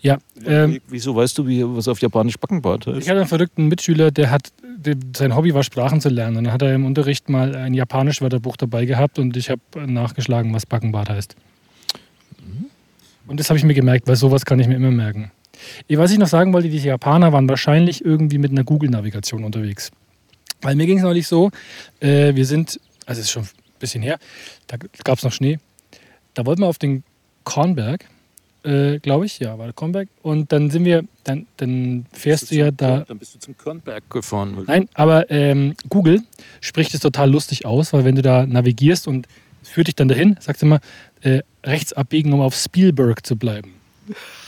Ja. 0.00 0.16
Ähm, 0.46 0.74
Wie- 0.74 0.82
Wieso 0.88 1.14
weißt 1.14 1.36
du, 1.36 1.46
wie, 1.46 1.62
was 1.64 1.88
auf 1.88 2.00
Japanisch 2.00 2.36
Backenbad 2.38 2.86
ich 2.86 2.94
heißt? 2.94 3.08
hatte 3.08 3.18
einen 3.20 3.28
verrückten 3.28 3.66
Mitschüler, 3.68 4.10
der 4.12 4.30
hat, 4.30 4.50
der, 4.76 4.94
sein 5.14 5.34
Hobby 5.36 5.52
war 5.52 5.62
Sprachen 5.62 6.00
zu 6.00 6.08
lernen. 6.08 6.36
Und 6.38 6.44
dann 6.44 6.52
hat 6.54 6.62
er 6.62 6.74
im 6.74 6.86
Unterricht 6.86 7.28
mal 7.28 7.54
ein 7.54 7.74
Japanisch-Wörterbuch 7.74 8.56
dabei 8.56 8.86
gehabt 8.86 9.18
und 9.18 9.36
ich 9.36 9.50
habe 9.50 9.60
nachgeschlagen, 9.86 10.54
was 10.54 10.64
Backenbad 10.64 11.10
heißt. 11.10 11.36
Und 13.26 13.40
das 13.40 13.50
habe 13.50 13.58
ich 13.58 13.64
mir 13.64 13.74
gemerkt, 13.74 14.06
weil 14.08 14.16
sowas 14.16 14.44
kann 14.46 14.58
ich 14.60 14.68
mir 14.68 14.76
immer 14.76 14.90
merken. 14.92 15.32
Was 15.88 16.12
ich 16.12 16.18
noch 16.18 16.28
sagen 16.28 16.52
wollte, 16.52 16.68
die 16.68 16.78
Japaner 16.78 17.32
waren 17.32 17.48
wahrscheinlich 17.48 18.04
irgendwie 18.04 18.38
mit 18.38 18.52
einer 18.52 18.62
Google-Navigation 18.64 19.42
unterwegs. 19.44 19.90
Weil 20.62 20.74
mir 20.74 20.86
ging 20.86 20.98
es 20.98 21.04
neulich 21.04 21.26
so, 21.26 21.50
äh, 22.00 22.34
wir 22.34 22.46
sind, 22.46 22.80
also 23.04 23.20
es 23.20 23.26
ist 23.26 23.30
schon 23.30 23.44
ein 23.44 23.78
bisschen 23.78 24.02
her, 24.02 24.18
da 24.66 24.76
gab 25.04 25.18
es 25.18 25.24
noch 25.24 25.32
Schnee. 25.32 25.58
Da 26.34 26.44
wollten 26.46 26.62
wir 26.62 26.68
auf 26.68 26.78
den 26.78 27.04
Kornberg, 27.44 28.04
äh, 28.64 28.98
glaube 28.98 29.26
ich, 29.26 29.38
ja, 29.38 29.58
war 29.58 29.66
der 29.66 29.72
Kornberg. 29.72 30.08
Und 30.22 30.52
dann 30.52 30.70
sind 30.70 30.84
wir, 30.84 31.04
dann, 31.24 31.46
dann 31.56 32.06
fährst 32.12 32.50
du 32.50 32.56
ja 32.56 32.70
da 32.70 33.00
Dann 33.00 33.18
bist 33.18 33.34
du 33.34 33.38
zum 33.38 33.56
Körnberg 33.56 34.08
gefahren. 34.10 34.64
Nein, 34.66 34.88
aber 34.94 35.30
ähm, 35.30 35.74
Google 35.88 36.22
spricht 36.60 36.92
es 36.94 37.00
total 37.00 37.30
lustig 37.30 37.64
aus, 37.64 37.92
weil 37.92 38.04
wenn 38.04 38.16
du 38.16 38.22
da 38.22 38.46
navigierst 38.46 39.06
und 39.06 39.28
führt 39.62 39.86
dich 39.86 39.94
dann 39.94 40.08
dahin, 40.08 40.36
sagst 40.40 40.62
du 40.62 40.66
immer, 40.66 40.80
äh, 41.22 41.42
rechts 41.64 41.92
abbiegen, 41.92 42.32
um 42.32 42.40
auf 42.40 42.54
Spielberg 42.54 43.24
zu 43.24 43.36
bleiben. 43.36 43.75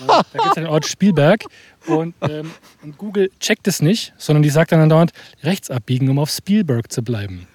Da 0.07 0.23
gibt 0.33 0.47
es 0.47 0.55
den 0.55 0.67
Ort 0.67 0.87
Spielberg 0.87 1.45
und, 1.87 2.15
ähm, 2.23 2.51
und 2.83 2.99
Google 2.99 3.31
checkt 3.41 3.67
es 3.69 3.83
nicht, 3.83 4.13
sondern 4.19 4.43
die 4.43 4.51
sagt 4.51 4.73
dann 4.73 4.81
andauernd, 4.81 5.13
rechts 5.43 5.71
abbiegen, 5.71 6.09
um 6.09 6.19
auf 6.19 6.31
Spielberg 6.31 6.93
zu 6.93 7.03
bleiben. 7.03 7.47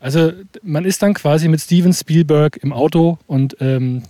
Also 0.00 0.32
man 0.62 0.84
ist 0.84 1.02
dann 1.02 1.14
quasi 1.14 1.48
mit 1.48 1.60
Steven 1.60 1.92
Spielberg 1.92 2.58
im 2.58 2.72
Auto 2.72 3.18
und 3.26 3.56
ähm, 3.60 4.02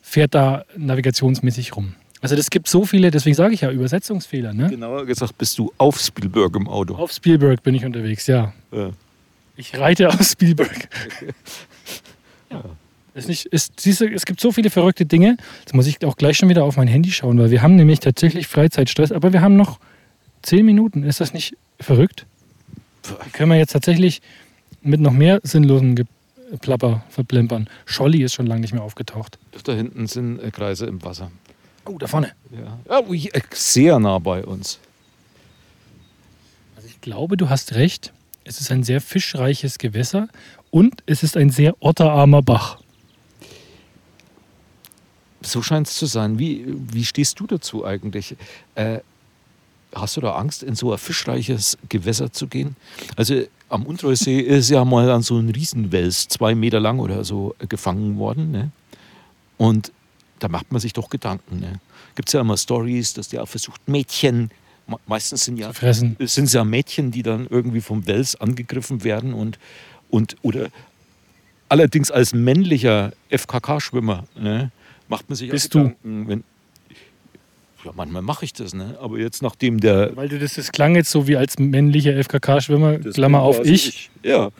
fährt 0.00 0.34
da 0.34 0.64
navigationsmäßig 0.76 1.76
rum. 1.76 1.94
Also 2.20 2.36
das 2.36 2.50
gibt 2.50 2.68
so 2.68 2.84
viele, 2.84 3.10
deswegen 3.10 3.34
sage 3.34 3.54
ich 3.54 3.62
ja 3.62 3.70
Übersetzungsfehler. 3.70 4.52
Ne? 4.52 4.68
Genauer 4.70 5.06
gesagt, 5.06 5.36
bist 5.38 5.58
du 5.58 5.72
auf 5.76 5.98
Spielberg 5.98 6.54
im 6.54 6.68
Auto. 6.68 6.94
Auf 6.94 7.12
Spielberg 7.12 7.62
bin 7.62 7.74
ich 7.74 7.84
unterwegs, 7.84 8.26
ja. 8.28 8.52
Ja. 8.70 8.90
Ich 9.56 9.76
reite 9.76 10.08
aus 10.08 10.32
Spielberg. 10.32 10.88
ja. 12.50 12.62
Ist 13.14 13.28
nicht, 13.28 13.46
ist, 13.46 13.78
siehst 13.78 14.00
du, 14.00 14.06
es 14.06 14.24
gibt 14.24 14.40
so 14.40 14.52
viele 14.52 14.70
verrückte 14.70 15.04
Dinge. 15.04 15.36
Jetzt 15.60 15.74
muss 15.74 15.86
ich 15.86 16.04
auch 16.04 16.16
gleich 16.16 16.38
schon 16.38 16.48
wieder 16.48 16.64
auf 16.64 16.76
mein 16.76 16.88
Handy 16.88 17.10
schauen, 17.10 17.38
weil 17.38 17.50
wir 17.50 17.60
haben 17.62 17.76
nämlich 17.76 18.00
tatsächlich 18.00 18.46
Freizeitstress, 18.46 19.12
aber 19.12 19.32
wir 19.32 19.42
haben 19.42 19.56
noch 19.56 19.78
zehn 20.40 20.64
Minuten. 20.64 21.02
Ist 21.02 21.20
das 21.20 21.34
nicht 21.34 21.56
verrückt? 21.78 22.26
Können 23.32 23.50
wir 23.50 23.58
jetzt 23.58 23.72
tatsächlich 23.72 24.22
mit 24.80 25.00
noch 25.00 25.12
mehr 25.12 25.40
sinnlosen 25.42 25.94
Geplapper 25.94 27.04
verplempern? 27.10 27.68
Scholli 27.84 28.22
ist 28.22 28.32
schon 28.32 28.46
lange 28.46 28.62
nicht 28.62 28.72
mehr 28.72 28.82
aufgetaucht. 28.82 29.38
Da 29.64 29.72
hinten 29.72 30.06
sind 30.06 30.38
äh, 30.38 30.50
Kreise 30.50 30.86
im 30.86 31.02
Wasser. 31.04 31.30
Oh, 31.84 31.98
da 31.98 32.06
vorne. 32.06 32.32
Ja, 32.88 33.00
ui, 33.06 33.28
äh, 33.32 33.40
sehr 33.52 33.98
nah 33.98 34.18
bei 34.18 34.44
uns. 34.44 34.78
Also 36.76 36.88
ich 36.88 37.00
glaube, 37.00 37.36
du 37.36 37.50
hast 37.50 37.74
recht. 37.74 38.12
Es 38.44 38.60
ist 38.60 38.70
ein 38.70 38.82
sehr 38.84 39.00
fischreiches 39.00 39.78
Gewässer 39.78 40.28
und 40.70 41.02
es 41.06 41.22
ist 41.22 41.36
ein 41.36 41.50
sehr 41.50 41.76
otterarmer 41.80 42.42
Bach. 42.42 42.81
So 45.44 45.62
scheint 45.62 45.86
es 45.88 45.96
zu 45.96 46.06
sein. 46.06 46.38
Wie, 46.38 46.64
wie 46.66 47.04
stehst 47.04 47.38
du 47.40 47.46
dazu 47.46 47.84
eigentlich? 47.84 48.36
Äh, 48.74 48.98
hast 49.94 50.16
du 50.16 50.20
da 50.20 50.34
Angst, 50.36 50.62
in 50.62 50.74
so 50.74 50.92
ein 50.92 50.98
fischreiches 50.98 51.76
Gewässer 51.88 52.32
zu 52.32 52.46
gehen? 52.46 52.76
Also 53.16 53.42
am 53.68 53.84
Unterseesee 53.86 54.40
ist 54.40 54.70
ja 54.70 54.84
mal 54.84 55.10
an 55.10 55.22
so 55.22 55.38
ein 55.38 55.48
Riesenwels, 55.50 56.28
zwei 56.28 56.54
Meter 56.54 56.80
lang 56.80 56.98
oder 56.98 57.24
so, 57.24 57.54
gefangen 57.68 58.18
worden. 58.18 58.50
Ne? 58.50 58.70
Und 59.58 59.92
da 60.38 60.48
macht 60.48 60.70
man 60.72 60.80
sich 60.80 60.92
doch 60.92 61.08
Gedanken. 61.10 61.60
Ne? 61.60 61.80
Gibt 62.14 62.28
es 62.28 62.32
ja 62.32 62.40
immer 62.40 62.56
Stories, 62.56 63.14
dass 63.14 63.28
der 63.28 63.42
auch 63.42 63.48
versucht, 63.48 63.86
Mädchen, 63.88 64.50
me- 64.86 64.98
meistens 65.06 65.44
sind 65.44 65.56
ja 65.58 65.72
fressen. 65.72 66.16
sind 66.20 66.52
ja 66.52 66.64
Mädchen, 66.64 67.10
die 67.10 67.22
dann 67.22 67.46
irgendwie 67.48 67.80
vom 67.80 68.06
Wels 68.06 68.34
angegriffen 68.40 69.04
werden 69.04 69.32
und, 69.34 69.58
und 70.10 70.36
oder 70.42 70.68
allerdings 71.68 72.10
als 72.10 72.34
männlicher 72.34 73.12
FKK-Schwimmer 73.30 74.24
ne, 74.38 74.70
macht 75.12 75.28
man 75.28 75.36
sich 75.36 75.50
auch 75.50 75.52
Bist 75.52 75.74
du? 75.74 75.78
Gedanken, 75.84 76.28
wenn 76.28 76.44
ja, 77.84 77.90
manchmal 77.96 78.22
mache 78.22 78.44
ich 78.44 78.52
das, 78.52 78.74
ne? 78.74 78.96
Aber 79.00 79.18
jetzt 79.18 79.42
nachdem 79.42 79.80
der 79.80 80.14
Weil 80.16 80.28
du 80.28 80.38
das, 80.38 80.54
das 80.54 80.70
klang 80.72 80.94
jetzt 80.94 81.10
so 81.10 81.26
wie 81.26 81.36
als 81.36 81.58
männlicher 81.58 82.12
FKK-Schwimmer, 82.22 82.98
Klammer 82.98 83.42
auf 83.42 83.56
quasi 83.58 83.72
ich. 83.72 84.10
Ja, 84.22 84.50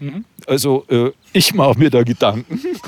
Mhm. 0.00 0.24
also 0.46 0.84
äh, 0.88 1.12
ich 1.32 1.54
mache 1.54 1.78
mir 1.78 1.90
da 1.90 2.02
Gedanken, 2.02 2.58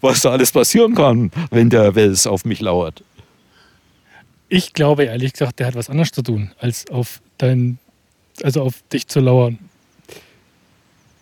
was 0.00 0.20
da 0.22 0.30
alles 0.30 0.52
passieren 0.52 0.94
kann, 0.94 1.30
wenn 1.50 1.68
der 1.68 1.94
Wels 1.96 2.26
auf 2.26 2.44
mich 2.44 2.60
lauert. 2.60 3.02
Ich 4.48 4.72
glaube 4.72 5.04
ehrlich 5.04 5.32
gesagt, 5.32 5.58
der 5.58 5.66
hat 5.66 5.74
was 5.74 5.90
anderes 5.90 6.12
zu 6.12 6.22
tun, 6.22 6.52
als 6.60 6.88
auf 6.90 7.20
dein, 7.38 7.78
also 8.42 8.62
auf 8.62 8.74
dich 8.92 9.08
zu 9.08 9.18
lauern. 9.18 9.58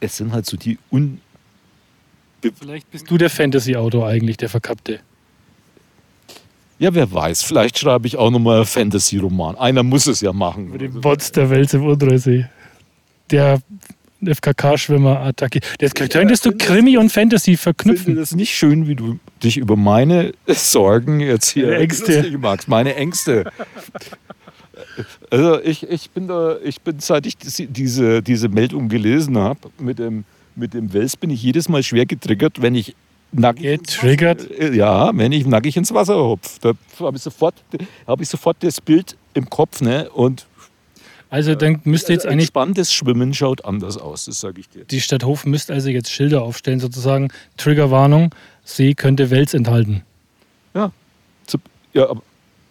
Es 0.00 0.18
sind 0.18 0.32
halt 0.32 0.44
so 0.44 0.58
die 0.58 0.78
un 0.92 1.20
Vielleicht 2.58 2.90
bist 2.90 3.10
du 3.10 3.18
der 3.18 3.30
Fantasy-Autor 3.30 4.06
eigentlich, 4.06 4.36
der 4.36 4.48
Verkappte. 4.48 5.00
Ja, 6.78 6.92
wer 6.94 7.10
weiß, 7.12 7.42
vielleicht 7.42 7.78
schreibe 7.78 8.06
ich 8.06 8.16
auch 8.16 8.30
nochmal 8.30 8.56
einen 8.56 8.66
Fantasy-Roman. 8.66 9.56
Einer 9.56 9.82
muss 9.82 10.06
es 10.06 10.20
ja 10.20 10.32
machen. 10.32 10.70
Mit 10.70 10.80
dem 10.80 11.00
Bots 11.00 11.30
der 11.32 11.48
Welt 11.50 11.72
im 11.72 11.86
Untersee. 11.86 12.46
Der 13.30 13.60
FKK-Schwimmer 14.24 15.20
attackiert. 15.20 15.64
Jetzt 15.80 15.94
könntest 15.94 16.46
du 16.46 16.52
Krimi 16.56 16.96
und 16.96 17.10
Fantasy 17.10 17.52
Ich 17.52 17.60
finde 17.60 17.76
verknüpfen. 17.76 18.16
das 18.16 18.34
nicht 18.34 18.54
schön, 18.54 18.88
wie 18.88 18.94
du 18.96 19.18
dich 19.42 19.56
über 19.56 19.76
meine 19.76 20.32
Sorgen 20.48 21.20
jetzt 21.20 21.50
hier 21.50 21.66
Deine 21.70 21.78
Ängste. 21.78 22.38
machst. 22.38 22.66
Meine 22.68 22.94
Ängste. 22.96 23.44
Also 25.30 25.60
ich, 25.60 25.88
ich 25.88 26.10
bin 26.10 26.28
da, 26.28 26.56
ich 26.64 26.80
bin, 26.80 27.00
seit 27.00 27.26
ich 27.26 27.36
diese, 27.38 28.22
diese 28.22 28.48
Meldung 28.48 28.88
gelesen 28.88 29.36
habe 29.38 29.58
mit 29.78 29.98
dem, 29.98 30.24
mit 30.56 30.74
dem 30.74 30.92
Wels, 30.92 31.16
bin 31.16 31.30
ich 31.30 31.42
jedes 31.42 31.68
Mal 31.68 31.82
schwer 31.82 32.06
getriggert, 32.06 32.62
wenn 32.62 32.74
ich 32.74 32.94
nackig 33.32 33.64
ins 33.64 33.94
Getriggert? 33.94 34.48
Wasser- 34.50 34.60
äh, 34.72 34.76
Ja, 34.76 35.10
wenn 35.16 35.32
ich 35.32 35.46
nackig 35.46 35.76
ins 35.76 35.92
Wasser 35.92 36.16
hupf. 36.24 36.58
Da 36.60 36.72
habe 37.00 37.16
ich, 37.16 37.22
sofort- 37.22 37.62
hab 38.06 38.20
ich 38.20 38.28
sofort 38.28 38.56
das 38.60 38.80
Bild 38.80 39.16
im 39.34 39.48
Kopf. 39.50 39.80
Ne? 39.80 40.08
Und 40.10 40.46
Also 41.30 41.54
dann 41.56 41.80
müsste 41.84 42.12
jetzt 42.12 42.26
eigentlich 42.26 42.42
entspanntes 42.44 42.92
Schwimmen 42.92 43.34
schaut 43.34 43.64
anders 43.64 43.96
aus, 43.98 44.26
das 44.26 44.38
sage 44.40 44.60
ich 44.60 44.68
dir. 44.68 44.84
die 44.84 45.00
Stadt 45.00 45.24
Hof 45.24 45.44
müsste 45.46 45.72
also 45.72 45.88
jetzt 45.90 46.10
Schilder 46.12 46.42
aufstellen, 46.42 46.78
sozusagen 46.78 47.28
Triggerwarnung, 47.56 48.32
See 48.64 48.94
könnte 48.94 49.30
Wels 49.30 49.52
enthalten. 49.54 50.02
Ja, 50.74 50.92
ja, 51.92 52.08
aber, 52.10 52.22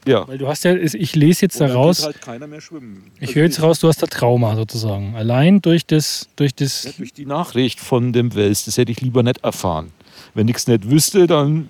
ja. 0.07 0.27
Weil 0.27 0.37
du 0.37 0.47
hast 0.47 0.63
ja, 0.63 0.75
ich 0.75 1.15
lese 1.15 1.43
jetzt 1.43 1.59
Und 1.61 1.67
daraus, 1.67 2.03
halt 2.05 2.21
keiner 2.21 2.47
mehr 2.47 2.61
schwimmen. 2.61 3.03
ich 3.19 3.29
Also 3.29 3.35
höre 3.35 3.43
jetzt 3.45 3.61
raus, 3.61 3.79
du 3.79 3.87
hast 3.87 4.01
da 4.01 4.07
Trauma 4.07 4.55
sozusagen. 4.55 5.15
Allein 5.15 5.61
durch 5.61 5.85
das, 5.85 6.27
durch 6.35 6.53
das 6.55 6.83
Ja, 6.83 6.91
durch 6.97 7.13
die 7.13 7.25
Nachricht 7.25 7.79
von 7.79 8.13
dem 8.13 8.33
Wels, 8.35 8.65
das 8.65 8.77
hätte 8.77 8.91
ich 8.91 9.01
lieber 9.01 9.23
nicht 9.23 9.43
erfahren. 9.43 9.91
Wenn 10.33 10.47
ich 10.47 10.57
es 10.57 10.67
nicht 10.67 10.89
wüsste, 10.89 11.27
dann. 11.27 11.69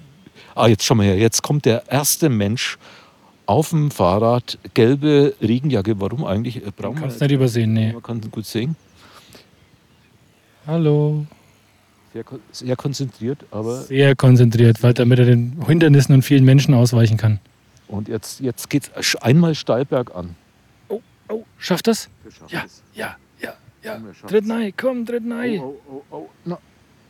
Ah, 0.55 0.67
jetzt 0.67 0.84
schau 0.86 0.95
mal 0.95 1.05
her, 1.05 1.17
jetzt 1.17 1.41
kommt 1.41 1.65
der 1.65 1.84
erste 1.89 2.29
Mensch 2.29 2.77
auf 3.45 3.69
dem 3.69 3.91
Fahrrad, 3.91 4.57
gelbe 4.73 5.34
Regenjacke. 5.41 5.99
Warum 5.99 6.23
eigentlich? 6.25 6.57
Äh, 6.57 6.71
Brauchen 6.75 7.01
du 7.01 7.07
nicht 7.07 7.31
übersehen, 7.31 7.73
nee. 7.73 7.91
Man 7.91 8.03
kann 8.03 8.19
es 8.19 8.31
gut 8.31 8.45
sehen. 8.45 8.75
Hallo. 10.65 11.25
Sehr, 12.13 12.23
sehr 12.51 12.75
konzentriert, 12.75 13.39
aber. 13.51 13.81
Sehr 13.81 14.15
konzentriert, 14.15 14.84
weil 14.84 14.93
damit 14.93 15.19
er 15.19 15.25
den 15.25 15.63
Hindernissen 15.65 16.13
und 16.13 16.21
vielen 16.21 16.45
Menschen 16.45 16.73
ausweichen 16.73 17.17
kann. 17.17 17.39
Und 17.93 18.07
jetzt, 18.07 18.39
jetzt 18.39 18.71
geht 18.71 18.89
es 18.95 19.15
einmal 19.17 19.53
steil 19.53 19.85
bergan. 19.85 20.35
Oh, 21.29 21.43
schafft 21.59 21.87
das? 21.87 22.09
Ja, 22.47 22.63
es. 22.65 22.81
ja, 22.93 23.15
ja, 23.39 23.55
ja. 23.83 24.01
Tritt 24.27 24.45
nein, 24.47 24.73
komm, 24.75 25.05
tritt 25.05 25.23
nein. 25.23 25.59
Oh, 25.59 25.79
oh, 25.87 26.01
oh, 26.09 26.15
oh. 26.15 26.29
Na, 26.43 26.59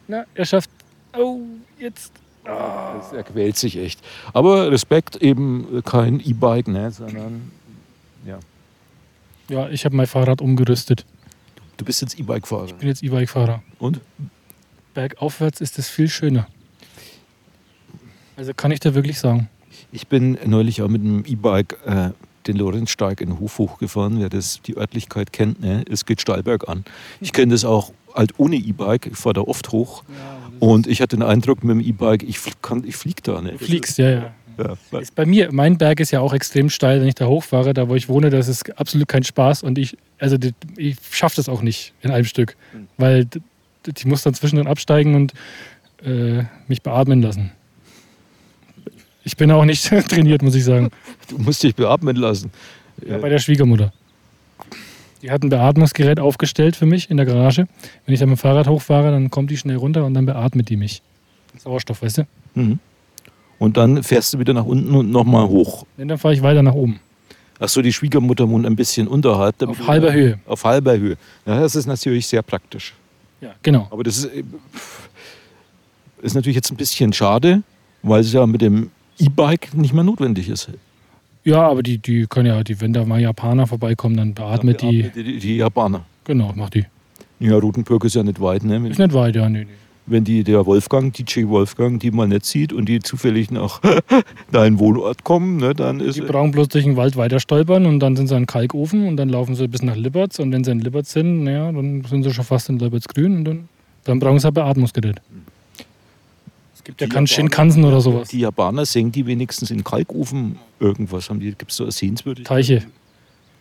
Na, 0.08 0.26
er 0.36 0.46
schafft. 0.46 0.70
Oh, 1.18 1.40
jetzt. 1.80 2.12
das, 2.44 3.14
er 3.14 3.24
quält 3.24 3.56
sich 3.58 3.78
echt. 3.78 4.02
Aber 4.34 4.72
Respekt, 4.72 5.16
eben 5.16 5.82
kein 5.86 6.20
E-Bike, 6.20 6.68
ne, 6.68 6.92
sondern. 6.92 7.52
Ja. 8.26 8.40
Ja, 9.50 9.70
ich 9.70 9.86
habe 9.86 9.96
mein 9.96 10.08
Fahrrad 10.08 10.42
umgerüstet. 10.42 11.06
Du 11.78 11.86
bist 11.86 12.02
jetzt 12.02 12.20
E-Bike-Fahrer. 12.20 12.66
Ich 12.66 12.76
bin 12.76 12.90
jetzt 12.90 13.04
E-Bike-Fahrer. 13.04 13.64
Und? 13.80 14.02
Bergaufwärts 14.94 15.62
ist 15.62 15.80
es 15.80 15.90
viel 15.90 16.10
schöner. 16.10 16.48
Also 18.36 18.54
kann 18.54 18.72
ich 18.72 18.80
dir 18.80 18.94
wirklich 18.96 19.20
sagen. 19.20 19.50
Ich 19.94 20.08
bin 20.08 20.38
neulich 20.46 20.82
auch 20.82 20.88
mit 20.88 21.02
einem 21.02 21.24
E-Bike 21.26 21.78
äh, 21.86 22.10
den 22.48 22.58
Lorenzsteig 22.58 23.22
in 23.22 23.40
Hof 23.40 23.60
hochgefahren. 23.60 24.20
Wer 24.20 24.30
das 24.30 24.60
die 24.66 24.76
Örtlichkeit 24.76 25.32
kennt, 25.32 25.62
ne? 25.62 25.86
es 25.90 26.06
geht 26.06 26.20
steil 26.20 26.44
bergan. 26.44 26.84
Ich 27.22 27.32
kenne 27.32 27.52
das 27.54 27.64
auch 27.64 27.94
halt 28.14 28.34
ohne 28.38 28.56
E-Bike. 28.56 29.08
Ich 29.08 29.18
fahre 29.18 29.34
da 29.36 29.42
oft 29.42 29.72
hoch. 29.72 30.04
Und 30.60 30.88
ich 30.88 31.00
hatte 31.02 31.16
den 31.16 31.24
Eindruck 31.24 31.64
mit 31.64 31.76
dem 31.78 31.80
E-Bike, 31.80 32.24
ich, 32.24 32.40
kann- 32.62 32.84
ich 32.86 32.96
fliege 32.96 33.22
da. 33.22 33.42
Ne? 33.42 33.52
Du 33.54 33.58
fliegst, 33.60 33.98
ja, 33.98 34.10
ja. 34.10 34.34
Ja, 34.92 35.00
Ist 35.00 35.16
bei 35.16 35.26
mir, 35.26 35.52
mein 35.52 35.80
Berg 35.80 36.00
ist 36.00 36.12
ja 36.12 36.20
auch 36.20 36.32
extrem 36.34 36.70
steil, 36.70 37.02
wenn 37.02 37.08
ich 37.08 37.16
da 37.16 37.26
hochfahre. 37.26 37.74
Da, 37.74 37.90
wo 37.90 37.96
ich 37.96 38.08
wohne, 38.08 38.30
das 38.30 38.48
ist 38.48 38.78
absolut 38.78 39.08
kein 39.08 39.24
Spaß. 39.24 39.64
Und 39.64 39.78
ich, 39.80 39.98
also 40.20 40.38
ich 40.78 40.98
schaffe 41.10 41.38
das 41.38 41.50
auch 41.50 41.62
nicht 41.64 41.94
in 42.02 42.12
einem 42.12 42.26
Stück. 42.26 42.56
Hm. 42.72 42.88
Weil 42.98 43.28
ich 43.98 44.06
muss 44.06 44.22
dann 44.22 44.34
zwischendrin 44.36 44.68
absteigen 44.68 45.16
und 45.16 45.34
äh, 46.06 46.44
mich 46.68 46.84
beatmen 46.84 47.22
lassen. 47.24 47.52
Ich 49.24 49.38
bin 49.38 49.52
auch 49.52 49.66
nicht 49.66 49.86
trainiert, 50.10 50.42
muss 50.42 50.56
ich 50.56 50.64
sagen. 50.64 50.90
du 51.30 51.38
musst 51.38 51.64
dich 51.64 51.76
beatmen 51.76 52.16
lassen. 52.16 52.52
Ja, 53.08 53.18
bei 53.18 53.30
der 53.30 53.40
Schwiegermutter. 53.40 53.92
Die 55.22 55.32
hat 55.32 55.42
ein 55.44 55.50
Beatmungsgerät 55.50 56.20
aufgestellt 56.20 56.76
für 56.76 56.86
mich 56.86 57.10
in 57.10 57.18
der 57.18 57.26
Garage. 57.26 57.68
Wenn 58.06 58.14
ich 58.14 58.20
dann 58.20 58.30
mit 58.30 58.38
dem 58.38 58.42
Fahrrad 58.42 58.68
hochfahre, 58.68 59.12
dann 59.12 59.30
kommt 59.32 59.50
die 59.52 59.58
schnell 59.58 59.78
runter 59.78 60.06
und 60.06 60.14
dann 60.14 60.26
beatmet 60.26 60.70
die 60.70 60.76
mich. 60.76 61.02
Sauerstoff, 61.58 62.02
weißt 62.02 62.20
du? 62.20 62.24
Mhm. 62.56 62.80
Und 63.58 63.78
dann 63.78 64.04
fährst 64.04 64.34
du 64.34 64.40
wieder 64.40 64.54
nach 64.54 64.66
unten 64.66 64.94
und 64.94 65.10
nochmal 65.12 65.48
hoch. 65.48 65.86
Und 65.98 66.10
dann 66.10 66.18
fahre 66.18 66.34
ich 66.34 66.42
weiter 66.42 66.62
nach 66.62 66.74
oben. 66.74 67.00
Achso, 67.60 67.82
die 67.82 67.94
Schwiegermutter 67.94 68.50
wohnt 68.50 68.66
ein 68.66 68.76
bisschen 68.76 69.08
unterhalb. 69.08 69.62
Auf 69.64 69.88
halber 69.88 70.12
Höhe. 70.12 70.40
Auf 70.46 70.66
halber 70.66 70.98
Höhe. 70.98 71.16
Ja, 71.46 71.62
das 71.62 71.76
ist 71.76 71.86
natürlich 71.86 72.28
sehr 72.28 72.42
praktisch. 72.42 72.94
Ja, 73.40 73.56
genau. 73.62 73.88
Aber 73.92 74.04
das 74.04 74.18
ist, 74.18 74.26
äh, 74.26 74.44
ist 76.22 76.34
natürlich 76.34 76.56
jetzt 76.58 76.72
ein 76.72 76.76
bisschen 76.76 77.14
schade, 77.14 77.64
weil 78.02 78.20
es 78.20 78.34
ja 78.34 78.46
mit 78.46 78.62
dem 78.62 78.92
E-Bike 79.20 79.74
nicht 79.76 79.94
mehr 79.94 80.04
notwendig 80.04 80.50
ist. 80.50 80.70
Ja, 81.44 81.68
aber 81.68 81.84
die, 81.84 81.98
die 81.98 82.26
können 82.28 82.48
ja, 82.48 82.64
die, 82.64 82.80
wenn 82.80 82.94
da 82.94 83.04
mal 83.06 83.20
Japaner 83.20 83.68
vorbeikommen, 83.68 84.16
dann 84.16 84.34
beatmet 84.34 84.82
die. 84.82 85.10
die, 85.14 85.24
die, 85.24 85.40
die 85.40 85.58
Japaner. 85.58 86.06
Genau, 86.24 86.54
macht 86.56 86.76
die. 86.76 86.86
Ja, 87.40 87.58
Rotenburg 87.58 88.06
ist 88.06 88.16
ja 88.16 88.24
nicht 88.24 88.40
weit. 88.40 88.64
Ne? 88.64 88.88
Ist 88.90 89.00
nicht 89.00 89.14
weit, 89.14 89.36
ja, 89.36 89.50
nee, 89.50 89.66
nee. 89.66 89.72
wenn 90.06 90.24
die, 90.24 90.46
der 90.46 90.66
Wolfgang, 90.66 91.14
DJ 91.14 91.46
Wolfgang, 91.48 92.00
die 92.00 92.12
mal 92.12 92.30
nicht 92.30 92.46
sieht 92.46 92.72
und 92.72 92.88
die 92.88 93.00
zufällig 93.00 93.52
nach 93.52 93.82
deinem 94.54 94.80
Wohnort 94.80 95.26
kommen, 95.26 95.58
ne, 95.58 95.74
dann 95.74 96.00
ist 96.00 96.16
Die 96.16 96.22
brauchen 96.22 96.52
bloß 96.52 96.70
durch 96.70 96.86
den 96.86 96.96
Wald 96.96 97.18
weiter 97.18 97.42
stolpern 97.42 97.86
und 97.86 98.00
dann 98.00 98.16
sind 98.16 98.28
sie 98.28 98.36
an 98.36 98.46
Kalkofen 98.46 99.06
und 99.08 99.18
dann 99.18 99.28
laufen 99.28 99.56
sie 99.56 99.68
bis 99.68 99.82
nach 99.82 99.98
Liberts 99.98 100.40
und 100.40 100.54
wenn 100.54 100.64
sie 100.64 100.72
in 100.72 100.80
Liberts 100.80 101.12
sind, 101.12 101.44
naja, 101.44 101.70
dann 101.70 102.06
sind 102.06 102.24
sie 102.24 102.32
schon 102.32 102.46
fast 102.46 102.70
in 102.70 102.80
Liberts 102.80 103.10
grün 103.10 103.40
und 103.40 103.46
dann, 103.46 103.70
dann 104.06 104.20
brauchen 104.20 104.40
sie 104.40 104.48
ein 104.48 104.54
Beatmungsgerät. 104.54 105.18
Es 106.84 106.88
gibt 106.88 107.00
ja 107.02 107.08
Die 107.08 107.14
keinen 107.14 107.26
Japaner- 107.26 107.28
Shinkansen 107.34 107.84
oder 107.86 108.02
sowas. 108.02 108.28
die 108.30 108.40
Japaner 108.40 108.86
singen 108.86 109.12
die 109.14 109.26
wenigstens 109.26 109.72
in 109.72 109.86
Kalkofen 109.86 110.60
irgendwas. 110.82 111.30
Haben 111.30 111.40
die, 111.40 111.54
gibt 111.56 111.72
es 111.72 111.78
so 111.78 111.84
eine 111.86 111.92
Sehenswürdigkeit? 111.94 112.58
Teiche. 112.58 112.86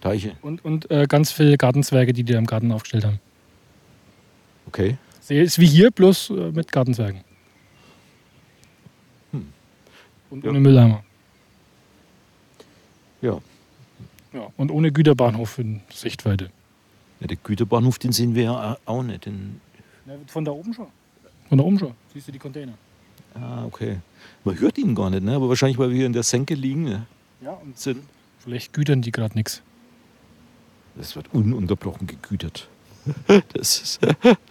Teiche. 0.00 0.32
Und, 0.42 0.64
und 0.64 0.90
äh, 0.90 1.06
ganz 1.08 1.30
viele 1.30 1.56
Gartenzwerge, 1.56 2.12
die 2.12 2.24
die 2.24 2.32
da 2.32 2.38
im 2.40 2.46
Garten 2.46 2.72
aufgestellt 2.72 3.04
haben. 3.04 3.20
Okay. 4.66 4.96
See 5.20 5.40
ist 5.40 5.60
wie 5.60 5.66
hier, 5.66 5.92
bloß 5.92 6.30
äh, 6.30 6.50
mit 6.50 6.72
Gartenzwergen. 6.72 7.20
Hm. 9.30 9.46
Und 10.30 10.42
Ja. 10.44 10.50
ohne 10.50 10.58
Mülleimer. 10.58 11.04
Ja. 13.20 13.38
Ja, 14.32 14.48
und 14.56 14.70
ohne 14.72 14.90
Güterbahnhof 14.90 15.58
in 15.58 15.80
Sichtweite. 15.92 16.50
ja. 17.20 17.26
Der 17.28 17.36
Güterbahnhof, 17.36 18.00
den 18.00 18.10
sehen 18.10 18.34
wir 18.34 18.42
ja 18.44 18.78
auch 18.84 19.02
nicht. 19.04 19.26
Den, 19.26 19.60
von 20.26 20.44
da 20.44 20.50
oben 20.50 20.74
schon. 20.74 20.88
Von 21.48 21.58
da 21.58 21.62
oben 21.64 21.78
schon. 21.78 21.92
Siehst 22.12 22.26
du 22.26 22.32
die 22.32 22.38
Container? 22.40 22.72
Ah, 23.34 23.64
okay. 23.64 23.98
Man 24.44 24.58
hört 24.58 24.78
ihn 24.78 24.94
gar 24.94 25.10
nicht, 25.10 25.22
ne? 25.22 25.34
aber 25.34 25.48
wahrscheinlich, 25.48 25.78
weil 25.78 25.90
wir 25.90 25.96
hier 25.96 26.06
in 26.06 26.12
der 26.12 26.22
Senke 26.22 26.54
liegen. 26.54 26.84
Ne? 26.84 27.06
Ja, 27.42 27.52
und 27.52 27.78
Sind. 27.78 28.02
vielleicht 28.40 28.72
gütern 28.72 29.02
die 29.02 29.12
gerade 29.12 29.34
nichts. 29.34 29.62
Es 31.00 31.16
wird 31.16 31.32
ununterbrochen 31.32 32.06
gegütert. 32.06 32.68
Das 33.54 33.80
ist, 33.82 34.00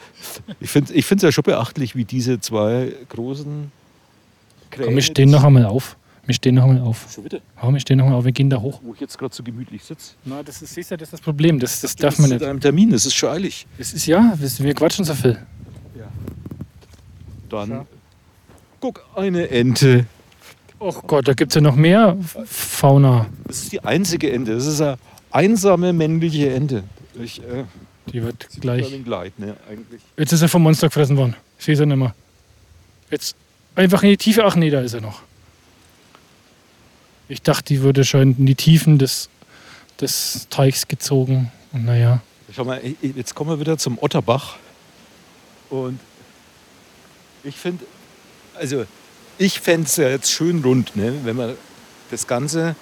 ich 0.60 0.70
finde 0.70 0.94
es 0.94 1.22
ja 1.22 1.32
schon 1.32 1.44
beachtlich, 1.46 1.96
wie 1.96 2.04
diese 2.04 2.40
zwei 2.42 2.94
großen 3.08 3.72
Kräne. 4.70 4.86
Komm, 4.88 4.96
wir 4.96 5.02
stehen 5.02 5.30
noch 5.30 5.44
einmal 5.46 5.66
auf. 5.66 5.96
Wir 6.26 6.36
stehen 6.36 6.56
noch 6.56 6.64
einmal 6.66 6.82
auf. 6.82 7.08
Schon 7.14 7.24
wieder, 7.26 7.40
Ja, 7.62 7.72
wir 7.72 7.80
stehen 7.80 7.98
noch 7.98 8.06
einmal 8.06 8.20
auf, 8.20 8.26
wir 8.26 8.32
gehen 8.34 8.50
da 8.50 8.60
hoch. 8.60 8.82
wo 8.84 8.94
ich 8.94 9.00
jetzt 9.00 9.18
gerade 9.18 9.34
so 9.34 9.42
gemütlich 9.42 9.84
sitze. 9.86 10.16
Na, 10.26 10.44
das 10.44 10.62
ist, 10.62 10.74
siehst 10.74 10.92
du, 10.92 10.98
das 10.98 11.08
ist 11.08 11.14
das 11.14 11.22
Problem. 11.22 11.60
Das, 11.60 11.80
das 11.80 11.96
darf 11.96 12.16
Das 12.16 12.20
man 12.20 12.30
nicht. 12.30 12.42
in 12.42 12.48
einem 12.50 12.60
Termin, 12.60 12.90
das 12.92 13.06
ist 13.06 13.16
schon 13.16 13.30
eilig. 13.30 13.66
Das 13.78 13.94
ist 13.94 14.06
ja, 14.06 14.34
wir 14.38 14.74
quatschen 14.74 15.06
so 15.06 15.16
viel. 15.16 15.40
Dann, 17.50 17.70
Ja. 17.70 17.86
Guck, 18.82 19.06
eine 19.16 19.50
Ente. 19.50 20.06
Oh 20.80 20.92
Gott, 20.92 21.28
da 21.28 21.34
gibt 21.34 21.52
es 21.52 21.56
ja 21.56 21.62
noch 21.62 21.76
mehr 21.76 22.18
Fauna. 22.46 23.28
Das 23.46 23.60
ist 23.60 23.72
die 23.72 23.82
einzige 23.82 24.32
Ente. 24.32 24.56
Das 24.56 24.66
ist 24.66 24.82
eine 24.82 24.98
einsame 25.30 25.94
männliche 25.94 26.52
Ente. 26.52 26.84
Ich, 27.14 27.40
äh, 27.40 27.66
Die 28.12 28.24
wird 28.24 28.48
gleich. 28.60 28.92
Leid, 29.06 29.38
ne. 29.40 29.56
Jetzt 30.18 30.34
ist 30.34 30.42
er 30.42 30.50
vom 30.50 30.64
Monster 30.64 30.88
gefressen 30.88 31.16
worden. 31.16 31.36
Ich 31.60 31.66
sehe 31.66 31.76
es 31.76 31.80
ja 31.80 31.86
nicht 31.86 31.98
mehr. 31.98 32.16
Jetzt 33.12 33.36
einfach 33.76 34.02
in 34.04 34.10
die 34.10 34.18
Tiefe. 34.18 34.44
Ach 34.44 34.56
nee, 34.56 34.72
da 34.72 34.82
ist 34.82 34.94
er 34.94 35.02
noch. 35.02 35.22
Ich 37.30 37.42
dachte, 37.44 37.66
die 37.66 37.82
würde 37.82 38.04
schon 38.04 38.36
in 38.36 38.46
die 38.46 38.56
Tiefen 38.56 38.98
des, 38.98 39.30
des 40.02 40.48
Teichs 40.50 40.88
gezogen. 40.88 41.52
Und 41.72 41.86
naja. 41.86 42.22
Schau 42.54 42.66
mal, 42.66 42.82
jetzt 43.02 43.36
kommen 43.36 43.52
wir 43.52 43.60
wieder 43.60 43.78
zum 43.78 43.98
Otterbach. 44.02 44.56
Und 45.70 46.00
ich 47.44 47.56
finde, 47.56 47.86
also 48.60 48.86
ich 49.38 49.60
fände 49.60 49.88
es 49.88 49.96
ja 49.96 50.10
jetzt 50.10 50.32
schön 50.32 50.62
rund, 50.62 50.96
ne, 50.96 51.14
wenn 51.24 51.36
man 51.36 51.56
das 52.12 52.28
Ganze 52.28 52.76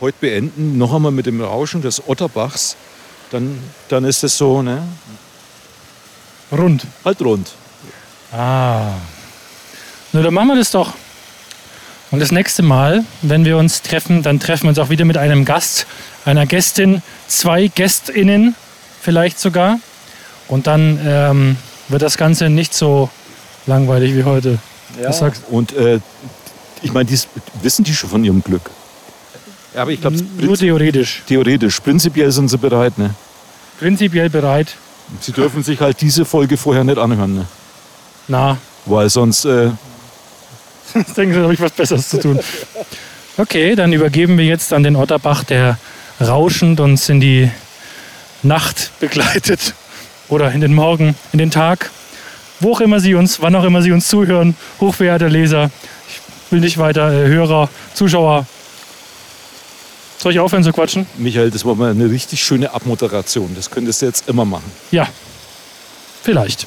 heute 0.00 0.16
beenden, 0.20 0.76
noch 0.76 0.94
einmal 0.94 1.12
mit 1.12 1.26
dem 1.26 1.40
Rauschen 1.40 1.82
des 1.82 2.08
Otterbachs, 2.08 2.76
dann, 3.30 3.58
dann 3.88 4.04
ist 4.04 4.22
es 4.24 4.36
so, 4.36 4.62
ne? 4.62 4.86
Rund. 6.52 6.86
Halt 7.04 7.20
rund. 7.22 7.52
Ah. 8.32 8.92
Na, 10.12 10.22
dann 10.22 10.34
machen 10.34 10.48
wir 10.48 10.56
das 10.56 10.70
doch. 10.70 10.92
Und 12.10 12.20
das 12.20 12.30
nächste 12.30 12.62
Mal, 12.62 13.04
wenn 13.22 13.44
wir 13.44 13.56
uns 13.56 13.82
treffen, 13.82 14.22
dann 14.22 14.38
treffen 14.38 14.64
wir 14.64 14.68
uns 14.68 14.78
auch 14.78 14.90
wieder 14.90 15.04
mit 15.04 15.16
einem 15.16 15.44
Gast, 15.44 15.86
einer 16.24 16.46
Gästin, 16.46 17.02
zwei 17.26 17.68
GästInnen 17.68 18.54
vielleicht 19.00 19.40
sogar. 19.40 19.80
Und 20.48 20.66
dann 20.66 21.00
ähm, 21.04 21.56
wird 21.88 22.02
das 22.02 22.16
Ganze 22.16 22.50
nicht 22.50 22.74
so 22.74 23.10
langweilig 23.66 24.14
wie 24.14 24.24
heute. 24.24 24.58
Was 25.02 25.18
sagst 25.18 25.42
Und 25.50 25.72
äh, 25.74 26.00
ich 26.82 26.92
meine, 26.92 27.08
wissen 27.62 27.84
die 27.84 27.94
schon 27.94 28.10
von 28.10 28.24
ihrem 28.24 28.42
Glück? 28.42 28.70
Ja, 29.74 29.82
aber 29.82 29.90
ich 29.90 30.00
glaube, 30.00 30.16
Nur 30.38 30.56
theoretisch. 30.56 31.22
theoretisch, 31.26 31.80
prinzipiell 31.80 32.30
sind 32.30 32.48
sie 32.48 32.58
bereit. 32.58 32.96
Ne? 32.98 33.14
Prinzipiell 33.78 34.30
bereit. 34.30 34.76
Sie 35.20 35.32
dürfen 35.32 35.62
sich 35.62 35.80
halt 35.80 36.00
diese 36.00 36.24
Folge 36.24 36.56
vorher 36.56 36.84
nicht 36.84 36.98
anhören, 36.98 37.34
ne? 37.34 37.46
Na, 38.28 38.56
weil 38.86 39.10
sonst 39.10 39.44
äh, 39.44 39.66
ich 40.94 41.12
denke, 41.14 41.36
da 41.36 41.42
habe 41.42 41.54
ich 41.54 41.60
was 41.60 41.72
Besseres 41.72 42.08
zu 42.08 42.20
tun. 42.20 42.40
Okay, 43.36 43.74
dann 43.74 43.92
übergeben 43.92 44.38
wir 44.38 44.44
jetzt 44.44 44.72
an 44.72 44.82
den 44.82 44.96
Otterbach, 44.96 45.44
der 45.44 45.78
rauschend 46.20 46.80
uns 46.80 47.08
in 47.08 47.20
die 47.20 47.50
Nacht 48.42 48.92
begleitet 49.00 49.74
oder 50.28 50.52
in 50.52 50.60
den 50.60 50.72
Morgen, 50.74 51.16
in 51.32 51.38
den 51.38 51.50
Tag, 51.50 51.90
wo 52.60 52.72
auch 52.72 52.80
immer 52.80 53.00
Sie 53.00 53.14
uns, 53.14 53.40
wann 53.40 53.54
auch 53.54 53.64
immer 53.64 53.82
Sie 53.82 53.92
uns 53.92 54.08
zuhören, 54.08 54.56
hochverehrter 54.80 55.28
Leser. 55.28 55.70
Ich 56.08 56.52
will 56.52 56.60
nicht 56.60 56.78
weiter, 56.78 57.12
äh, 57.12 57.26
Hörer, 57.26 57.68
Zuschauer. 57.94 58.46
Soll 60.18 60.32
ich 60.32 60.40
aufhören 60.40 60.64
zu 60.64 60.72
quatschen? 60.72 61.06
Michael, 61.18 61.50
das 61.50 61.64
war 61.64 61.74
mal 61.74 61.90
eine 61.90 62.10
richtig 62.10 62.42
schöne 62.42 62.72
Abmoderation. 62.72 63.52
Das 63.54 63.70
könntest 63.70 64.00
du 64.00 64.06
jetzt 64.06 64.28
immer 64.28 64.44
machen. 64.44 64.70
Ja, 64.90 65.06
vielleicht. 66.22 66.66